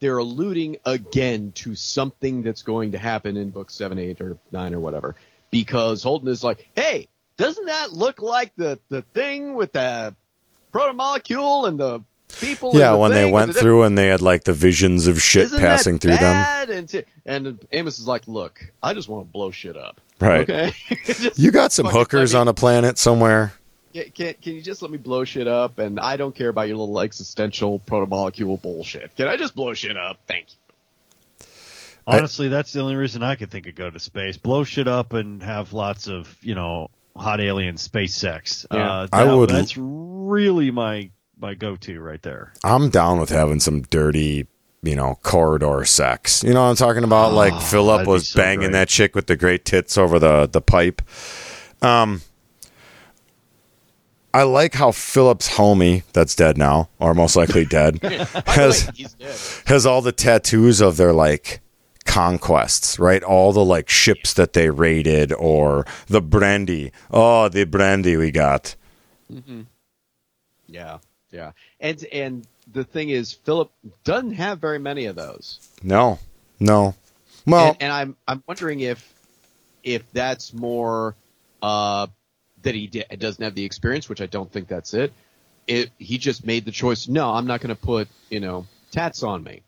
They're 0.00 0.18
alluding 0.18 0.76
again 0.84 1.52
to 1.56 1.74
something 1.74 2.42
that's 2.42 2.62
going 2.62 2.92
to 2.92 2.98
happen 2.98 3.36
in 3.36 3.50
book 3.50 3.70
seven, 3.70 3.98
eight, 3.98 4.20
or 4.20 4.36
nine, 4.52 4.74
or 4.74 4.80
whatever. 4.80 5.14
Because 5.50 6.02
Holden 6.02 6.28
is 6.28 6.42
like, 6.42 6.68
"Hey, 6.74 7.08
doesn't 7.36 7.66
that 7.66 7.92
look 7.92 8.20
like 8.22 8.52
the 8.56 8.78
the 8.88 9.02
thing 9.02 9.54
with 9.54 9.72
the 9.72 10.14
protomolecule 10.72 11.68
and 11.68 11.78
the 11.78 12.02
people?" 12.40 12.72
Yeah, 12.74 12.92
the 12.92 12.98
when 12.98 13.12
they 13.12 13.30
went 13.30 13.50
and 13.50 13.54
the- 13.54 13.60
through 13.60 13.82
and 13.84 13.96
they 13.98 14.08
had 14.08 14.22
like 14.22 14.44
the 14.44 14.52
visions 14.52 15.06
of 15.06 15.20
shit 15.22 15.44
Isn't 15.44 15.60
passing 15.60 15.94
that 15.94 16.00
through 16.02 16.10
them. 16.12 16.20
bad? 16.20 16.70
And, 16.70 16.88
t- 16.88 17.04
and 17.26 17.58
Amos 17.72 17.98
is 17.98 18.06
like, 18.06 18.26
"Look, 18.28 18.64
I 18.82 18.94
just 18.94 19.08
want 19.08 19.26
to 19.26 19.32
blow 19.32 19.50
shit 19.50 19.76
up." 19.76 20.00
Right. 20.20 20.48
Okay. 20.48 20.72
You 21.36 21.50
got 21.50 21.72
some 21.72 21.86
hookers 21.86 22.34
on 22.34 22.46
a 22.48 22.54
planet 22.54 22.98
somewhere. 22.98 23.52
Can, 23.92 24.10
can, 24.10 24.34
can 24.42 24.54
you 24.54 24.62
just 24.62 24.80
let 24.82 24.90
me 24.90 24.98
blow 24.98 25.24
shit 25.24 25.46
up? 25.46 25.78
And 25.78 26.00
I 26.00 26.16
don't 26.16 26.34
care 26.34 26.48
about 26.48 26.68
your 26.68 26.76
little 26.76 27.00
existential 27.00 27.78
protomolecule 27.80 28.60
bullshit. 28.60 29.14
Can 29.16 29.28
I 29.28 29.36
just 29.36 29.54
blow 29.54 29.72
shit 29.74 29.96
up? 29.96 30.18
Thank 30.26 30.46
you. 30.50 31.46
Honestly, 32.06 32.48
that's 32.48 32.72
the 32.72 32.80
only 32.80 32.96
reason 32.96 33.22
I 33.22 33.34
could 33.34 33.50
think 33.50 33.66
of 33.66 33.74
go 33.74 33.88
to 33.90 33.98
space, 33.98 34.36
blow 34.36 34.64
shit 34.64 34.86
up, 34.88 35.12
and 35.14 35.42
have 35.42 35.72
lots 35.72 36.06
of 36.06 36.36
you 36.42 36.54
know 36.54 36.90
hot 37.16 37.40
alien 37.40 37.76
space 37.76 38.14
sex. 38.14 38.66
Yeah. 38.72 38.90
Uh, 39.02 39.06
I 39.12 39.24
would- 39.24 39.50
That's 39.50 39.76
really 39.76 40.70
my 40.70 41.10
my 41.38 41.54
go 41.54 41.76
to 41.76 42.00
right 42.00 42.22
there. 42.22 42.52
I'm 42.62 42.88
down 42.90 43.18
with 43.20 43.28
having 43.30 43.60
some 43.60 43.82
dirty, 43.82 44.46
you 44.82 44.94
know, 44.96 45.18
corridor 45.22 45.84
sex. 45.84 46.42
You 46.44 46.54
know 46.54 46.62
what 46.62 46.70
I'm 46.70 46.76
talking 46.76 47.04
about? 47.04 47.32
like 47.34 47.60
Philip 47.60 47.92
Oh, 47.94 47.96
that'd 47.98 48.06
be 48.06 48.10
was 48.12 48.28
so 48.28 48.38
banging 48.38 48.60
great. 48.60 48.72
that 48.72 48.88
chick 48.88 49.14
with 49.14 49.26
the 49.26 49.36
great 49.36 49.64
tits 49.64 49.98
over 49.98 50.18
the 50.18 50.46
the 50.50 50.60
pipe. 50.60 51.02
Um, 51.82 52.22
I 54.32 54.42
like 54.42 54.74
how 54.74 54.90
Philip's 54.90 55.50
homie, 55.56 56.02
that's 56.12 56.34
dead 56.34 56.58
now, 56.58 56.88
or 56.98 57.14
most 57.14 57.36
likely 57.36 57.64
dead, 57.64 58.00
has 58.46 58.88
He's 58.94 59.12
dead. 59.14 59.36
has 59.66 59.86
all 59.86 60.02
the 60.02 60.10
tattoos 60.12 60.80
of 60.80 60.96
their 60.96 61.12
like 61.12 61.60
conquests, 62.04 62.98
right? 62.98 63.22
All 63.22 63.52
the 63.52 63.64
like 63.64 63.88
ships 63.88 64.34
that 64.34 64.52
they 64.52 64.70
raided 64.70 65.32
or 65.32 65.86
the 66.06 66.20
brandy. 66.20 66.92
Oh, 67.10 67.48
the 67.48 67.64
brandy 67.64 68.16
we 68.16 68.30
got. 68.30 68.76
Yeah, 70.68 70.98
yeah. 71.30 71.52
And 71.80 72.04
and 72.12 72.46
the 72.72 72.84
thing 72.84 73.10
is, 73.10 73.32
Philip 73.32 73.70
doesn't 74.04 74.34
have 74.34 74.60
very 74.60 74.78
many 74.78 75.06
of 75.06 75.16
those. 75.16 75.60
No, 75.82 76.18
no. 76.60 76.94
Well, 77.46 77.68
and, 77.68 77.76
and 77.82 77.92
I'm 77.92 78.16
I'm 78.26 78.42
wondering 78.46 78.80
if 78.80 79.12
if 79.82 80.10
that's 80.12 80.52
more 80.52 81.14
uh, 81.62 82.06
that 82.62 82.74
he 82.74 82.86
di- 82.86 83.04
doesn't 83.18 83.42
have 83.42 83.54
the 83.54 83.64
experience, 83.64 84.08
which 84.08 84.20
I 84.20 84.26
don't 84.26 84.50
think 84.50 84.68
that's 84.68 84.94
it. 84.94 85.12
It 85.66 85.90
he 85.98 86.18
just 86.18 86.46
made 86.46 86.64
the 86.64 86.72
choice. 86.72 87.08
No, 87.08 87.30
I'm 87.30 87.46
not 87.46 87.60
going 87.60 87.74
to 87.74 87.80
put 87.80 88.08
you 88.30 88.40
know 88.40 88.66
tats 88.90 89.22
on 89.22 89.42
me, 89.42 89.62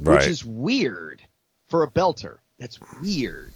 right. 0.00 0.18
which 0.18 0.26
is 0.26 0.44
weird 0.44 1.22
for 1.68 1.82
a 1.82 1.90
belter. 1.90 2.38
That's 2.58 2.78
weird. 3.00 3.52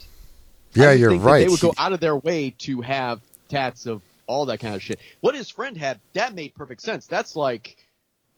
yeah, 0.74 0.92
you're 0.92 1.16
right. 1.16 1.44
They 1.44 1.48
would 1.48 1.60
go 1.60 1.74
out 1.76 1.92
of 1.92 2.00
their 2.00 2.16
way 2.16 2.50
to 2.60 2.80
have 2.82 3.20
tats 3.48 3.86
of 3.86 4.00
all 4.26 4.46
that 4.46 4.58
kind 4.60 4.74
of 4.74 4.82
shit. 4.82 5.00
What 5.20 5.34
his 5.34 5.50
friend 5.50 5.76
had, 5.76 5.98
that 6.14 6.34
made 6.34 6.54
perfect 6.54 6.82
sense. 6.82 7.06
That's 7.06 7.34
like, 7.36 7.76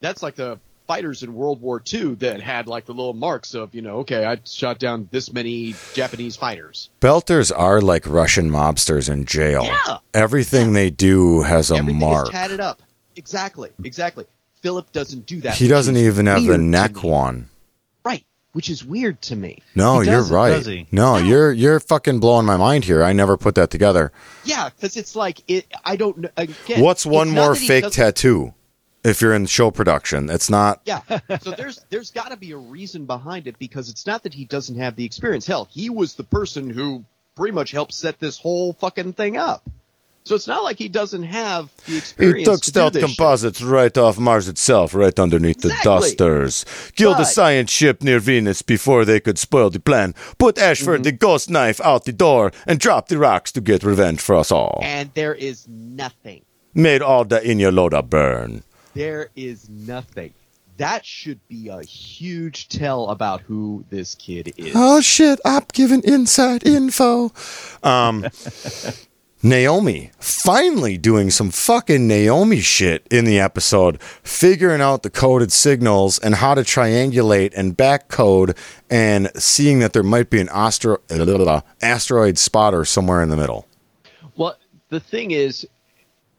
that's 0.00 0.22
like 0.22 0.34
the 0.36 0.58
fighters 0.86 1.22
in 1.22 1.34
World 1.34 1.60
War 1.60 1.82
II 1.92 2.14
that 2.16 2.40
had 2.40 2.66
like 2.66 2.86
the 2.86 2.92
little 2.92 3.12
marks 3.14 3.54
of, 3.54 3.74
you 3.74 3.82
know, 3.82 3.98
okay, 3.98 4.24
I 4.24 4.38
shot 4.44 4.78
down 4.78 5.08
this 5.12 5.32
many 5.32 5.74
Japanese 5.94 6.36
fighters. 6.36 6.90
Belters 7.00 7.52
are 7.56 7.80
like 7.80 8.06
Russian 8.06 8.50
mobsters 8.50 9.08
in 9.10 9.24
jail. 9.26 9.64
Yeah. 9.64 9.98
Everything 10.14 10.72
they 10.72 10.90
do 10.90 11.42
has 11.42 11.70
a 11.70 11.76
Everything 11.76 12.00
mark. 12.00 12.26
is 12.26 12.30
tatted 12.32 12.60
up. 12.60 12.82
Exactly, 13.16 13.70
exactly. 13.84 14.26
Philip 14.62 14.90
doesn't 14.92 15.26
do 15.26 15.40
that. 15.42 15.54
He 15.54 15.68
doesn't 15.68 15.96
even 15.96 16.26
have 16.26 16.44
the 16.44 16.58
neck 16.58 17.02
one. 17.02 17.48
Which 18.54 18.70
is 18.70 18.84
weird 18.84 19.20
to 19.22 19.36
me. 19.36 19.58
No, 19.74 20.00
you're 20.00 20.22
right. 20.22 20.64
he? 20.64 20.86
No, 20.92 21.16
you're 21.16 21.52
you're 21.52 21.80
fucking 21.80 22.20
blowing 22.20 22.46
my 22.46 22.56
mind 22.56 22.84
here. 22.84 23.02
I 23.02 23.12
never 23.12 23.36
put 23.36 23.56
that 23.56 23.68
together. 23.68 24.12
Yeah, 24.44 24.70
because 24.70 24.96
it's 24.96 25.16
like 25.16 25.42
it. 25.48 25.66
I 25.84 25.96
don't 25.96 26.18
know. 26.18 26.28
Again, 26.36 26.80
What's 26.80 27.04
one 27.04 27.30
more 27.30 27.56
fake 27.56 27.90
tattoo? 27.90 28.54
If 29.02 29.20
you're 29.20 29.34
in 29.34 29.46
show 29.46 29.72
production, 29.72 30.30
it's 30.30 30.48
not. 30.48 30.80
Yeah. 30.84 31.00
So 31.42 31.50
there's 31.50 31.84
there's 31.90 32.12
got 32.12 32.30
to 32.30 32.36
be 32.36 32.52
a 32.52 32.56
reason 32.56 33.06
behind 33.06 33.48
it 33.48 33.58
because 33.58 33.90
it's 33.90 34.06
not 34.06 34.22
that 34.22 34.32
he 34.32 34.44
doesn't 34.44 34.78
have 34.78 34.94
the 34.94 35.04
experience. 35.04 35.46
Hell, 35.46 35.66
he 35.70 35.90
was 35.90 36.14
the 36.14 36.24
person 36.24 36.70
who 36.70 37.04
pretty 37.34 37.52
much 37.52 37.72
helped 37.72 37.92
set 37.92 38.20
this 38.20 38.38
whole 38.38 38.72
fucking 38.74 39.14
thing 39.14 39.36
up. 39.36 39.68
So 40.26 40.34
it's 40.34 40.46
not 40.46 40.64
like 40.64 40.78
he 40.78 40.88
doesn't 40.88 41.24
have 41.24 41.68
the 41.84 41.98
experience. 41.98 42.38
He 42.38 42.44
took 42.46 42.60
to 42.62 42.64
do 42.64 42.70
stealth 42.70 42.92
this 42.94 43.02
shit. 43.02 43.16
composites 43.18 43.60
right 43.60 43.96
off 43.98 44.18
Mars 44.18 44.48
itself, 44.48 44.94
right 44.94 45.18
underneath 45.18 45.60
the 45.60 45.76
dusters. 45.82 46.64
Killed 46.96 47.20
a 47.20 47.26
science 47.26 47.70
ship 47.70 48.02
near 48.02 48.18
Venus 48.20 48.62
before 48.62 49.04
they 49.04 49.20
could 49.20 49.38
spoil 49.38 49.68
the 49.68 49.80
plan. 49.80 50.14
Put 50.38 50.56
Ashford 50.56 50.94
Mm-hmm. 51.00 51.02
the 51.02 51.12
ghost 51.12 51.50
knife 51.50 51.78
out 51.82 52.06
the 52.06 52.12
door 52.12 52.52
and 52.66 52.80
dropped 52.80 53.10
the 53.10 53.18
rocks 53.18 53.52
to 53.52 53.60
get 53.60 53.82
revenge 53.84 54.18
for 54.22 54.34
us 54.34 54.50
all. 54.50 54.80
And 54.82 55.10
there 55.12 55.34
is 55.34 55.68
nothing. 55.68 56.42
Made 56.72 57.02
all 57.02 57.26
the 57.26 57.42
in 57.42 57.58
your 57.58 57.70
loader 57.72 58.00
burn. 58.00 58.62
There 58.94 59.28
is 59.36 59.68
nothing. 59.68 60.32
That 60.78 61.04
should 61.04 61.46
be 61.48 61.68
a 61.68 61.82
huge 61.82 62.68
tell 62.68 63.10
about 63.10 63.42
who 63.42 63.84
this 63.90 64.14
kid 64.14 64.54
is. 64.56 64.72
Oh 64.74 65.02
shit, 65.02 65.38
I'm 65.44 65.64
giving 65.74 66.02
inside 66.04 66.66
info. 66.66 67.30
Um 67.82 68.24
Naomi 69.44 70.10
finally 70.18 70.96
doing 70.96 71.28
some 71.28 71.50
fucking 71.50 72.08
Naomi 72.08 72.60
shit 72.60 73.06
in 73.10 73.26
the 73.26 73.38
episode, 73.38 74.02
figuring 74.02 74.80
out 74.80 75.02
the 75.02 75.10
coded 75.10 75.52
signals 75.52 76.18
and 76.18 76.36
how 76.36 76.54
to 76.54 76.62
triangulate 76.62 77.52
and 77.54 77.76
back 77.76 78.08
code 78.08 78.56
and 78.88 79.30
seeing 79.36 79.80
that 79.80 79.92
there 79.92 80.02
might 80.02 80.30
be 80.30 80.40
an 80.40 80.48
astro- 80.50 81.02
asteroid 81.82 82.38
spotter 82.38 82.86
somewhere 82.86 83.22
in 83.22 83.28
the 83.28 83.36
middle. 83.36 83.68
Well, 84.34 84.56
the 84.88 85.00
thing 85.00 85.32
is, 85.32 85.68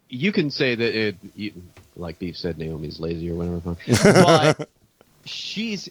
you 0.10 0.32
can 0.32 0.50
say 0.50 0.74
that 0.74 1.00
it, 1.00 1.16
you, 1.36 1.54
like 1.96 2.18
Beef 2.18 2.36
said, 2.36 2.58
Naomi's 2.58 3.00
lazy 3.00 3.30
or 3.30 3.36
whatever, 3.36 3.78
but 4.58 4.70
she's 5.26 5.88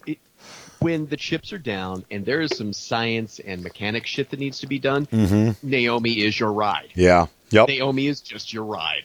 when 0.85 1.07
the 1.07 1.17
chips 1.17 1.51
are 1.51 1.57
down 1.57 2.05
and 2.11 2.23
there 2.27 2.41
is 2.41 2.55
some 2.55 2.71
science 2.71 3.39
and 3.39 3.63
mechanic 3.63 4.05
shit 4.05 4.29
that 4.29 4.39
needs 4.39 4.59
to 4.59 4.67
be 4.67 4.77
done. 4.77 5.07
Mm-hmm. 5.07 5.67
Naomi 5.67 6.21
is 6.21 6.39
your 6.39 6.53
ride. 6.53 6.91
Yeah. 6.93 7.25
Yep. 7.49 7.69
Naomi 7.69 8.05
is 8.05 8.21
just 8.21 8.53
your 8.53 8.65
ride, 8.65 9.03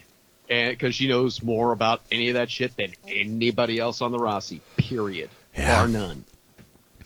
and 0.51 0.73
because 0.77 0.95
she 0.95 1.09
knows 1.09 1.43
more 1.43 1.73
about 1.73 2.03
any 2.13 2.29
of 2.29 2.35
that 2.35 2.51
shit 2.51 2.77
than 2.77 2.93
anybody 3.09 3.79
else 3.79 4.03
on 4.03 4.13
the 4.13 4.19
Roci. 4.19 4.61
Period. 4.77 5.31
Yeah. 5.57 5.79
Bar 5.79 5.89
none. 5.89 6.25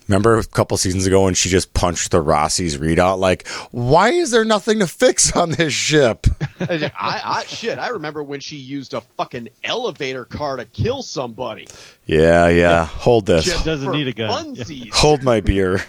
Remember 0.08 0.36
a 0.36 0.44
couple 0.44 0.76
seasons 0.76 1.06
ago 1.06 1.24
when 1.24 1.34
she 1.34 1.48
just 1.48 1.72
punched 1.72 2.10
the 2.10 2.22
Roci's 2.22 2.76
readout? 2.76 3.18
Like, 3.18 3.48
why 3.70 4.10
is 4.10 4.30
there 4.30 4.44
nothing 4.44 4.80
to 4.80 4.86
fix 4.86 5.34
on 5.34 5.52
this 5.52 5.72
ship? 5.72 6.26
I, 6.60 6.90
I 7.00 7.44
shit. 7.46 7.78
I 7.78 7.88
remember 7.88 8.22
when 8.22 8.40
she 8.40 8.56
used 8.56 8.92
a 8.92 9.00
fucking 9.00 9.48
elevator 9.64 10.26
car 10.26 10.56
to 10.56 10.66
kill 10.66 11.02
somebody. 11.02 11.68
Yeah, 12.04 12.48
yeah. 12.48 12.84
Hold 12.84 13.24
this. 13.26 13.46
Just 13.46 13.64
Doesn't 13.64 13.86
for 13.86 13.92
need 13.94 14.08
a 14.08 14.12
gun. 14.12 14.54
Funsies. 14.56 14.90
Hold 14.94 15.22
my 15.22 15.40
beer. 15.40 15.82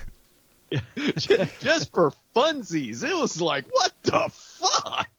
just, 0.95 1.29
just 1.59 1.91
for 1.93 2.13
funsies. 2.33 3.03
It 3.03 3.15
was 3.15 3.41
like, 3.41 3.65
what 3.69 3.91
the 4.03 4.29
fuck? 4.31 5.09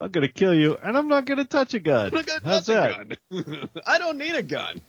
I'm 0.00 0.10
gonna 0.10 0.28
kill 0.28 0.52
you, 0.52 0.76
and 0.82 0.98
I'm 0.98 1.08
not 1.08 1.24
gonna 1.24 1.44
touch 1.44 1.72
a 1.72 1.80
gun. 1.80 2.14
I 2.14 2.22
got 2.22 2.42
How's 2.42 2.68
nothing 2.68 3.16
that? 3.30 3.46
gun. 3.46 3.68
I 3.86 3.96
don't 3.96 4.18
need 4.18 4.34
a 4.34 4.42
gun. 4.42 4.80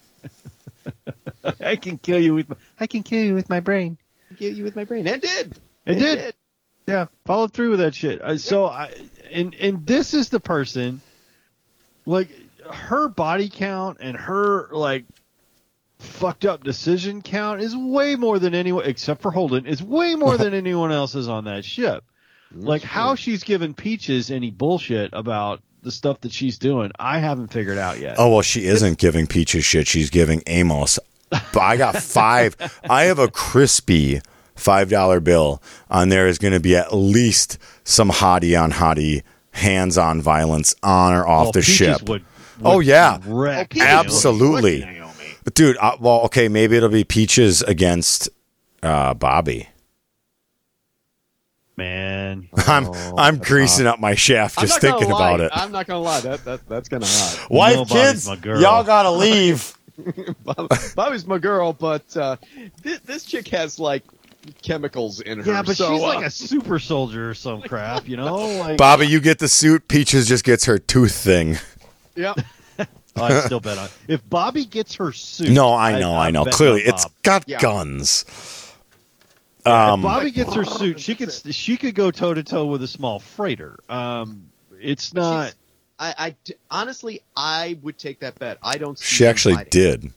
I 1.59 1.75
can 1.75 1.97
kill 1.97 2.19
you 2.19 2.35
with. 2.35 2.49
My, 2.49 2.55
I 2.79 2.87
can 2.87 3.03
kill 3.03 3.23
you 3.23 3.33
with 3.33 3.49
my 3.49 3.59
brain. 3.59 3.97
Get 4.37 4.55
you 4.55 4.63
with 4.63 4.75
my 4.75 4.85
brain. 4.85 5.07
And 5.07 5.21
did. 5.21 5.59
It 5.85 5.95
did. 5.95 6.33
Yeah, 6.87 7.07
followed 7.25 7.53
through 7.53 7.71
with 7.71 7.79
that 7.79 7.95
shit. 7.95 8.21
Uh, 8.21 8.37
so 8.37 8.65
I 8.65 8.93
and 9.31 9.55
and 9.55 9.85
this 9.85 10.13
is 10.13 10.29
the 10.29 10.39
person, 10.39 11.01
like 12.05 12.29
her 12.71 13.07
body 13.07 13.49
count 13.49 13.97
and 14.01 14.15
her 14.15 14.69
like 14.71 15.05
fucked 15.99 16.45
up 16.45 16.63
decision 16.63 17.21
count 17.21 17.61
is 17.61 17.75
way 17.75 18.15
more 18.15 18.37
than 18.37 18.53
anyone 18.53 18.85
except 18.85 19.21
for 19.21 19.31
Holden 19.31 19.65
is 19.65 19.81
way 19.81 20.15
more 20.15 20.37
than 20.37 20.53
anyone 20.63 20.91
else's 20.91 21.27
on 21.27 21.45
that 21.45 21.65
ship. 21.65 22.03
Like 22.51 22.83
how 22.83 23.15
she's 23.15 23.43
given 23.43 23.73
Peaches 23.73 24.31
any 24.31 24.51
bullshit 24.51 25.11
about 25.13 25.61
the 25.85 25.91
stuff 25.91 26.19
that 26.21 26.31
she's 26.33 26.57
doing, 26.57 26.91
I 26.99 27.19
haven't 27.19 27.47
figured 27.53 27.77
out 27.77 27.99
yet. 27.99 28.15
Oh 28.19 28.29
well, 28.33 28.41
she 28.41 28.65
isn't 28.65 28.97
giving 28.97 29.27
Peaches 29.27 29.63
shit. 29.63 29.87
She's 29.87 30.09
giving 30.09 30.41
Amos. 30.47 30.99
But 31.29 31.57
I 31.61 31.77
got 31.77 31.95
five. 32.03 32.57
I 32.89 33.03
have 33.03 33.19
a 33.19 33.29
crispy 33.29 34.21
five 34.55 34.89
dollar 34.89 35.19
bill 35.19 35.61
on 35.89 36.09
there. 36.09 36.27
Is 36.27 36.37
going 36.37 36.53
to 36.53 36.59
be 36.59 36.75
at 36.75 36.93
least 36.93 37.57
some 37.83 38.09
hottie 38.09 38.61
on 38.61 38.73
hottie, 38.73 39.23
hands 39.51 39.97
on 39.97 40.21
violence 40.21 40.75
on 40.83 41.13
or 41.13 41.25
off 41.27 41.45
Well, 41.45 41.51
the 41.53 41.59
Peaches 41.61 41.75
ship. 41.75 42.09
Would, 42.09 42.25
Oh, 42.63 42.79
yeah. 42.79 43.19
wreck 43.25 43.71
Peaches 43.71 43.87
Absolutely. 43.87 44.81
Fuck 44.81 45.53
Dude, 45.53 45.77
uh, 45.77 45.97
well, 45.99 46.21
okay, 46.21 46.47
maybe 46.47 46.75
it'll 46.77 46.89
be 46.89 47.03
Peaches 47.03 47.61
against 47.61 48.29
uh, 48.81 49.13
Bobby. 49.13 49.67
Man, 51.77 52.47
I'm 52.55 52.85
Oh, 52.87 53.15
I'm 53.17 53.35
that's 53.37 53.47
greasing 53.49 53.85
up 53.87 53.99
my 53.99 54.15
shaft 54.15 54.59
just 54.59 54.79
thinking 54.79 55.09
lie. 55.09 55.31
about 55.31 55.41
it. 55.41 55.51
I'm 55.53 55.71
not 55.71 55.87
gonna 55.87 55.99
lie. 55.99 56.21
That, 56.21 56.45
that 56.45 56.67
that's 56.69 56.87
kind 56.89 57.03
of 57.03 57.09
hot. 57.09 57.47
Wife, 57.49 57.75
No, 57.75 57.85
kids, 57.85 58.27
y'all 58.27 58.83
gotta 58.83 59.11
leave. 59.11 59.77
Bobby's 60.95 61.25
my 61.25 61.37
girl, 61.37 61.73
but 61.73 62.15
uh, 62.17 62.37
this, 62.81 62.99
this 62.99 63.25
chick 63.25 63.47
has 63.49 63.79
like 63.79 64.03
chemicals 64.61 65.19
in 65.21 65.39
her. 65.39 65.51
yeah, 65.51 65.61
but 65.63 65.75
so, 65.75 65.91
she's 65.93 66.01
uh, 66.01 66.07
like 66.07 66.25
a 66.25 66.29
super 66.29 66.79
soldier 66.79 67.29
or 67.29 67.33
some 67.33 67.61
crap, 67.61 68.07
you 68.07 68.15
know? 68.17 68.35
Like, 68.59 68.77
Bobby, 68.77 69.07
you 69.07 69.19
get 69.19 69.39
the 69.39 69.47
suit. 69.47 69.87
Peaches 69.87 70.27
just 70.27 70.43
gets 70.43 70.65
her 70.65 70.77
tooth 70.77 71.15
thing. 71.15 71.57
yeah. 72.15 72.33
Oh, 73.17 73.23
I'd 73.23 73.43
still 73.43 73.61
bet 73.61 73.77
on. 73.77 73.87
If 74.09 74.29
Bobby 74.29 74.65
gets 74.65 74.95
her 74.95 75.13
suit, 75.13 75.49
No, 75.49 75.73
I 75.73 75.97
know, 75.99 76.13
I'd 76.13 76.27
I 76.27 76.31
know. 76.31 76.43
Clearly, 76.45 76.81
it's 76.81 77.05
got 77.23 77.45
Yeah. 77.47 77.59
guns. 77.61 78.25
If 79.65 79.71
Um, 79.71 80.01
Bobby 80.01 80.31
gets 80.31 80.53
her 80.53 80.63
suit, 80.65 80.99
she 80.99 81.15
could 81.15 81.31
she 81.31 81.77
could 81.77 81.95
go 81.95 82.11
toe 82.11 82.33
to 82.33 82.43
toe 82.43 82.65
with 82.65 82.83
a 82.83 82.87
small 82.87 83.19
freighter. 83.19 83.77
Um, 83.89 84.49
it's 84.79 85.13
not. 85.13 85.45
She's- 85.47 85.55
I, 85.97 86.13
I 86.17 86.35
d- 86.43 86.55
honestly, 86.69 87.21
I 87.37 87.77
would 87.81 87.97
take 87.97 88.19
that 88.19 88.37
bet. 88.37 88.57
I 88.61 88.77
don't. 88.77 88.99
See 88.99 89.05
she 89.17 89.25
actually 89.25 89.55
fighting. 89.55 89.69
did 89.71 90.11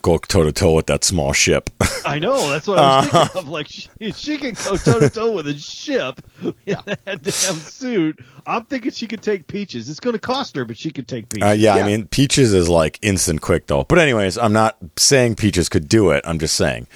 go 0.00 0.16
toe 0.16 0.44
to 0.44 0.52
toe 0.52 0.72
with 0.72 0.86
that 0.86 1.04
small 1.04 1.34
ship. 1.34 1.68
I 2.06 2.18
know 2.18 2.48
that's 2.50 2.66
what 2.66 2.78
I 2.78 3.00
was 3.00 3.08
Uh. 3.08 3.18
thinking 3.26 3.38
of. 3.40 3.48
Like 3.48 3.68
she, 3.68 3.88
she 4.12 4.38
could 4.38 4.56
go 4.56 4.76
toe 4.78 5.00
to 5.00 5.10
toe 5.10 5.32
with 5.32 5.46
a 5.46 5.52
ship 5.58 6.22
in 6.42 6.54
that 6.86 7.22
damn 7.22 7.22
suit. 7.22 8.18
I'm 8.46 8.64
thinking 8.64 8.92
she 8.92 9.06
could 9.06 9.20
take 9.22 9.46
Peaches. 9.46 9.90
It's 9.90 10.00
going 10.00 10.14
to 10.14 10.18
cost 10.18 10.56
her, 10.56 10.64
but 10.64 10.78
she 10.78 10.90
could 10.90 11.06
take 11.06 11.28
Peaches. 11.28 11.46
Uh, 11.46 11.52
yeah, 11.52 11.76
Yeah. 11.76 11.84
I 11.84 11.86
mean, 11.86 12.06
Peaches 12.06 12.54
is 12.54 12.70
like 12.70 12.98
instant 13.02 13.42
quick 13.42 13.66
though. 13.66 13.84
But 13.84 13.98
anyways, 13.98 14.38
I'm 14.38 14.54
not 14.54 14.78
saying 14.96 15.34
Peaches 15.36 15.68
could 15.68 15.86
do 15.86 16.10
it. 16.12 16.24
I'm 16.26 16.38
just 16.38 16.54
saying 16.54 16.86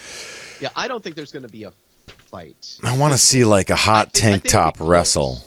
Yeah, 0.60 0.70
I 0.76 0.88
don't 0.88 1.02
think 1.02 1.16
there's 1.16 1.32
going 1.32 1.44
to 1.44 1.48
be 1.48 1.64
a 1.64 1.72
fight. 2.06 2.78
I 2.82 2.96
want 2.96 3.12
to 3.12 3.18
see 3.18 3.44
like 3.44 3.70
a 3.70 3.76
hot 3.76 4.12
think- 4.12 4.42
tank 4.42 4.44
top 4.44 4.76
wrestle. 4.80 5.40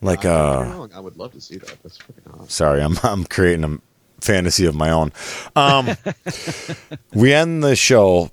Like 0.00 0.24
Uh, 0.24 0.64
don't 0.64 0.68
get 0.68 0.88
me 0.90 0.94
uh, 0.94 0.98
I 0.98 1.00
would 1.00 1.16
love 1.16 1.32
to 1.32 1.40
see 1.40 1.56
that. 1.56 1.76
That's 1.82 1.96
freaking 1.98 2.34
awesome. 2.34 2.48
sorry, 2.48 2.82
I'm 2.82 2.96
I'm 3.02 3.24
creating 3.24 3.64
a 3.64 3.78
fantasy 4.22 4.66
of 4.66 4.74
my 4.74 4.90
own. 4.90 5.12
Um, 5.56 5.96
we 7.14 7.32
end 7.32 7.64
the 7.64 7.74
show. 7.76 8.30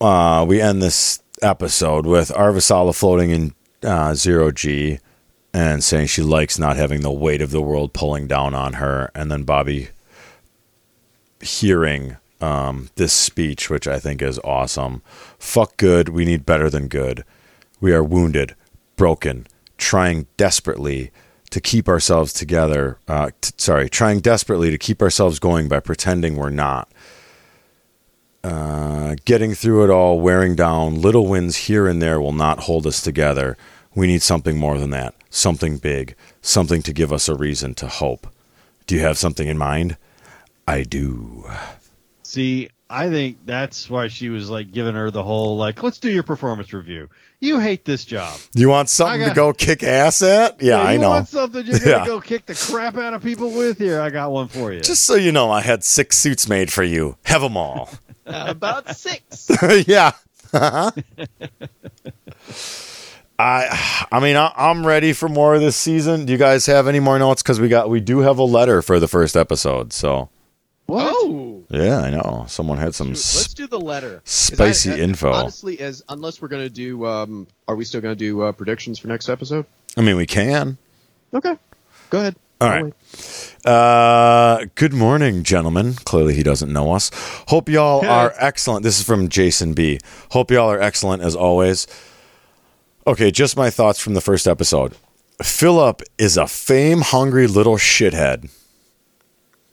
Uh, 0.00 0.44
we 0.48 0.60
end 0.60 0.80
this 0.80 1.20
episode 1.42 2.06
with 2.06 2.28
Avasarala 2.30 2.94
floating 2.94 3.30
in 3.30 3.54
uh, 3.82 4.14
zero 4.14 4.50
G 4.52 5.00
and 5.52 5.82
saying 5.82 6.06
she 6.06 6.22
likes 6.22 6.58
not 6.60 6.76
having 6.76 7.00
the 7.00 7.10
weight 7.10 7.42
of 7.42 7.50
the 7.50 7.60
world 7.60 7.92
pulling 7.92 8.28
down 8.28 8.54
on 8.54 8.74
her, 8.74 9.10
and 9.14 9.32
then 9.32 9.42
Bobby 9.42 9.88
hearing 11.40 12.16
um, 12.40 12.90
this 12.96 13.12
speech, 13.12 13.68
which 13.70 13.86
I 13.88 13.98
think 13.98 14.22
is 14.22 14.38
awesome. 14.44 15.02
Fuck 15.38 15.76
good. 15.76 16.08
We 16.08 16.24
need 16.24 16.46
better 16.46 16.70
than 16.70 16.88
good. 16.88 17.24
We 17.80 17.92
are 17.92 18.04
wounded, 18.04 18.54
broken, 18.96 19.46
trying 19.78 20.26
desperately 20.36 21.10
to 21.50 21.60
keep 21.60 21.88
ourselves 21.88 22.32
together. 22.32 22.98
Uh, 23.08 23.30
t- 23.40 23.52
sorry, 23.56 23.88
trying 23.88 24.20
desperately 24.20 24.70
to 24.70 24.78
keep 24.78 25.02
ourselves 25.02 25.38
going 25.38 25.68
by 25.68 25.80
pretending 25.80 26.36
we're 26.36 26.50
not. 26.50 26.88
Uh, 28.44 29.16
getting 29.24 29.54
through 29.54 29.84
it 29.84 29.90
all, 29.90 30.20
wearing 30.20 30.54
down, 30.54 31.00
little 31.00 31.26
wins 31.26 31.56
here 31.68 31.86
and 31.86 32.00
there 32.00 32.20
will 32.20 32.32
not 32.32 32.60
hold 32.60 32.86
us 32.86 33.02
together. 33.02 33.56
We 33.94 34.06
need 34.06 34.22
something 34.22 34.56
more 34.58 34.78
than 34.78 34.90
that. 34.90 35.14
something 35.30 35.78
big, 35.78 36.14
something 36.42 36.82
to 36.82 36.92
give 36.92 37.12
us 37.12 37.28
a 37.28 37.34
reason 37.34 37.74
to 37.74 37.86
hope. 37.86 38.26
Do 38.86 38.94
you 38.96 39.00
have 39.02 39.16
something 39.18 39.46
in 39.48 39.56
mind? 39.58 39.96
I 40.66 40.82
do. 40.82 41.44
See, 42.30 42.68
I 42.88 43.10
think 43.10 43.38
that's 43.44 43.90
why 43.90 44.06
she 44.06 44.28
was 44.28 44.48
like 44.48 44.70
giving 44.70 44.94
her 44.94 45.10
the 45.10 45.24
whole 45.24 45.56
like, 45.56 45.82
let's 45.82 45.98
do 45.98 46.08
your 46.08 46.22
performance 46.22 46.72
review. 46.72 47.08
You 47.40 47.58
hate 47.58 47.84
this 47.84 48.04
job. 48.04 48.38
You 48.54 48.68
want 48.68 48.88
something 48.88 49.24
I 49.24 49.30
to 49.30 49.34
go 49.34 49.52
kick 49.52 49.82
ass 49.82 50.22
at? 50.22 50.62
Yeah, 50.62 50.80
I 50.80 50.96
know. 50.96 51.02
you 51.08 51.08
want 51.08 51.28
something 51.28 51.66
you're 51.66 51.80
gonna 51.80 51.90
Yeah. 51.90 52.06
go 52.06 52.20
kick 52.20 52.46
the 52.46 52.54
crap 52.54 52.96
out 52.96 53.14
of 53.14 53.22
people 53.24 53.50
with? 53.50 53.78
Here, 53.78 54.00
I 54.00 54.10
got 54.10 54.30
one 54.30 54.46
for 54.46 54.72
you. 54.72 54.78
Just 54.80 55.06
so 55.06 55.16
you 55.16 55.32
know, 55.32 55.50
I 55.50 55.60
had 55.60 55.82
six 55.82 56.18
suits 56.18 56.48
made 56.48 56.72
for 56.72 56.84
you. 56.84 57.16
Have 57.24 57.42
them 57.42 57.56
all. 57.56 57.90
Uh, 58.26 58.44
about 58.46 58.94
six. 58.94 59.50
yeah. 59.88 60.12
I, 60.52 60.92
I 64.12 64.20
mean, 64.20 64.36
I, 64.36 64.52
I'm 64.56 64.86
ready 64.86 65.12
for 65.14 65.28
more 65.28 65.56
of 65.56 65.60
this 65.62 65.74
season. 65.74 66.26
Do 66.26 66.32
you 66.32 66.38
guys 66.38 66.66
have 66.66 66.86
any 66.86 67.00
more 67.00 67.18
notes? 67.18 67.42
Because 67.42 67.58
we 67.58 67.68
got, 67.68 67.90
we 67.90 67.98
do 67.98 68.18
have 68.20 68.38
a 68.38 68.44
letter 68.44 68.82
for 68.82 69.00
the 69.00 69.08
first 69.08 69.36
episode. 69.36 69.92
So 69.92 70.28
what? 70.86 71.12
Oh. 71.16 71.59
Yeah, 71.70 72.00
I 72.00 72.10
know 72.10 72.46
someone 72.48 72.78
had 72.78 72.96
some. 72.96 73.08
Shoot, 73.14 73.36
let's 73.38 73.54
do 73.54 73.66
the 73.68 73.78
letter. 73.78 74.22
spicy 74.24 75.00
info. 75.00 75.32
Honestly, 75.32 75.78
as 75.78 76.02
unless 76.08 76.42
we're 76.42 76.48
gonna 76.48 76.68
do, 76.68 77.06
um, 77.06 77.46
are 77.68 77.76
we 77.76 77.84
still 77.84 78.00
gonna 78.00 78.16
do 78.16 78.42
uh, 78.42 78.50
predictions 78.52 78.98
for 78.98 79.06
next 79.06 79.28
episode? 79.28 79.64
I 79.96 80.00
mean, 80.00 80.16
we 80.16 80.26
can. 80.26 80.78
Okay, 81.32 81.56
go 82.10 82.18
ahead. 82.18 82.34
All 82.60 82.68
right. 82.68 82.92
Uh, 83.64 84.66
good 84.74 84.92
morning, 84.92 85.44
gentlemen. 85.44 85.94
Clearly, 85.94 86.34
he 86.34 86.42
doesn't 86.42 86.72
know 86.72 86.92
us. 86.92 87.10
Hope 87.48 87.68
y'all 87.68 88.04
are 88.04 88.34
excellent. 88.36 88.82
This 88.82 88.98
is 88.98 89.06
from 89.06 89.28
Jason 89.28 89.72
B. 89.72 89.98
Hope 90.32 90.50
y'all 90.50 90.70
are 90.70 90.80
excellent 90.80 91.22
as 91.22 91.34
always. 91.36 91.86
Okay, 93.06 93.30
just 93.30 93.56
my 93.56 93.70
thoughts 93.70 93.98
from 94.00 94.14
the 94.14 94.20
first 94.20 94.46
episode. 94.46 94.94
Philip 95.42 96.02
is 96.18 96.36
a 96.36 96.46
fame 96.46 97.00
hungry 97.00 97.46
little 97.46 97.76
shithead. 97.76 98.50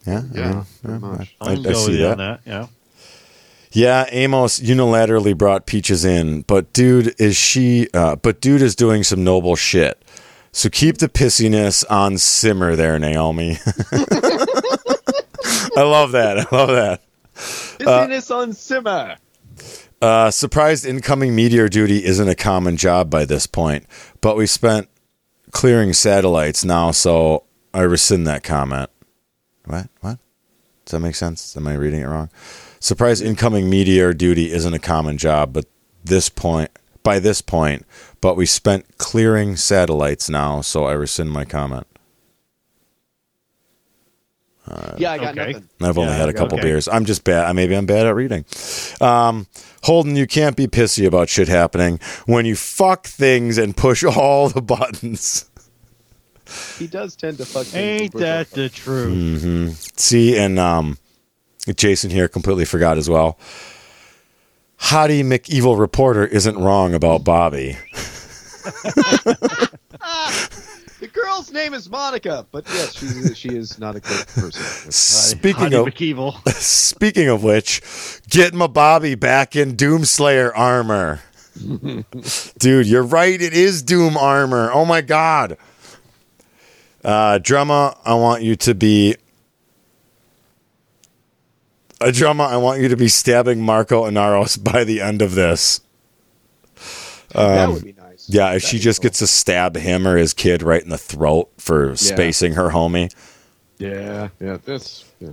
Yeah, 0.07 0.21
I 0.33 0.37
Yeah, 0.37 0.51
mean, 0.53 0.65
pretty 0.83 0.99
much. 0.99 1.35
I, 1.41 1.45
I 1.45 1.51
I 1.51 1.73
see 1.73 1.97
that. 2.01 2.17
that. 2.17 2.41
Yeah. 2.45 2.67
Yeah, 3.71 4.05
Amos 4.09 4.59
unilaterally 4.59 5.37
brought 5.37 5.65
Peaches 5.67 6.05
in, 6.05 6.41
but 6.43 6.71
dude 6.73 7.13
is 7.19 7.35
she? 7.35 7.89
Uh, 7.93 8.15
but 8.15 8.41
dude 8.41 8.61
is 8.61 8.75
doing 8.75 9.03
some 9.03 9.23
noble 9.23 9.55
shit. 9.55 10.01
So 10.53 10.69
keep 10.69 10.97
the 10.97 11.09
pissiness 11.09 11.83
on 11.89 12.17
simmer 12.17 12.75
there, 12.75 12.97
Naomi. 12.97 13.57
I 13.91 15.83
love 15.83 16.13
that. 16.13 16.39
I 16.51 16.55
love 16.55 16.69
that. 16.69 17.01
Busyness 17.77 18.31
on 18.31 18.53
simmer. 18.53 19.17
Uh, 20.01 20.31
surprised 20.31 20.85
incoming 20.85 21.35
meteor 21.35 21.67
duty 21.69 22.05
isn't 22.05 22.27
a 22.29 22.35
common 22.35 22.77
job 22.77 23.09
by 23.09 23.25
this 23.25 23.45
point, 23.45 23.85
but 24.21 24.35
we 24.37 24.47
spent 24.47 24.87
clearing 25.51 25.93
satellites 25.93 26.63
now, 26.63 26.91
so 26.91 27.43
I 27.73 27.81
rescind 27.81 28.25
that 28.27 28.43
comment. 28.43 28.89
What? 29.67 29.89
What? 30.01 30.19
Does 30.85 30.91
that 30.91 30.99
make 30.99 31.15
sense? 31.15 31.55
Am 31.57 31.67
I 31.67 31.73
reading 31.75 32.01
it 32.01 32.05
wrong? 32.07 32.29
Surprise 32.79 33.21
incoming 33.21 33.69
meteor 33.69 34.13
duty 34.13 34.51
isn't 34.51 34.73
a 34.73 34.79
common 34.79 35.17
job, 35.17 35.51
but 35.53 35.65
this 36.03 36.29
point, 36.29 36.71
by 37.03 37.19
this 37.19 37.41
point, 37.41 37.85
but 38.21 38.35
we 38.37 38.45
spent 38.45 38.97
clearing 38.97 39.55
satellites 39.57 40.29
now, 40.29 40.61
so 40.61 40.85
I 40.85 40.93
rescind 40.93 41.31
my 41.31 41.43
comment. 41.43 41.85
yeah, 44.97 45.11
I 45.11 45.17
got 45.17 45.37
okay. 45.37 45.51
nothing. 45.53 45.69
I've 45.81 45.97
only 45.97 46.11
Yeah, 46.11 46.17
had 46.17 46.29
a 46.29 46.33
couple 46.33 46.57
okay. 46.57 46.67
beers. 46.67 46.87
I'm 46.87 47.05
just 47.05 47.23
bad. 47.23 47.53
Maybe 47.55 47.75
I'm 47.75 47.85
bad 47.85 48.05
at 48.05 48.15
reading. 48.15 48.45
Um, 48.99 49.47
Holden, 49.83 50.15
you 50.15 50.27
can't 50.27 50.55
be 50.57 50.67
pissy 50.67 51.05
about 51.07 51.29
shit 51.29 51.47
happening 51.47 51.99
when 52.25 52.45
you 52.45 52.55
fuck 52.55 53.05
things 53.07 53.57
and 53.57 53.75
push 53.77 54.03
all 54.05 54.49
the 54.49 54.61
buttons. 54.61 55.49
He 56.77 56.87
does 56.87 57.15
tend 57.15 57.37
to 57.39 57.45
fuck. 57.45 57.65
things 57.65 58.01
Ain't 58.01 58.13
that 58.17 58.51
the 58.51 58.69
truth? 58.69 59.41
hmm 59.41 59.69
See, 59.95 60.37
and 60.37 60.59
um, 60.59 60.97
Jason 61.75 62.09
here 62.09 62.27
completely 62.27 62.65
forgot 62.65 62.97
as 62.97 63.09
well. 63.09 63.37
Hottie 64.79 65.23
McEvil 65.23 65.79
reporter 65.79 66.25
isn't 66.25 66.57
wrong 66.57 66.93
about 66.93 67.23
Bobby. 67.23 67.77
The 70.99 71.07
girl's 71.07 71.51
name 71.51 71.75
is 71.75 71.89
Monica, 71.91 72.47
but 72.51 72.65
yes, 72.73 72.95
she 72.95 73.33
she 73.35 73.49
is 73.49 73.77
not 73.77 73.95
a 73.95 73.99
good 73.99 74.27
person. 74.29 74.91
Speaking 74.91 75.61
Honey 75.61 75.75
of 75.75 75.85
McEvil. 75.85 76.47
speaking 76.53 77.27
of 77.29 77.43
which, 77.43 77.83
get 78.29 78.55
my 78.55 78.65
Bobby 78.65 79.13
back 79.13 79.55
in 79.55 79.75
Doomslayer 79.75 80.51
armor. 80.55 81.21
Dude, 82.57 82.87
you're 82.87 83.03
right. 83.03 83.39
It 83.39 83.53
is 83.53 83.83
Doom 83.83 84.17
armor. 84.17 84.71
Oh 84.73 84.85
my 84.85 85.01
god. 85.01 85.57
Uh, 87.07 87.37
drama, 87.37 87.97
I 88.03 88.15
want 88.15 88.43
you 88.43 88.57
to 88.57 88.75
be. 88.75 89.15
A 92.01 92.11
drama, 92.11 92.43
I 92.43 92.57
want 92.57 92.81
you 92.81 92.89
to 92.89 92.97
be 92.97 93.07
stabbing 93.07 93.61
Marco 93.61 94.03
Inaros 94.03 94.61
by 94.73 94.83
the 94.83 94.99
end 95.01 95.21
of 95.21 95.33
this. 95.33 95.79
that 97.33 97.69
would 97.69 97.83
be 97.83 97.93
nice. 97.93 98.27
Um, 98.29 98.35
Yeah, 98.35 98.47
if 98.51 98.61
That'd 98.61 98.63
she 98.63 98.79
just 98.79 98.99
cool. 99.01 99.03
gets 99.03 99.19
to 99.19 99.27
stab 99.27 99.77
him 99.77 100.05
or 100.05 100.17
his 100.17 100.33
kid 100.33 100.61
right 100.61 100.83
in 100.83 100.89
the 100.89 100.97
throat 100.97 101.49
for 101.57 101.95
spacing 101.95 102.53
her 102.53 102.69
homie. 102.71 103.11
Yeah, 103.77 104.29
yeah. 104.41 104.57
This. 104.65 105.05
Yeah. 105.19 105.29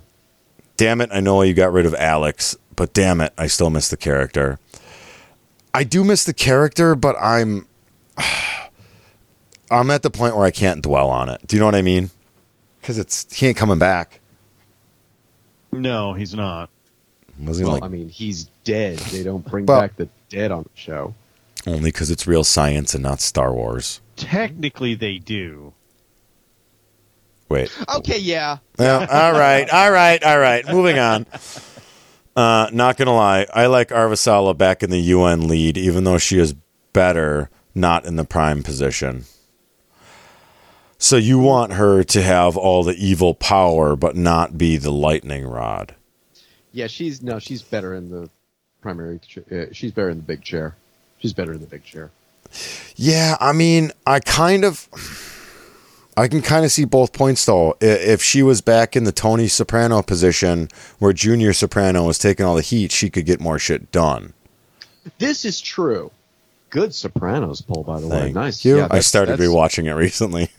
damn 0.76 1.00
it, 1.00 1.10
I 1.12 1.18
know 1.20 1.42
you 1.42 1.54
got 1.54 1.72
rid 1.72 1.86
of 1.86 1.94
Alex, 1.96 2.56
but 2.76 2.92
damn 2.94 3.20
it, 3.20 3.32
I 3.36 3.46
still 3.48 3.68
miss 3.70 3.88
the 3.88 3.96
character. 3.96 4.58
I 5.74 5.82
do 5.82 6.04
miss 6.04 6.24
the 6.24 6.34
character, 6.34 6.94
but 6.94 7.16
I'm 7.20 7.66
I'm 9.74 9.90
at 9.90 10.02
the 10.02 10.10
point 10.10 10.36
where 10.36 10.44
I 10.46 10.50
can't 10.50 10.82
dwell 10.82 11.10
on 11.10 11.28
it. 11.28 11.40
Do 11.46 11.56
you 11.56 11.60
know 11.60 11.66
what 11.66 11.74
I 11.74 11.82
mean? 11.82 12.10
Because 12.80 12.98
it's 12.98 13.32
he 13.34 13.46
ain't 13.46 13.56
coming 13.56 13.78
back. 13.78 14.20
No, 15.72 16.12
he's 16.14 16.34
not. 16.34 16.70
Was 17.42 17.58
he 17.58 17.64
Well, 17.64 17.74
like 17.74 17.82
I 17.82 17.88
mean, 17.88 18.08
he's 18.08 18.44
dead. 18.64 18.98
They 18.98 19.22
don't 19.24 19.44
bring 19.48 19.66
Well- 19.66 19.80
back 19.80 19.96
the 19.96 20.08
dead 20.28 20.50
on 20.52 20.62
the 20.64 20.70
show. 20.74 21.14
only 21.66 21.90
because 21.90 22.10
it's 22.10 22.26
real 22.26 22.44
science 22.44 22.94
and 22.94 23.02
not 23.02 23.20
Star 23.20 23.52
Wars? 23.52 24.00
Technically, 24.16 24.94
they 24.94 25.18
do. 25.18 25.72
Wait. 27.48 27.70
Okay, 27.96 28.18
yeah. 28.18 28.58
Well, 28.78 29.00
all 29.00 29.32
right, 29.32 29.68
all 29.70 29.90
right, 29.90 30.22
all 30.22 30.38
right. 30.38 30.66
Moving 30.68 30.98
on. 30.98 31.26
Uh, 32.36 32.68
not 32.72 32.96
gonna 32.96 33.14
lie, 33.14 33.46
I 33.54 33.66
like 33.66 33.88
Avasarala 33.90 34.56
back 34.58 34.82
in 34.82 34.90
the 34.90 34.98
UN 35.00 35.46
lead, 35.46 35.76
even 35.76 36.04
though 36.04 36.18
she 36.18 36.38
is 36.38 36.54
better 36.92 37.48
not 37.74 38.04
in 38.06 38.16
the 38.16 38.24
prime 38.24 38.62
position. 38.62 39.24
So 41.04 41.18
you 41.18 41.38
want 41.38 41.74
her 41.74 42.02
to 42.02 42.22
have 42.22 42.56
all 42.56 42.82
the 42.82 42.94
evil 42.94 43.34
power, 43.34 43.94
but 43.94 44.16
not 44.16 44.56
be 44.56 44.78
the 44.78 44.90
lightning 44.90 45.46
rod. 45.46 45.94
Yeah, 46.72 46.86
she's 46.86 47.20
no, 47.20 47.38
she's 47.38 47.60
better 47.60 47.92
in 47.92 48.08
the 48.08 48.30
primary. 48.80 49.20
Uh, 49.52 49.66
she's 49.70 49.92
better 49.92 50.08
in 50.08 50.16
the 50.16 50.22
big 50.22 50.40
chair. 50.42 50.76
She's 51.18 51.34
better 51.34 51.52
in 51.52 51.60
the 51.60 51.66
big 51.66 51.84
chair. 51.84 52.10
Yeah, 52.96 53.36
I 53.38 53.52
mean, 53.52 53.92
I 54.06 54.18
kind 54.18 54.64
of, 54.64 54.88
I 56.16 56.26
can 56.26 56.40
kind 56.40 56.64
of 56.64 56.72
see 56.72 56.86
both 56.86 57.12
points 57.12 57.44
though. 57.44 57.76
If 57.82 58.22
she 58.22 58.42
was 58.42 58.62
back 58.62 58.96
in 58.96 59.04
the 59.04 59.12
Tony 59.12 59.46
Soprano 59.46 60.00
position, 60.00 60.70
where 61.00 61.12
Junior 61.12 61.52
Soprano 61.52 62.06
was 62.06 62.18
taking 62.18 62.46
all 62.46 62.54
the 62.54 62.62
heat, 62.62 62.92
she 62.92 63.10
could 63.10 63.26
get 63.26 63.42
more 63.42 63.58
shit 63.58 63.92
done. 63.92 64.32
This 65.18 65.44
is 65.44 65.60
true. 65.60 66.10
Good 66.70 66.94
Sopranos 66.94 67.60
poll, 67.60 67.84
by 67.84 68.00
the 68.00 68.08
way. 68.08 68.20
Thank 68.20 68.34
Nice. 68.36 68.64
you. 68.64 68.78
Yeah, 68.78 68.88
I 68.90 69.00
started 69.00 69.38
rewatching 69.38 69.84
it 69.84 69.92
recently. 69.92 70.48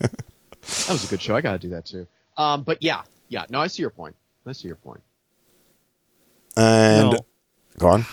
That 0.66 0.92
was 0.92 1.04
a 1.04 1.08
good 1.08 1.22
show. 1.22 1.36
I 1.36 1.40
got 1.40 1.52
to 1.52 1.58
do 1.58 1.70
that 1.70 1.86
too. 1.86 2.06
Um, 2.36 2.62
but 2.62 2.82
yeah, 2.82 3.02
yeah. 3.28 3.44
No, 3.50 3.60
I 3.60 3.66
see 3.68 3.82
your 3.82 3.90
point. 3.90 4.16
I 4.46 4.52
see 4.52 4.68
your 4.68 4.76
point. 4.76 5.00
and 6.56 7.10
No. 7.12 7.18
go 7.78 7.88
on. 7.88 8.06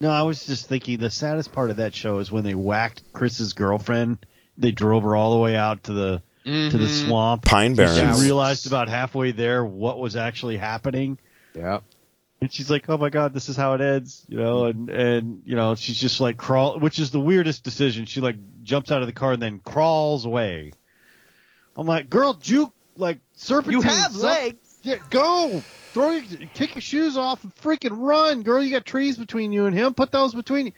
No, 0.00 0.10
I 0.10 0.22
was 0.22 0.46
just 0.46 0.68
thinking 0.68 0.98
the 0.98 1.10
saddest 1.10 1.52
part 1.52 1.70
of 1.70 1.76
that 1.78 1.94
show 1.94 2.18
is 2.18 2.30
when 2.30 2.44
they 2.44 2.54
whacked 2.54 3.02
Chris's 3.12 3.52
girlfriend. 3.52 4.18
They 4.56 4.70
drove 4.70 5.02
her 5.02 5.16
all 5.16 5.32
the 5.32 5.38
way 5.40 5.56
out 5.56 5.84
to 5.84 5.92
the 5.92 6.22
to 6.44 6.78
the 6.78 6.88
swamp. 6.88 7.44
Pine 7.44 7.74
Barrens. 7.74 8.18
She 8.18 8.24
realized 8.24 8.66
about 8.66 8.88
halfway 8.88 9.32
there 9.32 9.64
what 9.64 9.98
was 9.98 10.16
actually 10.16 10.56
happening. 10.56 11.18
Yeah. 11.54 11.80
And 12.40 12.52
she's 12.52 12.70
like, 12.70 12.88
"Oh 12.88 12.96
my 12.96 13.10
god, 13.10 13.34
this 13.34 13.48
is 13.48 13.56
how 13.56 13.74
it 13.74 13.80
ends," 13.80 14.24
you 14.28 14.38
know, 14.38 14.66
and 14.66 14.88
and 14.88 15.42
you 15.44 15.56
know, 15.56 15.74
she's 15.74 15.98
just 16.00 16.20
like 16.20 16.36
crawl, 16.36 16.78
which 16.78 16.98
is 17.00 17.10
the 17.10 17.20
weirdest 17.20 17.64
decision. 17.64 18.06
She 18.06 18.20
like 18.20 18.36
jumps 18.62 18.92
out 18.92 19.00
of 19.02 19.08
the 19.08 19.12
car 19.12 19.32
and 19.32 19.42
then 19.42 19.58
crawls 19.58 20.24
away. 20.24 20.72
I'm 21.78 21.86
like, 21.86 22.10
"Girl, 22.10 22.34
juke 22.34 22.72
like 22.96 23.18
serpentine. 23.34 23.80
You 23.80 23.88
have 23.88 24.12
some- 24.12 24.20
legs. 24.22 24.56
Yeah, 24.82 24.96
go 25.10 25.62
throw 25.92 26.10
your 26.10 26.48
kick 26.54 26.74
your 26.74 26.82
shoes 26.82 27.16
off 27.16 27.42
and 27.44 27.54
freaking 27.56 27.92
run, 27.98 28.42
girl. 28.42 28.62
You 28.62 28.70
got 28.70 28.84
trees 28.84 29.16
between 29.16 29.52
you 29.52 29.66
and 29.66 29.74
him. 29.76 29.94
Put 29.94 30.10
those 30.12 30.34
between 30.34 30.66
you." 30.66 30.72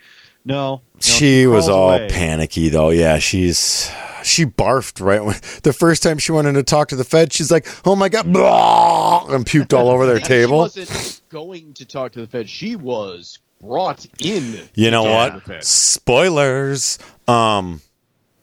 No, 0.45 0.77
no, 0.77 0.81
she 1.01 1.47
was 1.47 1.69
all 1.69 1.91
away. 1.91 2.09
panicky 2.09 2.69
though. 2.71 2.91
Yeah, 2.91 3.19
she's 3.19 3.91
she 4.23 4.47
barfed 4.47 5.05
right 5.05 5.23
when 5.25 5.37
the 5.65 5.73
first 5.75 6.03
time 6.03 6.19
she 6.19 6.33
went 6.33 6.47
in 6.49 6.55
to 6.55 6.63
talk 6.63 6.89
to 6.89 6.97
the 6.97 7.05
Fed. 7.05 7.33
She's 7.33 7.51
like, 7.51 7.67
"Oh 7.87 7.95
my 7.97 8.09
god!" 8.09 8.33
blah, 8.33 9.27
and 9.31 9.45
puked 9.45 9.77
all 9.77 9.89
over 9.91 10.07
their 10.07 10.19
She 10.21 10.25
table. 10.27 10.59
wasn't 10.59 11.21
going 11.31 11.75
to 11.75 11.85
talk 11.85 12.13
to 12.13 12.21
the 12.21 12.27
Fed. 12.27 12.49
She 12.49 12.75
was 12.77 13.39
brought 13.63 14.07
in. 14.19 14.59
You 14.75 14.91
know 14.91 15.03
what? 15.05 15.29
to 15.31 15.35
the 15.41 15.41
Fed. 15.45 15.65
Spoilers. 15.65 16.99
Um, 17.29 17.83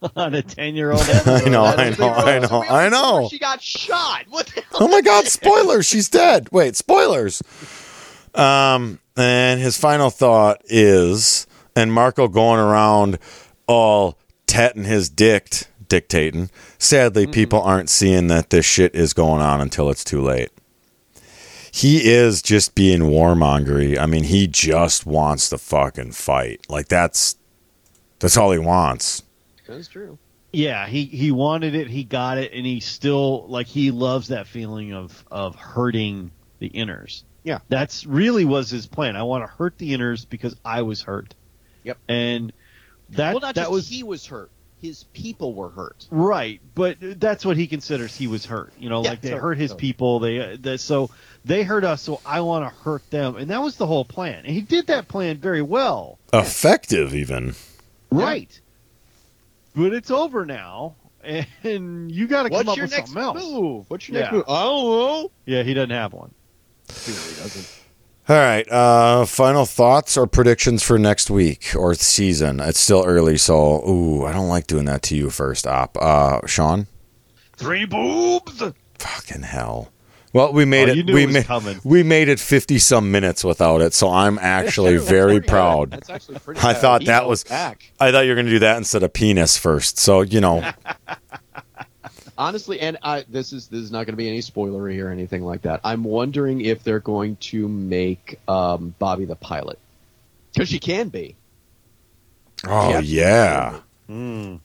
on 0.16 0.34
a 0.36 0.42
ten 0.44 0.76
year 0.76 0.92
old. 0.92 1.02
I 1.02 1.46
know, 1.50 1.66
I 1.66 1.90
know, 1.98 2.10
I 2.10 2.40
know, 2.40 2.64
I 2.64 2.90
know 2.90 3.20
know. 3.20 3.30
She 3.30 3.40
got 3.40 3.62
shot. 3.62 4.26
What 4.30 4.48
the 4.48 4.62
hell? 4.62 4.80
Oh 4.82 4.88
my 4.88 5.02
God! 5.02 5.26
Spoilers. 5.28 5.86
She's 5.86 6.10
dead. 6.10 6.50
Wait, 6.52 6.76
spoilers. 6.76 7.42
Um, 8.36 9.00
and 9.16 9.60
his 9.60 9.78
final 9.78 10.10
thought 10.10 10.62
is, 10.66 11.48
and 11.76 11.92
Marco 11.92 12.28
going 12.28 12.60
around 12.60 13.18
all 13.68 14.20
tetting 14.46 14.86
his 14.86 15.10
dick, 15.10 15.50
dictating. 15.88 16.50
Sadly, 16.78 17.26
people 17.26 17.62
aren't 17.62 17.90
seeing 17.90 18.28
that 18.28 18.50
this 18.50 18.66
shit 18.66 18.94
is 18.94 19.14
going 19.14 19.42
on 19.42 19.62
until 19.62 19.90
it's 19.90 20.04
too 20.04 20.22
late. 20.22 20.50
He 21.72 22.10
is 22.10 22.42
just 22.42 22.76
being 22.76 23.02
warmongery. 23.02 23.98
I 24.00 24.06
mean, 24.06 24.24
he 24.24 24.48
just 24.48 25.06
wants 25.06 25.50
to 25.50 25.58
fucking 25.58 26.14
fight. 26.14 26.62
Like 26.70 26.88
that's 26.88 27.36
that's 28.20 28.38
all 28.38 28.52
he 28.52 28.60
wants. 28.60 29.24
That's 29.68 29.88
true. 29.88 30.18
Yeah, 30.54 30.88
he 30.88 31.06
he 31.06 31.32
wanted 31.32 31.76
it, 31.76 31.88
he 31.88 32.04
got 32.04 32.38
it, 32.38 32.54
and 32.54 32.66
he 32.66 32.80
still 32.80 33.48
like 33.48 33.68
he 33.68 33.92
loves 33.92 34.30
that 34.30 34.48
feeling 34.48 34.94
of 34.94 35.26
of 35.30 35.56
hurting 35.56 36.32
the 36.60 36.70
inners. 36.70 37.24
Yeah. 37.44 37.60
that's 37.70 38.06
really 38.06 38.44
was 38.44 38.70
his 38.70 38.88
plan. 38.88 39.16
I 39.16 39.24
want 39.24 39.44
to 39.44 39.48
hurt 39.48 39.78
the 39.78 39.94
inners 39.94 40.28
because 40.30 40.56
I 40.66 40.82
was 40.82 41.02
hurt. 41.02 41.34
Yep. 41.84 41.98
and 42.10 42.52
that 43.12 43.34
well, 43.34 43.40
not 43.42 43.56
that 43.56 43.62
just 43.62 43.72
was 43.72 43.88
he 43.88 44.04
was 44.04 44.26
hurt. 44.26 44.52
His 44.82 45.06
people 45.14 45.54
were 45.54 45.70
hurt. 45.70 46.06
Right, 46.12 46.60
but 46.76 46.98
that's 47.00 47.46
what 47.46 47.56
he 47.58 47.66
considers 47.68 48.16
he 48.16 48.28
was 48.28 48.46
hurt. 48.46 48.74
You 48.78 48.90
know, 48.90 49.02
Yeah, 49.04 49.12
like 49.12 49.22
they 49.22 49.30
totally, 49.30 49.42
hurt 49.50 49.58
his 49.58 49.72
totally. 49.72 49.82
people. 49.88 50.20
They, 50.20 50.40
uh, 50.40 50.58
they 50.60 50.78
so 50.78 51.10
they 51.46 51.64
hurt 51.64 51.84
us, 51.84 52.02
so 52.02 52.20
I 52.26 52.42
want 52.42 52.66
to 52.66 52.82
hurt 52.84 53.10
them, 53.10 53.38
and 53.38 53.50
that 53.50 53.62
was 53.62 53.78
the 53.78 53.88
whole 53.88 54.06
plan. 54.06 54.46
And 54.46 54.54
he 54.54 54.62
did 54.62 54.88
that 54.88 55.08
plan 55.08 55.38
very 55.38 55.62
well. 55.62 56.20
Effective, 56.34 57.16
even. 57.16 57.56
Right, 58.12 58.60
but 59.78 59.94
it's 59.94 60.12
over 60.12 60.46
now, 60.46 60.96
and 61.64 62.12
you 62.12 62.28
got 62.28 62.44
to 62.44 62.50
come 62.50 62.68
up 62.68 62.78
with 62.78 62.92
next 62.92 63.12
something 63.14 63.24
else. 63.24 63.44
move? 63.52 63.86
What's 63.90 64.10
your 64.10 64.18
Yeah. 64.18 64.22
next 64.24 64.34
move? 64.34 64.44
I 64.50 64.64
don't 64.64 64.84
know. 64.86 65.32
Yeah, 65.46 65.64
he 65.64 65.74
doesn't 65.74 65.90
have 65.92 66.12
one. 66.14 66.34
He 67.04 67.12
really 67.12 67.36
doesn't. 67.36 67.74
All 68.30 68.36
right. 68.36 68.70
Uh, 68.70 69.26
final 69.26 69.66
thoughts 69.66 70.18
or 70.18 70.28
predictions 70.28 70.84
for 70.84 71.00
next 71.00 71.30
week 71.30 71.74
or 71.78 71.94
season? 71.96 72.60
It's 72.60 72.80
still 72.80 73.06
early, 73.06 73.38
so 73.38 73.88
ooh, 73.88 74.26
I 74.26 74.34
don't 74.34 74.50
like 74.50 74.68
doing 74.68 74.84
that 74.86 75.02
to 75.04 75.16
you 75.16 75.30
first, 75.30 75.66
Op. 75.66 75.98
Uh, 75.98 76.46
Sean. 76.46 76.88
Three 77.56 77.86
boobs. 77.86 78.62
Fucking 79.00 79.44
hell. 79.44 79.90
Well, 80.38 80.54
we 80.54 80.66
made 80.66 80.88
Oh, 80.88 80.92
it. 80.92 80.98
you 80.98 81.04
knew 81.04 81.14
we 81.14 81.24
it 81.24 81.26
was 81.28 81.34
made 81.34 81.46
coming. 81.46 81.80
we 81.84 82.04
made 82.04 82.30
it 82.30 82.40
fifty 82.40 82.78
some 82.80 83.12
minutes 83.12 83.44
without 83.44 83.82
it, 83.82 83.94
so 83.94 84.10
I'm 84.10 84.38
actually 84.42 84.98
very 84.98 85.42
proud. 85.42 85.92
That's 85.92 86.10
actually 86.10 86.40
pretty. 86.40 86.60
I 86.62 86.74
bad. 86.74 86.82
thought 86.82 87.02
He 87.02 87.08
that 87.08 87.28
was- 87.28 87.44
back. 87.44 87.92
I 88.00 88.12
thought 88.12 88.22
you 88.22 88.30
were 88.30 88.36
going 88.36 88.46
to 88.46 88.52
do 88.52 88.60
that 88.60 88.78
instead 88.78 89.04
of 89.04 89.12
penis 89.14 89.58
first. 89.58 89.98
So 89.98 90.22
you 90.22 90.40
know, 90.40 90.64
honestly, 92.38 92.80
and 92.80 92.98
I, 93.02 93.26
this 93.30 93.52
is 93.54 93.68
this 93.68 93.82
is 93.82 93.92
not 93.92 94.06
going 94.06 94.14
to 94.14 94.18
be 94.18 94.28
any 94.28 94.40
spoilery 94.42 95.04
or 95.04 95.10
anything 95.10 95.44
like 95.44 95.64
that. 95.64 95.82
I'm 95.84 96.04
wondering 96.04 96.62
if 96.62 96.84
they're 96.84 97.00
going 97.00 97.36
to 97.38 97.68
make 97.68 98.40
um, 98.48 98.94
Bobby 99.00 99.26
the 99.26 99.36
pilot 99.36 99.80
because 100.54 100.70
she 100.70 100.80
can 100.80 101.10
be. 101.10 101.36
oh 102.66 102.90
Yeah. 102.92 103.00
yeah. 103.00 103.80
Mm. 104.10 104.60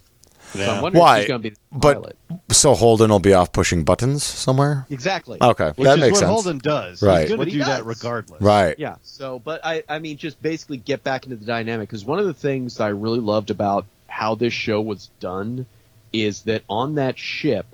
So 0.53 0.71
I'm 0.71 0.83
wondering 0.83 1.01
Why? 1.01 1.17
if 1.19 1.23
she's 1.23 1.29
going 1.29 1.43
to 1.43 1.51
be 1.51 1.55
the 1.55 1.79
But- 1.79 1.95
pilot. 1.95 2.17
So 2.51 2.75
Holden 2.75 3.11
will 3.11 3.19
be 3.19 3.33
off 3.35 3.53
pushing 3.53 3.83
buttons 3.85 4.23
somewhere. 4.23 4.87
exactly. 4.91 5.39
Okay, 5.41 5.73
Which 5.77 5.87
that 5.87 5.95
is 5.99 6.01
makes 6.01 6.13
what 6.13 6.19
sense. 6.21 6.31
Holden 6.31 6.59
does. 6.59 7.03
Right. 7.03 7.21
He's 7.23 7.29
going 7.37 7.41
to 7.47 7.51
he 7.53 7.59
do 7.59 7.65
that 7.65 7.87
regardless. 7.87 8.41
Right. 8.43 8.79
Yeah. 8.79 8.97
So, 9.03 9.39
but 9.39 9.65
I, 9.65 9.83
I 9.89 9.99
mean, 9.99 10.17
just 10.19 10.41
basically 10.43 10.77
get 10.77 11.03
back 11.03 11.25
into 11.25 11.37
the 11.37 11.47
dynamic 11.47 11.89
because 11.89 12.05
one 12.05 12.19
of 12.19 12.27
the 12.27 12.35
things 12.35 12.79
I 12.81 12.89
really 12.89 13.21
loved 13.21 13.51
about 13.51 13.87
how 14.07 14.35
this 14.35 14.53
show 14.53 14.81
was 14.83 15.11
done 15.21 15.65
is 16.13 16.43
that 16.43 16.63
on 16.69 16.97
that 16.97 17.19
ship, 17.19 17.65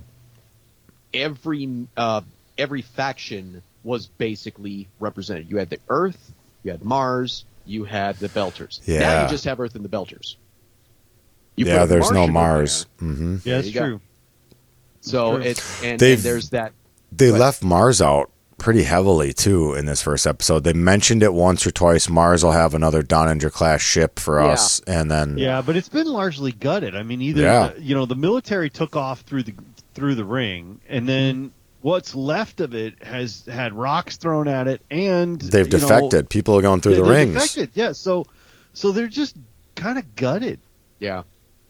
every 1.12 1.87
uh, 1.97 2.20
every 2.57 2.83
faction 2.83 3.62
was 3.85 4.07
basically 4.07 4.89
represented. 5.01 5.51
You 5.51 5.57
had 5.59 5.70
the 5.70 5.79
Earth, 5.89 6.33
you 6.62 6.70
had 6.70 6.85
Mars, 6.85 7.45
you 7.66 7.85
had 7.85 8.16
the 8.16 8.29
Belters. 8.29 8.81
Yeah. 8.87 9.01
Now 9.01 9.22
you 9.24 9.29
just 9.29 9.45
have 9.45 9.61
Earth 9.61 9.74
and 9.74 9.85
the 9.85 9.89
Belters. 9.89 10.37
You 11.59 11.67
yeah, 11.67 11.81
put 11.81 11.89
there's 11.91 12.11
no 12.11 12.27
Martian 12.27 12.29
in 12.29 12.33
Mars. 12.35 12.87
there, 13.01 13.09
hmm 13.11 13.37
Yeah, 13.45 13.55
that's 13.57 13.69
you 13.69 13.75
go. 13.75 13.81
true. 13.87 14.01
So 15.01 15.37
True. 15.37 15.43
it's 15.45 15.83
and, 15.83 15.99
They've- 16.01 16.19
and 16.19 16.25
there's 16.25 16.51
that. 16.51 16.73
They 17.13 17.27
Go 17.27 17.31
ahead. 17.35 17.41
left 17.41 17.63
Mars 17.65 18.03
out 18.03 18.31
pretty 18.59 18.83
heavily 18.83 19.33
too 19.33 19.73
in 19.75 19.87
this 19.87 20.03
first 20.03 20.27
episode. 20.27 20.65
They 20.65 20.73
mentioned 20.73 21.23
it 21.23 21.33
once 21.33 21.67
or 21.67 21.71
twice. 21.71 22.09
Mars 22.09 22.45
will 22.45 22.53
have 22.53 22.75
another 22.75 23.03
Donnager 23.03 23.51
class 23.53 23.81
ship 23.81 24.19
for 24.19 24.41
Yeah. 24.43 24.49
us, 24.49 24.81
and 24.87 25.11
then 25.11 25.39
Yeah, 25.39 25.63
but 25.63 25.77
it's 25.77 25.89
been 25.89 26.07
largely 26.09 26.53
gutted. 26.53 26.95
I 26.97 27.03
mean, 27.05 27.23
either 27.23 27.43
Yeah. 27.43 27.61
uh, 27.61 27.73
you 27.79 27.95
know 27.95 28.05
the 28.05 28.17
military 28.17 28.69
took 28.69 28.97
off 28.97 29.21
through 29.21 29.45
the 29.45 29.55
through 29.95 30.17
the 30.17 30.25
ring, 30.25 30.81
and 30.89 31.09
then 31.09 31.51
what's 31.81 32.15
left 32.15 32.61
of 32.61 32.75
it 32.75 32.95
has 33.03 33.45
had 33.51 33.73
rocks 33.73 34.17
thrown 34.17 34.47
at 34.49 34.67
it, 34.69 34.83
and 34.91 35.41
they've 35.41 35.67
you 35.67 35.73
know, 35.73 35.79
defected. 35.79 36.29
People 36.29 36.57
are 36.59 36.63
going 36.63 36.81
through 36.81 36.93
yeah, 36.93 36.99
the 36.99 37.05
they're 37.05 37.13
rings. 37.15 37.35
Defected. 37.35 37.71
Yeah, 37.75 37.93
so 37.93 38.27
so 38.75 38.93
they're 38.93 39.07
just 39.09 39.37
kind 39.77 39.97
of 39.99 40.15
gutted. 40.17 40.59
Yeah. 40.99 41.23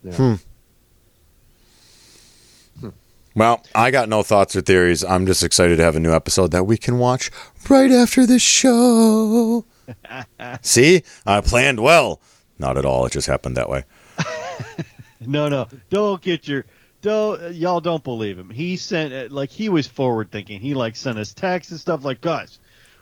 Yeah. 0.03 0.15
Hmm. 0.15 0.35
Well, 3.35 3.65
I 3.73 3.93
got 3.93 4.09
no 4.09 4.25
thoughts 4.25 4.57
or 4.57 4.63
theories. 4.63 5.05
I'm 5.05 5.25
just 5.25 5.45
excited 5.45 5.77
to 5.77 5.85
have 5.85 5.95
a 5.95 6.01
new 6.01 6.13
episode 6.13 6.51
that 6.51 6.65
we 6.65 6.77
can 6.77 6.99
watch 6.99 7.31
right 7.69 7.91
after 7.91 8.27
the 8.27 8.41
show. 8.41 9.65
See, 10.63 11.03
I 11.25 11.41
planned 11.41 11.81
well. 11.81 12.21
Not 12.59 12.77
at 12.77 12.85
all. 12.85 13.07
It 13.07 13.13
just 13.13 13.29
happened 13.29 13.57
that 13.57 13.69
way. 13.69 13.85
No, 15.21 15.49
no, 15.49 15.67
don't 15.91 16.23
get 16.23 16.47
your 16.47 16.65
don't 17.03 17.53
y'all 17.55 17.81
don't 17.81 18.05
believe 18.05 18.39
him. 18.39 18.51
He 18.51 18.77
sent 18.77 19.13
uh, 19.13 19.35
like 19.35 19.51
he 19.51 19.69
was 19.69 19.87
forward 19.87 20.31
thinking. 20.31 20.61
He 20.61 20.75
like 20.75 20.97
sent 20.97 21.19
us 21.19 21.33
texts 21.33 21.71
and 21.71 21.81
stuff 21.81 22.05
like, 22.05 22.21
guys, 22.21 22.59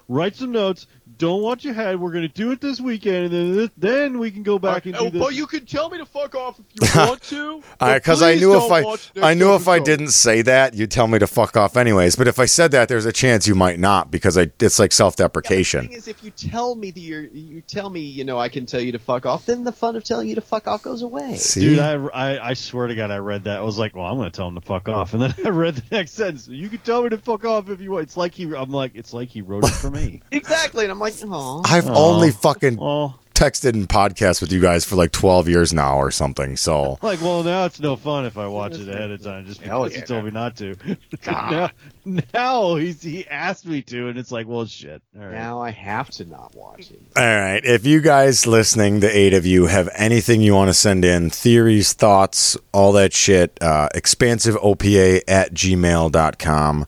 write 0.08 0.36
some 0.36 0.52
notes. 0.52 0.86
Don't 1.18 1.42
watch 1.42 1.64
head. 1.64 2.00
We're 2.00 2.12
gonna 2.12 2.28
do 2.28 2.50
it 2.52 2.60
this 2.60 2.80
weekend, 2.80 3.32
and 3.32 3.58
then 3.58 3.70
then 3.76 4.18
we 4.18 4.30
can 4.30 4.42
go 4.42 4.58
back 4.58 4.86
and 4.86 4.94
do 4.94 5.00
oh, 5.00 5.10
this. 5.10 5.22
but 5.22 5.34
you 5.34 5.46
can 5.46 5.64
tell 5.64 5.90
me 5.90 5.98
to 5.98 6.06
fuck 6.06 6.34
off 6.34 6.58
if 6.58 6.66
you 6.94 7.00
want 7.06 7.22
to. 7.22 7.62
but 7.78 7.94
Because 7.94 8.22
I 8.22 8.34
please 8.34 8.40
knew 8.40 8.56
if 8.56 8.70
I, 8.70 9.30
I 9.30 9.34
knew 9.34 9.54
if 9.54 9.68
I 9.68 9.78
didn't 9.78 10.10
say 10.10 10.42
that, 10.42 10.74
you'd 10.74 10.90
tell 10.90 11.06
me 11.06 11.18
to 11.18 11.26
fuck 11.26 11.56
off 11.56 11.76
anyways. 11.76 12.16
But 12.16 12.28
if 12.28 12.38
I 12.38 12.46
said 12.46 12.70
that, 12.72 12.88
there's 12.88 13.06
a 13.06 13.12
chance 13.12 13.46
you 13.46 13.54
might 13.54 13.78
not 13.78 14.10
because 14.10 14.36
I, 14.36 14.50
it's 14.60 14.78
like 14.78 14.92
self-deprecation. 14.92 15.88
thing 15.88 15.96
is, 15.96 16.08
if 16.08 16.22
you 16.22 16.30
tell 16.30 16.74
me 16.74 16.90
that 16.90 17.00
you're, 17.00 17.24
you 17.24 17.60
tell 17.60 17.90
me, 17.90 18.00
you 18.00 18.24
know, 18.24 18.38
I 18.38 18.48
can 18.48 18.66
tell 18.66 18.80
you 18.80 18.92
to 18.92 18.98
fuck 18.98 19.26
off, 19.26 19.46
then 19.46 19.64
the 19.64 19.72
fun 19.72 19.96
of 19.96 20.04
telling 20.04 20.28
you 20.28 20.34
to 20.34 20.40
fuck 20.40 20.66
off 20.66 20.82
goes 20.82 21.02
away. 21.02 21.36
See, 21.36 21.60
Dude, 21.60 21.78
I, 21.78 21.94
I, 21.94 22.50
I 22.50 22.54
swear 22.54 22.86
to 22.86 22.94
God, 22.94 23.10
I 23.10 23.18
read 23.18 23.44
that. 23.44 23.58
I 23.58 23.62
was 23.62 23.78
like, 23.78 23.94
well, 23.94 24.06
I'm 24.06 24.16
going 24.16 24.30
to 24.30 24.36
tell 24.36 24.48
him 24.48 24.54
to 24.54 24.60
fuck 24.60 24.88
off. 24.88 25.14
And 25.14 25.22
then 25.22 25.34
I 25.44 25.48
read 25.48 25.76
the 25.76 25.96
next 25.96 26.12
sentence. 26.12 26.48
You 26.48 26.68
can 26.68 26.78
tell 26.78 27.02
me 27.02 27.10
to 27.10 27.18
fuck 27.18 27.44
off 27.44 27.70
if 27.70 27.80
you 27.80 27.92
want. 27.92 28.04
It's 28.04 28.16
like 28.16 28.34
he, 28.34 28.44
I'm 28.54 28.70
like, 28.70 28.92
it's 28.94 29.12
like 29.12 29.28
he 29.28 29.42
wrote 29.42 29.64
it 29.64 29.70
for 29.70 29.90
me. 29.90 30.22
Exactly, 30.30 30.84
and 30.84 30.92
I'm 30.92 30.98
like, 30.98 31.05
oh, 31.24 31.62
I've 31.64 31.88
Aw. 31.88 31.94
only 31.94 32.30
fucking 32.30 32.76
well, 32.76 33.18
texted 33.36 33.74
and 33.74 33.86
podcast 33.86 34.40
with 34.40 34.50
you 34.50 34.60
guys 34.60 34.84
for 34.86 34.96
like 34.96 35.12
12 35.12 35.48
years 35.48 35.72
now 35.72 35.98
or 35.98 36.10
something. 36.10 36.56
So 36.56 36.98
like, 37.02 37.20
well, 37.20 37.42
now 37.42 37.66
it's 37.66 37.78
no 37.78 37.94
fun 37.94 38.24
if 38.24 38.38
I 38.38 38.46
watch 38.46 38.74
it 38.74 38.88
ahead 38.88 39.10
of 39.10 39.22
time 39.22 39.44
just 39.44 39.60
Hell 39.60 39.84
because 39.84 39.94
yeah. 39.94 40.00
he 40.00 40.06
told 40.06 40.24
me 40.24 40.30
not 40.30 40.56
to. 40.56 40.74
God. 41.22 41.72
now, 42.04 42.22
now 42.32 42.74
he's, 42.76 43.02
he 43.02 43.26
asked 43.28 43.66
me 43.66 43.82
to, 43.82 44.08
and 44.08 44.18
it's 44.18 44.32
like, 44.32 44.46
well, 44.48 44.64
shit. 44.64 45.02
All 45.16 45.24
right. 45.24 45.32
now 45.32 45.60
I 45.60 45.70
have 45.70 46.10
to 46.12 46.24
not 46.24 46.54
watch 46.54 46.90
it. 46.90 47.00
All 47.14 47.24
right. 47.24 47.62
If 47.62 47.84
you 47.84 48.00
guys 48.00 48.46
listening, 48.46 49.00
the 49.00 49.14
eight 49.14 49.34
of 49.34 49.44
you, 49.44 49.66
have 49.66 49.90
anything 49.94 50.40
you 50.40 50.54
want 50.54 50.68
to 50.68 50.74
send 50.74 51.04
in, 51.04 51.28
theories, 51.28 51.92
thoughts, 51.92 52.56
all 52.72 52.92
that 52.92 53.12
shit, 53.12 53.58
uh, 53.60 53.90
expansiveopa 53.94 55.20
at 55.28 55.52
gmail.com. 55.52 56.86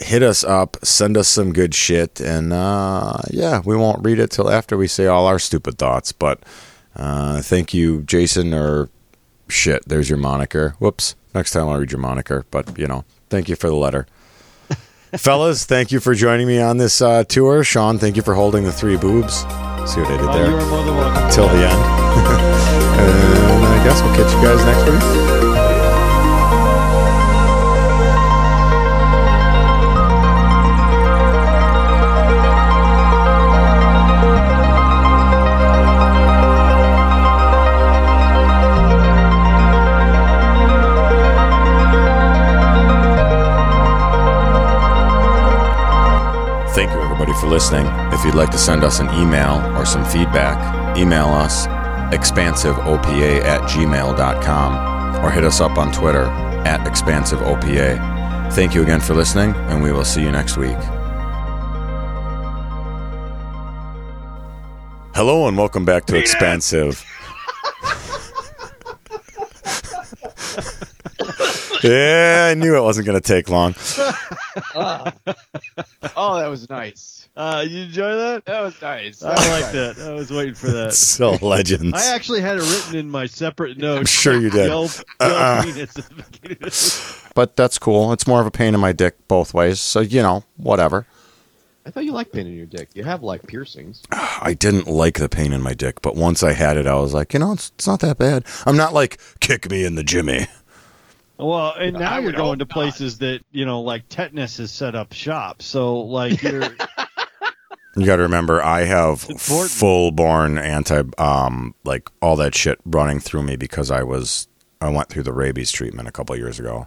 Hit 0.00 0.22
us 0.22 0.44
up, 0.44 0.76
send 0.84 1.16
us 1.16 1.26
some 1.26 1.52
good 1.52 1.74
shit, 1.74 2.20
and 2.20 2.52
uh, 2.52 3.18
yeah, 3.30 3.60
we 3.64 3.74
won't 3.76 4.04
read 4.04 4.20
it 4.20 4.30
till 4.30 4.48
after 4.48 4.76
we 4.76 4.86
say 4.86 5.06
all 5.06 5.26
our 5.26 5.40
stupid 5.40 5.76
thoughts. 5.76 6.12
But 6.12 6.40
uh, 6.94 7.42
thank 7.42 7.74
you, 7.74 8.02
Jason, 8.02 8.54
or 8.54 8.90
shit, 9.48 9.82
there's 9.88 10.08
your 10.08 10.18
moniker. 10.18 10.76
Whoops. 10.78 11.16
Next 11.34 11.50
time 11.50 11.68
I'll 11.68 11.78
read 11.78 11.90
your 11.90 12.00
moniker, 12.00 12.44
but 12.52 12.78
you 12.78 12.86
know, 12.86 13.04
thank 13.28 13.48
you 13.48 13.56
for 13.56 13.66
the 13.68 13.74
letter. 13.74 14.06
Fellas, 15.16 15.64
thank 15.66 15.90
you 15.90 15.98
for 16.00 16.14
joining 16.14 16.46
me 16.46 16.60
on 16.60 16.76
this 16.78 17.02
uh, 17.02 17.24
tour. 17.24 17.64
Sean, 17.64 17.98
thank 17.98 18.14
you 18.16 18.22
for 18.22 18.34
holding 18.34 18.62
the 18.64 18.72
three 18.72 18.96
boobs. 18.96 19.38
See 19.40 20.00
what 20.00 20.10
I 20.12 20.16
did 20.16 20.20
Oh, 20.28 20.32
there? 20.32 20.50
you 20.50 20.56
are 20.56 20.66
more 20.70 20.84
than 20.84 20.96
welcome. 20.96 21.30
Till 21.32 21.48
the 21.48 21.66
end. 21.68 21.72
and 22.98 23.64
I 23.66 23.84
guess 23.84 24.00
we'll 24.02 24.14
catch 24.14 24.32
you 24.32 24.42
guys 24.42 24.64
next 24.64 24.90
week. 25.42 25.47
Like 48.38 48.50
to 48.52 48.58
send 48.58 48.84
us 48.84 49.00
an 49.00 49.08
email 49.20 49.56
or 49.76 49.84
some 49.84 50.04
feedback, 50.04 50.96
email 50.96 51.26
us 51.26 51.66
expansiveopa 52.14 53.42
at 53.42 53.60
gmail.com. 53.62 55.24
or 55.24 55.30
hit 55.32 55.42
us 55.42 55.60
up 55.60 55.76
on 55.76 55.90
Twitter 55.92 56.26
at 56.64 56.80
ExpansiveOPA. 56.86 58.52
Thank 58.52 58.76
you 58.76 58.82
again 58.82 59.00
for 59.00 59.14
listening, 59.14 59.54
and 59.66 59.82
we 59.82 59.90
will 59.90 60.04
see 60.04 60.22
you 60.22 60.30
next 60.30 60.56
week. 60.56 60.78
Hello, 65.16 65.48
and 65.48 65.58
welcome 65.58 65.84
back 65.84 66.06
to 66.06 66.16
Expansive. 66.16 67.04
yeah, 71.82 72.50
I 72.52 72.54
knew 72.54 72.76
it 72.76 72.82
wasn't 72.82 73.06
going 73.06 73.20
to 73.20 73.26
take 73.26 73.48
long. 73.48 73.74
oh, 74.76 75.10
that 76.38 76.46
was 76.48 76.70
nice. 76.70 77.17
Uh, 77.38 77.64
you 77.64 77.82
enjoy 77.82 78.16
that? 78.16 78.44
That 78.46 78.62
was 78.62 78.82
nice. 78.82 79.22
I 79.22 79.28
like 79.60 79.70
that. 79.72 79.96
I 80.00 80.12
was 80.12 80.28
waiting 80.32 80.54
for 80.54 80.72
that. 80.72 80.92
So 80.94 81.32
legends. 81.40 81.94
I 81.96 82.12
actually 82.12 82.40
had 82.40 82.56
it 82.58 82.62
written 82.62 82.96
in 82.96 83.08
my 83.08 83.26
separate 83.26 83.76
I'm 83.76 83.80
notes. 83.82 84.10
sure 84.10 84.36
you 84.36 84.50
did. 84.50 84.66
Yell, 84.66 84.82
yell 85.20 85.30
Uh-uh. 85.30 85.62
penis 85.62 85.96
at 85.96 86.04
the 86.08 86.14
beginning 86.16 86.56
of 86.56 86.58
this. 86.64 87.24
But 87.34 87.54
that's 87.54 87.78
cool. 87.78 88.12
It's 88.12 88.26
more 88.26 88.40
of 88.40 88.48
a 88.48 88.50
pain 88.50 88.74
in 88.74 88.80
my 88.80 88.90
dick 88.90 89.28
both 89.28 89.54
ways. 89.54 89.78
So, 89.78 90.00
you 90.00 90.20
know, 90.20 90.42
whatever. 90.56 91.06
I 91.86 91.90
thought 91.90 92.04
you 92.04 92.10
liked 92.10 92.32
pain 92.32 92.48
in 92.48 92.56
your 92.56 92.66
dick. 92.66 92.88
You 92.94 93.04
have 93.04 93.22
like 93.22 93.46
piercings. 93.46 94.02
I 94.10 94.54
didn't 94.58 94.88
like 94.88 95.20
the 95.20 95.28
pain 95.28 95.52
in 95.52 95.62
my 95.62 95.74
dick, 95.74 96.02
but 96.02 96.16
once 96.16 96.42
I 96.42 96.54
had 96.54 96.76
it, 96.76 96.88
I 96.88 96.96
was 96.96 97.14
like, 97.14 97.32
you 97.34 97.38
know, 97.38 97.52
it's, 97.52 97.70
it's 97.76 97.86
not 97.86 98.00
that 98.00 98.18
bad. 98.18 98.44
I'm 98.66 98.76
not 98.76 98.92
like, 98.92 99.20
kick 99.38 99.70
me 99.70 99.84
in 99.84 99.94
the 99.94 100.02
Jimmy. 100.02 100.48
Well, 101.38 101.72
and 101.78 101.96
now 101.96 102.14
I 102.14 102.18
you're 102.18 102.32
going 102.32 102.58
hope 102.58 102.58
to 102.58 102.64
not. 102.64 102.70
places 102.70 103.18
that 103.18 103.42
you 103.52 103.64
know, 103.64 103.82
like 103.82 104.08
tetanus 104.08 104.56
has 104.56 104.72
set 104.72 104.96
up 104.96 105.12
shop. 105.12 105.62
So, 105.62 106.00
like, 106.00 106.42
you're 106.42 106.64
You 107.98 108.06
got 108.06 108.16
to 108.16 108.22
remember, 108.22 108.62
I 108.62 108.84
have 108.84 109.20
full 109.20 110.12
born 110.12 110.56
anti, 110.58 111.02
um, 111.18 111.74
like 111.84 112.08
all 112.22 112.36
that 112.36 112.54
shit 112.54 112.78
running 112.84 113.18
through 113.18 113.42
me 113.42 113.56
because 113.56 113.90
I 113.90 114.02
was, 114.02 114.46
I 114.80 114.88
went 114.88 115.08
through 115.08 115.24
the 115.24 115.32
rabies 115.32 115.72
treatment 115.72 116.06
a 116.08 116.12
couple 116.12 116.36
years 116.36 116.60
ago. 116.60 116.86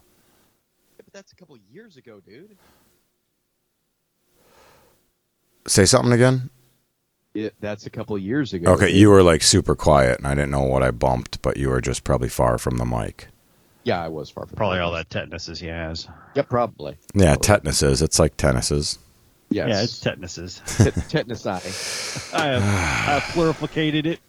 But 0.97 1.07
that's 1.11 1.33
a 1.33 1.35
couple 1.35 1.57
years 1.69 1.97
ago, 1.97 2.21
dude. 2.25 2.57
Say 5.67 5.85
something 5.85 6.13
again. 6.13 6.49
Yeah, 7.33 7.49
that's 7.59 7.85
a 7.85 7.89
couple 7.89 8.17
years 8.17 8.53
ago. 8.53 8.71
Okay, 8.73 8.89
you 8.89 9.09
were 9.09 9.23
like 9.23 9.41
super 9.41 9.75
quiet, 9.75 10.17
and 10.17 10.27
I 10.27 10.35
didn't 10.35 10.51
know 10.51 10.63
what 10.63 10.83
I 10.83 10.91
bumped, 10.91 11.41
but 11.41 11.57
you 11.57 11.69
were 11.69 11.81
just 11.81 12.03
probably 12.03 12.29
far 12.29 12.57
from 12.57 12.77
the 12.77 12.85
mic. 12.85 13.27
Yeah, 13.83 14.03
I 14.03 14.09
was 14.09 14.29
far 14.29 14.45
from 14.45 14.55
probably 14.55 14.79
all 14.79 14.91
that 14.93 15.09
tetanus 15.09 15.49
as 15.49 15.59
he 15.59 15.67
has. 15.67 16.07
Yep, 16.35 16.49
probably. 16.49 16.97
Yeah, 17.13 17.35
tetanus 17.35 17.81
is. 17.83 18.01
It's 18.01 18.19
like 18.19 18.37
tennises. 18.37 18.99
Yes. 19.51 19.67
Yeah, 19.69 19.83
it's 19.83 19.99
tetanuses. 20.01 20.77
Tet- 20.77 20.93
tetanus 21.09 21.45
eye. 21.45 21.61
I 22.37 22.45
have, 22.47 22.63
I 22.63 23.19
have 23.19 23.23
plurificated 23.33 24.05
it. 24.05 24.19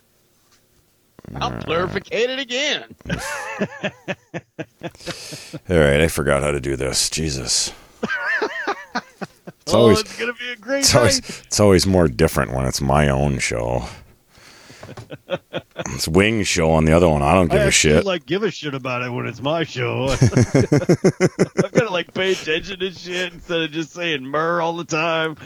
I'll 1.37 1.53
plurificate 1.53 2.29
it 2.29 2.39
again. 2.41 2.85
All 5.71 5.77
right, 5.79 6.01
I 6.01 6.09
forgot 6.09 6.43
how 6.43 6.51
to 6.51 6.61
do 6.61 6.77
this. 6.77 7.09
Jesus. 7.09 7.73
It's 9.63 9.75
oh, 9.75 9.79
always, 9.79 10.01
it's 10.01 10.19
gonna 10.19 10.35
be 10.35 10.51
a 10.51 10.57
great 10.57 10.81
it's 10.81 10.93
night. 10.93 10.99
always, 10.99 11.19
it's 11.19 11.61
always 11.61 11.87
more 11.87 12.09
different 12.09 12.53
when 12.53 12.67
it's 12.67 12.81
my 12.81 13.09
own 13.09 13.39
show. 13.39 13.85
It's 15.95 16.07
Wing's 16.09 16.47
show 16.49 16.71
on 16.71 16.85
the 16.85 16.93
other 16.93 17.09
one. 17.09 17.23
I 17.23 17.35
don't 17.35 17.49
give 17.51 17.61
I 17.61 17.65
a 17.65 17.67
actually, 17.67 17.95
shit. 17.95 18.05
like 18.05 18.25
give 18.25 18.43
a 18.43 18.51
shit 18.51 18.75
about 18.75 19.03
it 19.03 19.11
when 19.11 19.27
it's 19.27 19.43
my 19.43 19.65
show. 19.65 20.07
I've 20.09 20.21
got 20.21 21.73
to 21.75 21.89
like 21.91 22.15
pay 22.15 22.33
attention 22.33 22.79
to 22.81 22.91
shit 22.93 23.33
instead 23.33 23.63
of 23.63 23.71
just 23.73 23.93
saying 23.93 24.25
"mur" 24.25 24.61
all 24.61 24.77
the 24.77 24.85
time. 24.85 25.37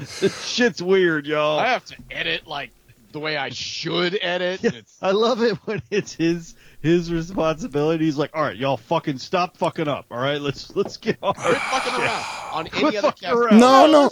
Shit's 0.44 0.82
weird, 0.82 1.26
y'all. 1.26 1.58
I 1.58 1.68
have 1.68 1.84
to 1.86 1.96
edit 2.10 2.46
like 2.46 2.70
the 3.12 3.20
way 3.20 3.36
I 3.36 3.48
should 3.50 4.18
edit. 4.20 4.62
and 4.64 4.74
It's 4.74 4.98
I 5.00 5.12
love 5.12 5.42
it 5.42 5.56
when 5.66 5.80
it's 5.90 6.12
his 6.12 6.54
his 6.80 7.12
responsibility. 7.12 8.04
He's 8.04 8.16
like, 8.16 8.30
"All 8.34 8.42
right, 8.42 8.56
y'all, 8.56 8.76
fucking 8.76 9.18
stop 9.18 9.56
fucking 9.56 9.88
up. 9.88 10.06
All 10.10 10.18
right, 10.18 10.40
let's 10.40 10.74
let's 10.76 10.96
get 10.96 11.18
on. 11.22 11.34
quit 11.34 11.56
fucking 11.56 12.02
around 12.02 12.24
on 12.52 12.66
Quit 12.68 12.84
any 12.84 12.96
other 12.96 13.08
fucking 13.12 13.48
cast. 13.48 13.52
No, 13.52 13.86
no. 13.86 14.10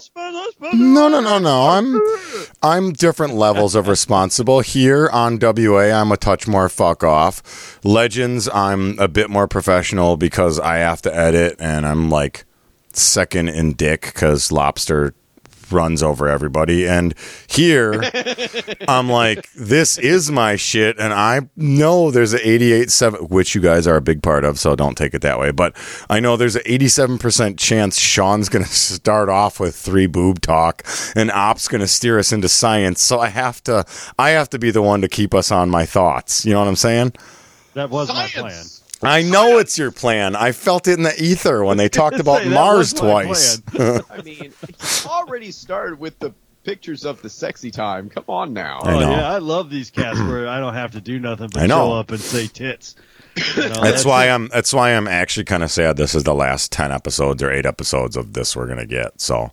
No, 0.73 1.09
no, 1.09 1.21
no, 1.21 1.39
no. 1.39 1.69
I'm 1.69 2.01
I'm 2.63 2.93
different 2.93 3.35
levels 3.35 3.75
of 3.75 3.89
responsible. 3.89 4.61
Here 4.61 5.09
on 5.13 5.39
WA, 5.39 5.91
I'm 5.91 6.13
a 6.13 6.17
touch 6.17 6.47
more 6.47 6.69
fuck 6.69 7.03
off. 7.03 7.81
Legends, 7.85 8.49
I'm 8.53 8.99
a 8.99 9.09
bit 9.09 9.31
more 9.31 9.49
professional 9.49 10.17
because 10.17 10.59
I 10.61 10.77
have 10.77 11.03
to 11.03 11.15
edit, 11.15 11.57
and 11.59 11.87
I'm 11.87 12.11
like 12.11 12.45
second 12.93 13.49
in 13.49 13.73
dick 13.73 14.03
because 14.03 14.53
Lobster 14.53 15.15
runs 15.75 16.03
over 16.03 16.29
everybody. 16.29 16.87
And 16.87 17.15
here, 17.49 18.03
I'm 18.89 19.11
like, 19.11 19.51
this 19.53 19.99
is 19.99 20.31
my 20.31 20.57
shit, 20.57 20.99
and 20.99 21.13
I 21.13 21.49
know 21.57 22.11
there's 22.11 22.33
an 22.33 22.41
88.7, 22.41 23.31
which 23.31 23.55
you 23.55 23.61
guys 23.61 23.87
are 23.87 23.97
a 23.97 24.01
big 24.01 24.23
part 24.23 24.45
of, 24.45 24.59
so 24.59 24.77
don't 24.77 24.97
take 24.97 25.15
it 25.15 25.23
that 25.23 25.39
way. 25.39 25.51
But 25.51 25.77
I 26.09 26.21
know 26.21 26.37
there's 26.37 26.57
an 26.57 26.63
87% 26.63 27.59
chance 27.59 27.99
Sean's 27.99 28.49
going 28.49 28.65
to 28.65 28.71
start 28.71 29.29
off 29.29 29.61
with 29.61 29.75
three 29.77 30.07
boob 30.07 30.41
talk, 30.41 30.85
and 31.15 31.31
Op's 31.31 31.69
going 31.69 31.81
to 31.81 31.89
steer 31.89 32.19
us 32.19 32.33
into 32.33 32.49
science. 32.49 33.03
So 33.03 33.21
I 33.21 33.29
have 33.29 33.63
to, 33.65 33.85
I 34.19 34.31
have 34.31 34.49
to 34.51 34.59
be 34.59 34.71
the 34.71 34.83
one 34.83 35.01
to 35.01 35.09
keep 35.09 35.35
us 35.35 35.51
on 35.51 35.71
my 35.71 35.85
thoughts. 35.85 36.45
You 36.47 36.53
know 36.53 36.61
what 36.61 36.69
I'm 36.69 36.77
saying? 36.77 37.13
That 37.75 37.91
was 37.91 38.09
my 38.09 38.29
plan. 38.29 38.65
I 39.05 39.23
know 39.23 39.59
it's 39.59 39.79
your 39.79 39.91
plan. 39.91 40.35
I 40.37 40.53
felt 40.53 40.89
it 40.89 40.95
in 40.99 41.03
the 41.03 41.15
ether 41.23 41.65
when 41.65 41.77
they 41.77 41.89
talked 41.89 42.17
about 42.21 42.43
Say, 42.43 42.49
Mars 42.49 42.93
twice. 42.93 43.61
I 43.79 44.23
mean, 44.25 44.53
he 44.81 45.09
already 45.09 45.51
started 45.51 45.99
with 45.99 46.19
the 46.19 46.33
pictures 46.65 47.05
of 47.05 47.21
the 47.23 47.29
sexy 47.29 47.71
time. 47.71 48.09
Come 48.09 48.25
on 48.29 48.53
now. 48.53 48.81
I 48.81 48.95
oh 48.95 49.01
know. 49.01 49.11
yeah, 49.11 49.31
I 49.31 49.39
love 49.39 49.69
these 49.71 49.91
cats 49.91 50.19
where 50.19 50.49
I 50.49 50.59
don't 50.61 50.75
have 50.75 50.93
to 50.93 51.01
do 51.01 51.19
nothing 51.21 51.51
but 51.53 51.63
I 51.63 51.67
know. 51.67 51.89
show 51.89 51.93
up 51.93 52.11
and 52.11 52.21
say 52.21 52.47
tits. 52.47 52.97
You 53.57 53.69
know, 53.69 53.83
That's 53.83 54.05
why 54.05 54.27
it. 54.29 54.31
I'm. 54.31 54.49
That's 54.49 54.73
why 54.73 54.91
I'm 54.95 55.09
actually 55.09 55.45
kind 55.45 55.63
of 55.65 55.71
sad. 55.71 55.97
This 55.97 56.15
is 56.15 56.23
the 56.23 56.35
last 56.35 56.71
ten 56.73 56.93
episodes 56.93 57.43
or 57.43 57.51
eight 57.51 57.67
episodes 57.67 58.17
of 58.17 58.33
this 58.33 58.55
we're 58.57 58.69
gonna 58.69 58.87
get. 58.87 59.21
So 59.21 59.51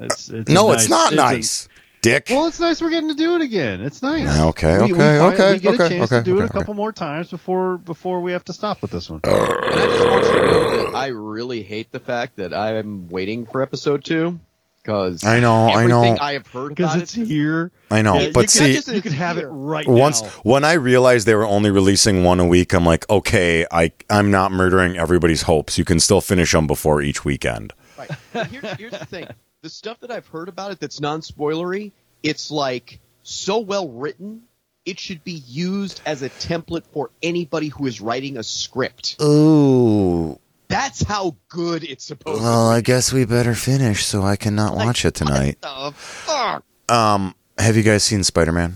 It's, 0.00 0.28
it's 0.30 0.50
no, 0.50 0.70
a 0.70 0.74
it's 0.74 0.88
not 0.88 1.12
a- 1.12 1.16
nice, 1.16 1.68
Dick. 2.02 2.26
well, 2.30 2.46
it's 2.48 2.58
nice 2.58 2.82
we're 2.82 2.90
getting 2.90 3.08
to 3.10 3.14
do 3.14 3.36
it 3.36 3.42
again. 3.42 3.80
It's 3.80 4.02
nice. 4.02 4.26
Ah, 4.28 4.48
okay, 4.48 4.78
We- 4.78 4.86
we 4.86 4.92
okay, 4.94 5.18
find- 5.18 5.34
okay, 5.34 5.52
We 5.52 5.58
get 5.60 5.74
okay, 5.74 5.84
a 5.84 5.88
chance 5.88 6.12
okay, 6.12 6.18
to 6.18 6.24
do 6.24 6.40
it 6.40 6.44
a 6.44 6.48
couple 6.48 6.74
more 6.74 6.90
times 6.92 7.30
before 7.30 7.78
before 7.78 8.20
we 8.20 8.32
have 8.32 8.44
to 8.46 8.52
stop 8.52 8.82
with 8.82 8.90
this 8.90 9.08
one. 9.08 9.20
Uh, 9.24 9.30
and 9.30 9.74
I 9.80 9.86
just 9.86 10.08
want 10.10 10.24
you 10.24 10.32
to 10.32 10.46
know 10.48 10.76
that 10.86 10.94
I 10.96 11.06
really 11.08 11.62
hate 11.62 11.92
the 11.92 12.00
fact 12.00 12.36
that 12.36 12.52
I 12.52 12.74
am 12.76 13.08
waiting 13.08 13.46
for 13.46 13.62
episode 13.62 14.04
two 14.04 14.40
because 14.82 15.22
I 15.24 15.38
know, 15.38 15.68
I 15.68 15.86
know. 15.86 15.98
everything 16.02 16.18
I 16.18 16.32
have 16.32 16.48
heard 16.48 16.70
Because 16.74 16.96
it's 16.96 17.16
it. 17.16 17.24
here. 17.28 17.70
I 17.88 18.02
know, 18.02 18.18
Yeah, 18.18 18.30
but 18.34 18.42
you 18.42 18.48
see, 18.48 18.72
just- 18.72 18.88
you 18.88 19.00
could 19.00 19.12
have 19.12 19.38
it 19.38 19.46
right 19.46 19.86
once 19.86 20.22
now. 20.22 20.28
when 20.42 20.64
I 20.64 20.72
realized 20.72 21.24
they 21.28 21.36
were 21.36 21.46
only 21.46 21.70
releasing 21.70 22.24
one 22.24 22.40
a 22.40 22.46
week, 22.46 22.72
I'm 22.72 22.84
like, 22.84 23.08
okay, 23.08 23.64
I 23.70 23.92
I'm 24.10 24.32
not 24.32 24.50
murdering 24.50 24.96
everybody's 24.98 25.42
hopes. 25.42 25.78
You 25.78 25.84
can 25.84 26.00
still 26.00 26.20
finish 26.20 26.50
them 26.50 26.66
before 26.66 27.00
each 27.00 27.24
weekend. 27.24 27.72
Right. 27.96 28.10
Here's, 28.50 28.72
here's 28.72 28.92
the 28.98 29.04
thing: 29.06 29.28
the 29.62 29.70
stuff 29.70 30.00
that 30.00 30.10
I've 30.10 30.26
heard 30.26 30.48
about 30.48 30.72
it 30.72 30.80
that's 30.80 31.00
non-spoilery, 31.00 31.92
it's 32.22 32.50
like 32.50 32.98
so 33.22 33.60
well 33.60 33.88
written. 33.88 34.42
It 34.84 34.98
should 34.98 35.22
be 35.22 35.32
used 35.46 36.00
as 36.04 36.22
a 36.22 36.28
template 36.28 36.84
for 36.92 37.10
anybody 37.22 37.68
who 37.68 37.86
is 37.86 38.00
writing 38.00 38.36
a 38.36 38.42
script. 38.42 39.16
Ooh, 39.22 40.40
That's 40.66 41.04
how 41.04 41.36
good 41.48 41.84
it's 41.84 42.04
supposed 42.04 42.38
to 42.38 42.40
be. 42.42 42.44
well, 42.44 42.68
I 42.68 42.80
guess 42.80 43.12
we 43.12 43.24
better 43.24 43.54
finish 43.54 44.04
so 44.04 44.22
I 44.22 44.34
cannot 44.34 44.74
watch 44.74 45.04
it 45.04 45.14
tonight. 45.14 45.60
be. 45.60 45.68
The 45.68 45.92
fuck? 45.94 46.64
Um, 46.88 47.36
have 47.58 47.76
you 47.76 47.84
guys 47.84 48.02
seen 48.02 48.24
Spider 48.24 48.50
Man? 48.50 48.74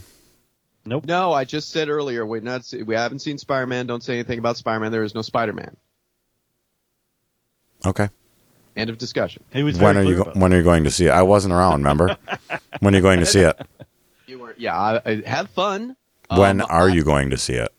Nope. 0.85 1.07
No, 1.07 1.33
I 1.33 1.45
just 1.45 1.71
said 1.71 1.89
earlier 1.89 2.25
we 2.25 2.39
not 2.39 2.65
see, 2.65 2.85
we 2.85 2.95
haven't 2.95 3.19
seen 3.19 3.39
Spider-Man. 3.39 3.89
Don't 3.89 4.05
say 4.05 4.15
anything 4.15 4.39
about 4.39 4.57
Spider-Man. 4.57 4.93
There 4.93 5.03
is 5.03 5.17
no 5.17 5.23
Spider-Man. 5.23 5.77
Okay. 7.85 8.09
End 8.77 8.91
of 8.91 8.99
discussion. 8.99 9.43
He 9.53 9.63
was 9.63 9.79
When 9.79 9.97
are 9.97 10.03
you 10.03 10.17
go- 10.25 10.33
when 10.35 10.53
are 10.53 10.57
you 10.59 10.63
going 10.63 10.85
to 10.85 10.91
see 10.91 11.07
it? 11.07 11.11
I 11.11 11.23
wasn't 11.23 11.55
around. 11.55 11.79
Remember? 11.83 12.17
when 12.81 12.95
are 12.95 12.99
you 12.99 13.03
going 13.03 13.21
to 13.21 13.27
see 13.27 13.41
it? 13.41 13.59
You 14.27 14.39
were, 14.41 14.55
yeah. 14.59 14.77
I, 14.77 15.01
I 15.05 15.23
have 15.27 15.49
fun. 15.51 15.97
When 16.31 16.61
Um, 16.61 16.67
are 16.71 16.89
I- 16.89 16.93
you 16.93 17.03
going 17.05 17.31
to 17.31 17.39
see 17.39 17.55
it? 17.55 17.73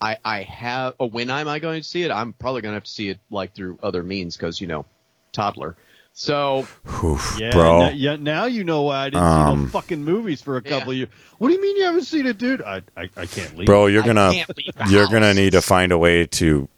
I, 0.00 0.18
I 0.24 0.42
have. 0.42 0.94
Oh, 1.00 1.06
when 1.06 1.30
am 1.30 1.48
I 1.48 1.58
going 1.60 1.80
to 1.80 1.88
see 1.88 2.02
it? 2.02 2.10
I'm 2.10 2.34
probably 2.34 2.60
going 2.60 2.72
to 2.72 2.76
have 2.76 2.84
to 2.84 2.90
see 2.90 3.08
it 3.08 3.18
like 3.30 3.54
through 3.54 3.78
other 3.82 4.02
means 4.02 4.36
because 4.36 4.60
you 4.60 4.66
know, 4.66 4.84
toddler. 5.32 5.76
So 6.12 6.66
Oof, 7.02 7.36
Yeah, 7.40 7.50
bro. 7.52 7.82
n- 7.86 7.96
yeah. 7.96 8.16
Now 8.16 8.44
you 8.44 8.62
know 8.64 8.82
why 8.82 9.06
I 9.06 9.10
didn't 9.10 9.22
see 9.22 9.26
Um, 9.26 9.62
no 9.62 9.68
fucking 9.68 10.04
movies 10.04 10.42
for 10.42 10.58
a 10.58 10.62
Yeah. 10.62 10.70
couple 10.70 10.90
of 10.92 10.96
years. 10.98 11.08
What 11.38 11.48
do 11.48 11.54
you 11.54 11.60
mean 11.62 11.76
you 11.78 11.84
haven't 11.84 12.04
seen 12.04 12.26
it, 12.26 12.36
dude? 12.38 12.60
I 12.62 12.82
I, 12.96 13.08
I 13.16 13.26
can't 13.26 13.56
leave. 13.56 13.66
Bro, 13.66 13.86
you're 13.86 14.02
gonna 14.04 14.28
leave 14.30 14.46
you're 14.90 15.08
gonna 15.08 15.32
need 15.34 15.52
to 15.52 15.62
find 15.62 15.90
a 15.90 15.98
way 15.98 16.26
to 16.26 16.68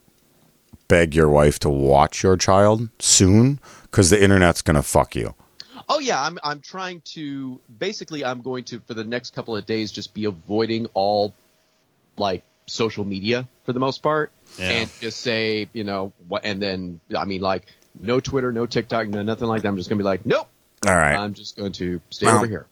beg 0.88 1.14
your 1.14 1.28
wife 1.28 1.58
to 1.60 1.68
watch 1.68 2.22
your 2.22 2.36
child 2.36 2.88
soon 2.98 3.60
because 3.82 4.10
the 4.10 4.22
internet's 4.22 4.62
gonna 4.62 4.82
fuck 4.82 5.14
you. 5.16 5.34
Oh 5.88 5.98
yeah, 6.00 6.20
I'm 6.22 6.38
I'm 6.42 6.60
trying 6.60 7.00
to 7.12 7.60
basically 7.78 8.24
I'm 8.24 8.42
going 8.42 8.64
to 8.64 8.80
for 8.80 8.94
the 8.94 9.04
next 9.04 9.34
couple 9.34 9.56
of 9.56 9.66
days 9.66 9.92
just 9.92 10.14
be 10.14 10.24
avoiding 10.24 10.86
all 10.94 11.32
like 12.16 12.42
social 12.66 13.04
media 13.04 13.46
for 13.64 13.72
the 13.72 13.78
most 13.80 14.02
part 14.02 14.32
Yeah. 14.58 14.70
and 14.70 14.90
just 15.00 15.20
say, 15.20 15.68
you 15.72 15.84
know, 15.84 16.12
what 16.28 16.44
and 16.44 16.60
then 16.60 17.00
I 17.16 17.24
mean 17.24 17.40
like 17.40 17.66
no 18.00 18.18
Twitter, 18.20 18.50
no 18.52 18.66
TikTok, 18.66 19.08
no 19.08 19.22
nothing 19.22 19.46
like 19.48 19.62
that. 19.62 19.68
I'm 19.68 19.76
just 19.76 19.88
going 19.88 19.98
to 19.98 20.02
be 20.02 20.06
like, 20.06 20.26
nope. 20.26 20.48
All 20.86 20.94
right. 20.94 21.16
I'm 21.16 21.32
just 21.34 21.56
going 21.56 21.72
to 21.72 22.00
stay 22.10 22.26
Well, 22.26 22.36
over 22.36 22.46
here. 22.46 22.66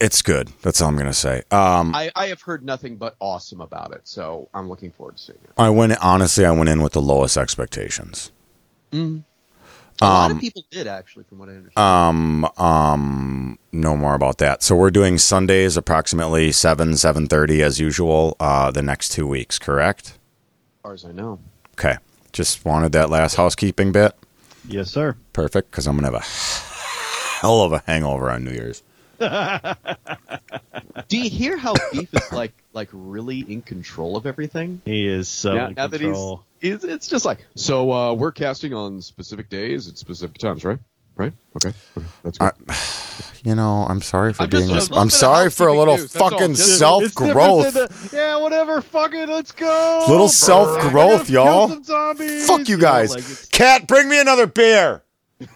It's 0.00 0.22
good. 0.22 0.48
That's 0.62 0.80
all 0.80 0.88
I'm 0.88 0.96
gonna 0.96 1.12
say. 1.12 1.42
Um, 1.50 1.94
I, 1.94 2.10
I 2.14 2.26
have 2.26 2.42
heard 2.42 2.64
nothing 2.64 2.96
but 2.96 3.16
awesome 3.20 3.60
about 3.60 3.92
it, 3.92 4.02
so 4.04 4.48
I'm 4.54 4.68
looking 4.68 4.90
forward 4.90 5.16
to 5.16 5.22
seeing 5.22 5.38
it. 5.44 5.50
I 5.56 5.70
went 5.70 5.92
honestly. 6.02 6.44
I 6.44 6.50
went 6.52 6.68
in 6.68 6.82
with 6.82 6.92
the 6.92 7.02
lowest 7.02 7.36
expectations. 7.36 8.30
A 8.92 8.98
lot 10.02 10.30
Um, 10.30 10.32
of 10.36 10.40
people 10.40 10.62
did 10.70 10.86
actually, 10.86 11.24
from 11.24 11.38
what 11.38 11.48
I 11.48 11.52
understand. 11.52 11.78
Um, 11.78 12.44
um, 12.58 13.58
no 13.72 13.96
more 13.96 14.14
about 14.14 14.38
that. 14.38 14.62
So 14.62 14.76
we're 14.76 14.90
doing 14.90 15.18
Sundays 15.18 15.76
approximately 15.76 16.52
seven 16.52 16.96
seven 16.96 17.26
thirty 17.26 17.62
as 17.62 17.80
usual. 17.80 18.36
Uh, 18.38 18.70
the 18.70 18.82
next 18.82 19.10
two 19.12 19.26
weeks, 19.26 19.58
correct? 19.58 20.08
as 20.08 20.82
far 20.82 20.92
as 20.94 21.04
I 21.04 21.12
know. 21.12 21.38
Okay. 21.72 21.96
Just 22.32 22.64
wanted 22.64 22.92
that 22.92 23.08
last 23.10 23.36
housekeeping 23.36 23.92
bit. 23.92 24.12
Yes, 24.68 24.90
sir. 24.90 25.16
Perfect, 25.32 25.70
because 25.70 25.86
I'm 25.86 25.96
gonna 25.96 26.08
have 26.12 26.22
a 26.22 27.40
hell 27.40 27.62
of 27.62 27.72
a 27.72 27.82
hangover 27.86 28.30
on 28.30 28.44
New 28.44 28.50
Year's. 28.52 28.82
Do 31.08 31.16
you 31.18 31.30
hear 31.30 31.56
how 31.56 31.74
Beef 31.92 32.12
is 32.12 32.32
like 32.32 32.52
like 32.72 32.88
really 32.92 33.40
in 33.40 33.62
control 33.62 34.16
of 34.16 34.26
everything? 34.26 34.80
He 34.84 35.06
is 35.06 35.28
so 35.28 35.54
Yeah, 35.54 35.68
in 35.68 35.74
now 35.74 35.86
that 35.86 36.00
control. 36.00 36.44
It's, 36.60 36.84
it's 36.84 37.08
just 37.08 37.24
like 37.24 37.46
so. 37.54 37.92
Uh, 37.92 38.12
we're 38.14 38.32
casting 38.32 38.74
on 38.74 39.00
specific 39.02 39.48
days 39.48 39.88
at 39.88 39.98
specific 39.98 40.38
times, 40.38 40.64
right? 40.64 40.78
Right? 41.16 41.32
Okay, 41.56 41.74
okay. 41.96 42.06
that's 42.22 42.38
good. 42.38 42.52
I, 42.68 42.76
you 43.48 43.54
know, 43.54 43.86
I'm 43.88 44.02
sorry 44.02 44.32
for 44.34 44.42
I'm 44.42 44.50
being. 44.50 44.70
a 44.70 44.74
Res- 44.74 44.90
little 44.90 44.98
I'm 44.98 45.10
sorry 45.10 45.50
for 45.50 45.68
a 45.68 45.72
little 45.72 45.96
news, 45.96 46.12
fucking 46.12 46.56
self 46.56 47.14
growth. 47.14 48.12
yeah, 48.12 48.36
whatever. 48.36 48.82
Fuck 48.82 49.14
it. 49.14 49.28
Let's 49.28 49.52
go. 49.52 50.04
Little 50.08 50.28
self-growth, 50.28 51.30
I 51.30 51.32
gotta 51.32 51.82
kill 51.82 52.14
y'all. 52.16 52.46
Fuck 52.46 52.68
you 52.68 52.78
guys. 52.78 53.46
Cat, 53.52 53.86
bring 53.86 54.08
me 54.08 54.20
another 54.20 54.46
beer. 54.46 55.02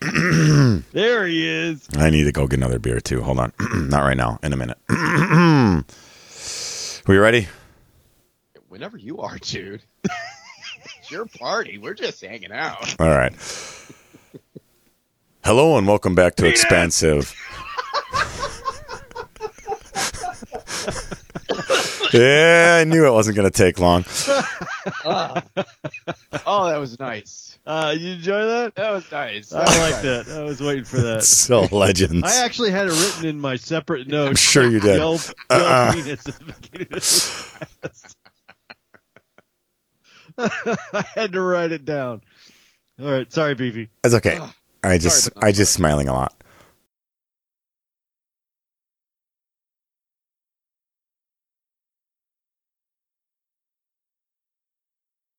there 0.92 1.26
he 1.26 1.46
is. 1.46 1.88
I 1.96 2.10
need 2.10 2.24
to 2.24 2.32
go 2.32 2.46
get 2.46 2.58
another 2.58 2.78
beer 2.78 3.00
too. 3.00 3.22
Hold 3.22 3.38
on. 3.38 3.52
Not 3.88 4.00
right 4.00 4.16
now. 4.16 4.38
In 4.42 4.52
a 4.52 4.56
minute. 4.56 4.78
we 7.06 7.18
ready? 7.18 7.48
Whenever 8.68 8.96
you 8.96 9.18
are, 9.18 9.36
dude. 9.38 9.82
it's 10.04 11.10
your 11.10 11.26
party. 11.26 11.78
We're 11.78 11.94
just 11.94 12.24
hanging 12.24 12.52
out. 12.52 12.96
All 12.98 13.08
right. 13.08 13.32
Hello 15.44 15.76
and 15.76 15.86
welcome 15.86 16.14
back 16.14 16.36
to 16.36 16.46
Expansive. 16.46 17.34
yeah, 22.12 22.78
I 22.80 22.84
knew 22.84 23.06
it 23.06 23.12
wasn't 23.12 23.36
going 23.36 23.50
to 23.50 23.56
take 23.56 23.78
long. 23.78 24.04
Oh, 26.46 26.68
that 26.68 26.78
was 26.78 26.98
nice. 26.98 27.49
Uh, 27.70 27.92
you 27.96 28.14
enjoy 28.14 28.46
that? 28.46 28.74
That 28.74 28.90
was 28.90 29.12
nice. 29.12 29.52
I 29.52 29.58
like 29.60 30.02
that. 30.02 30.26
I 30.28 30.42
was 30.42 30.60
waiting 30.60 30.82
for 30.82 30.96
that. 31.02 31.22
So 31.22 31.68
legends. 31.70 32.24
I 32.24 32.44
actually 32.44 32.72
had 32.72 32.88
it 32.88 32.90
written 32.90 33.26
in 33.26 33.38
my 33.40 33.54
separate 33.54 34.06
I'm 34.06 34.08
notes. 34.08 34.40
sure 34.40 34.68
you 34.68 34.80
did. 34.80 34.96
Yelp, 34.96 35.20
Yelp 35.22 35.36
Uh-uh. 35.50 35.92
penis 35.92 36.26
at 36.26 36.34
the 36.40 36.52
beginning 36.60 36.88
of 36.90 37.00
this. 37.00 38.16
I 40.36 41.04
had 41.14 41.30
to 41.32 41.40
write 41.40 41.70
it 41.70 41.84
down. 41.84 42.22
All 43.00 43.08
right, 43.08 43.32
sorry, 43.32 43.54
Beefy. 43.54 43.88
It's 44.02 44.14
okay. 44.16 44.40
I 44.82 44.98
just 44.98 45.32
Sorry, 45.32 45.36
I 45.48 45.52
just 45.52 45.72
smiling 45.72 46.08
a 46.08 46.12
lot. 46.12 46.39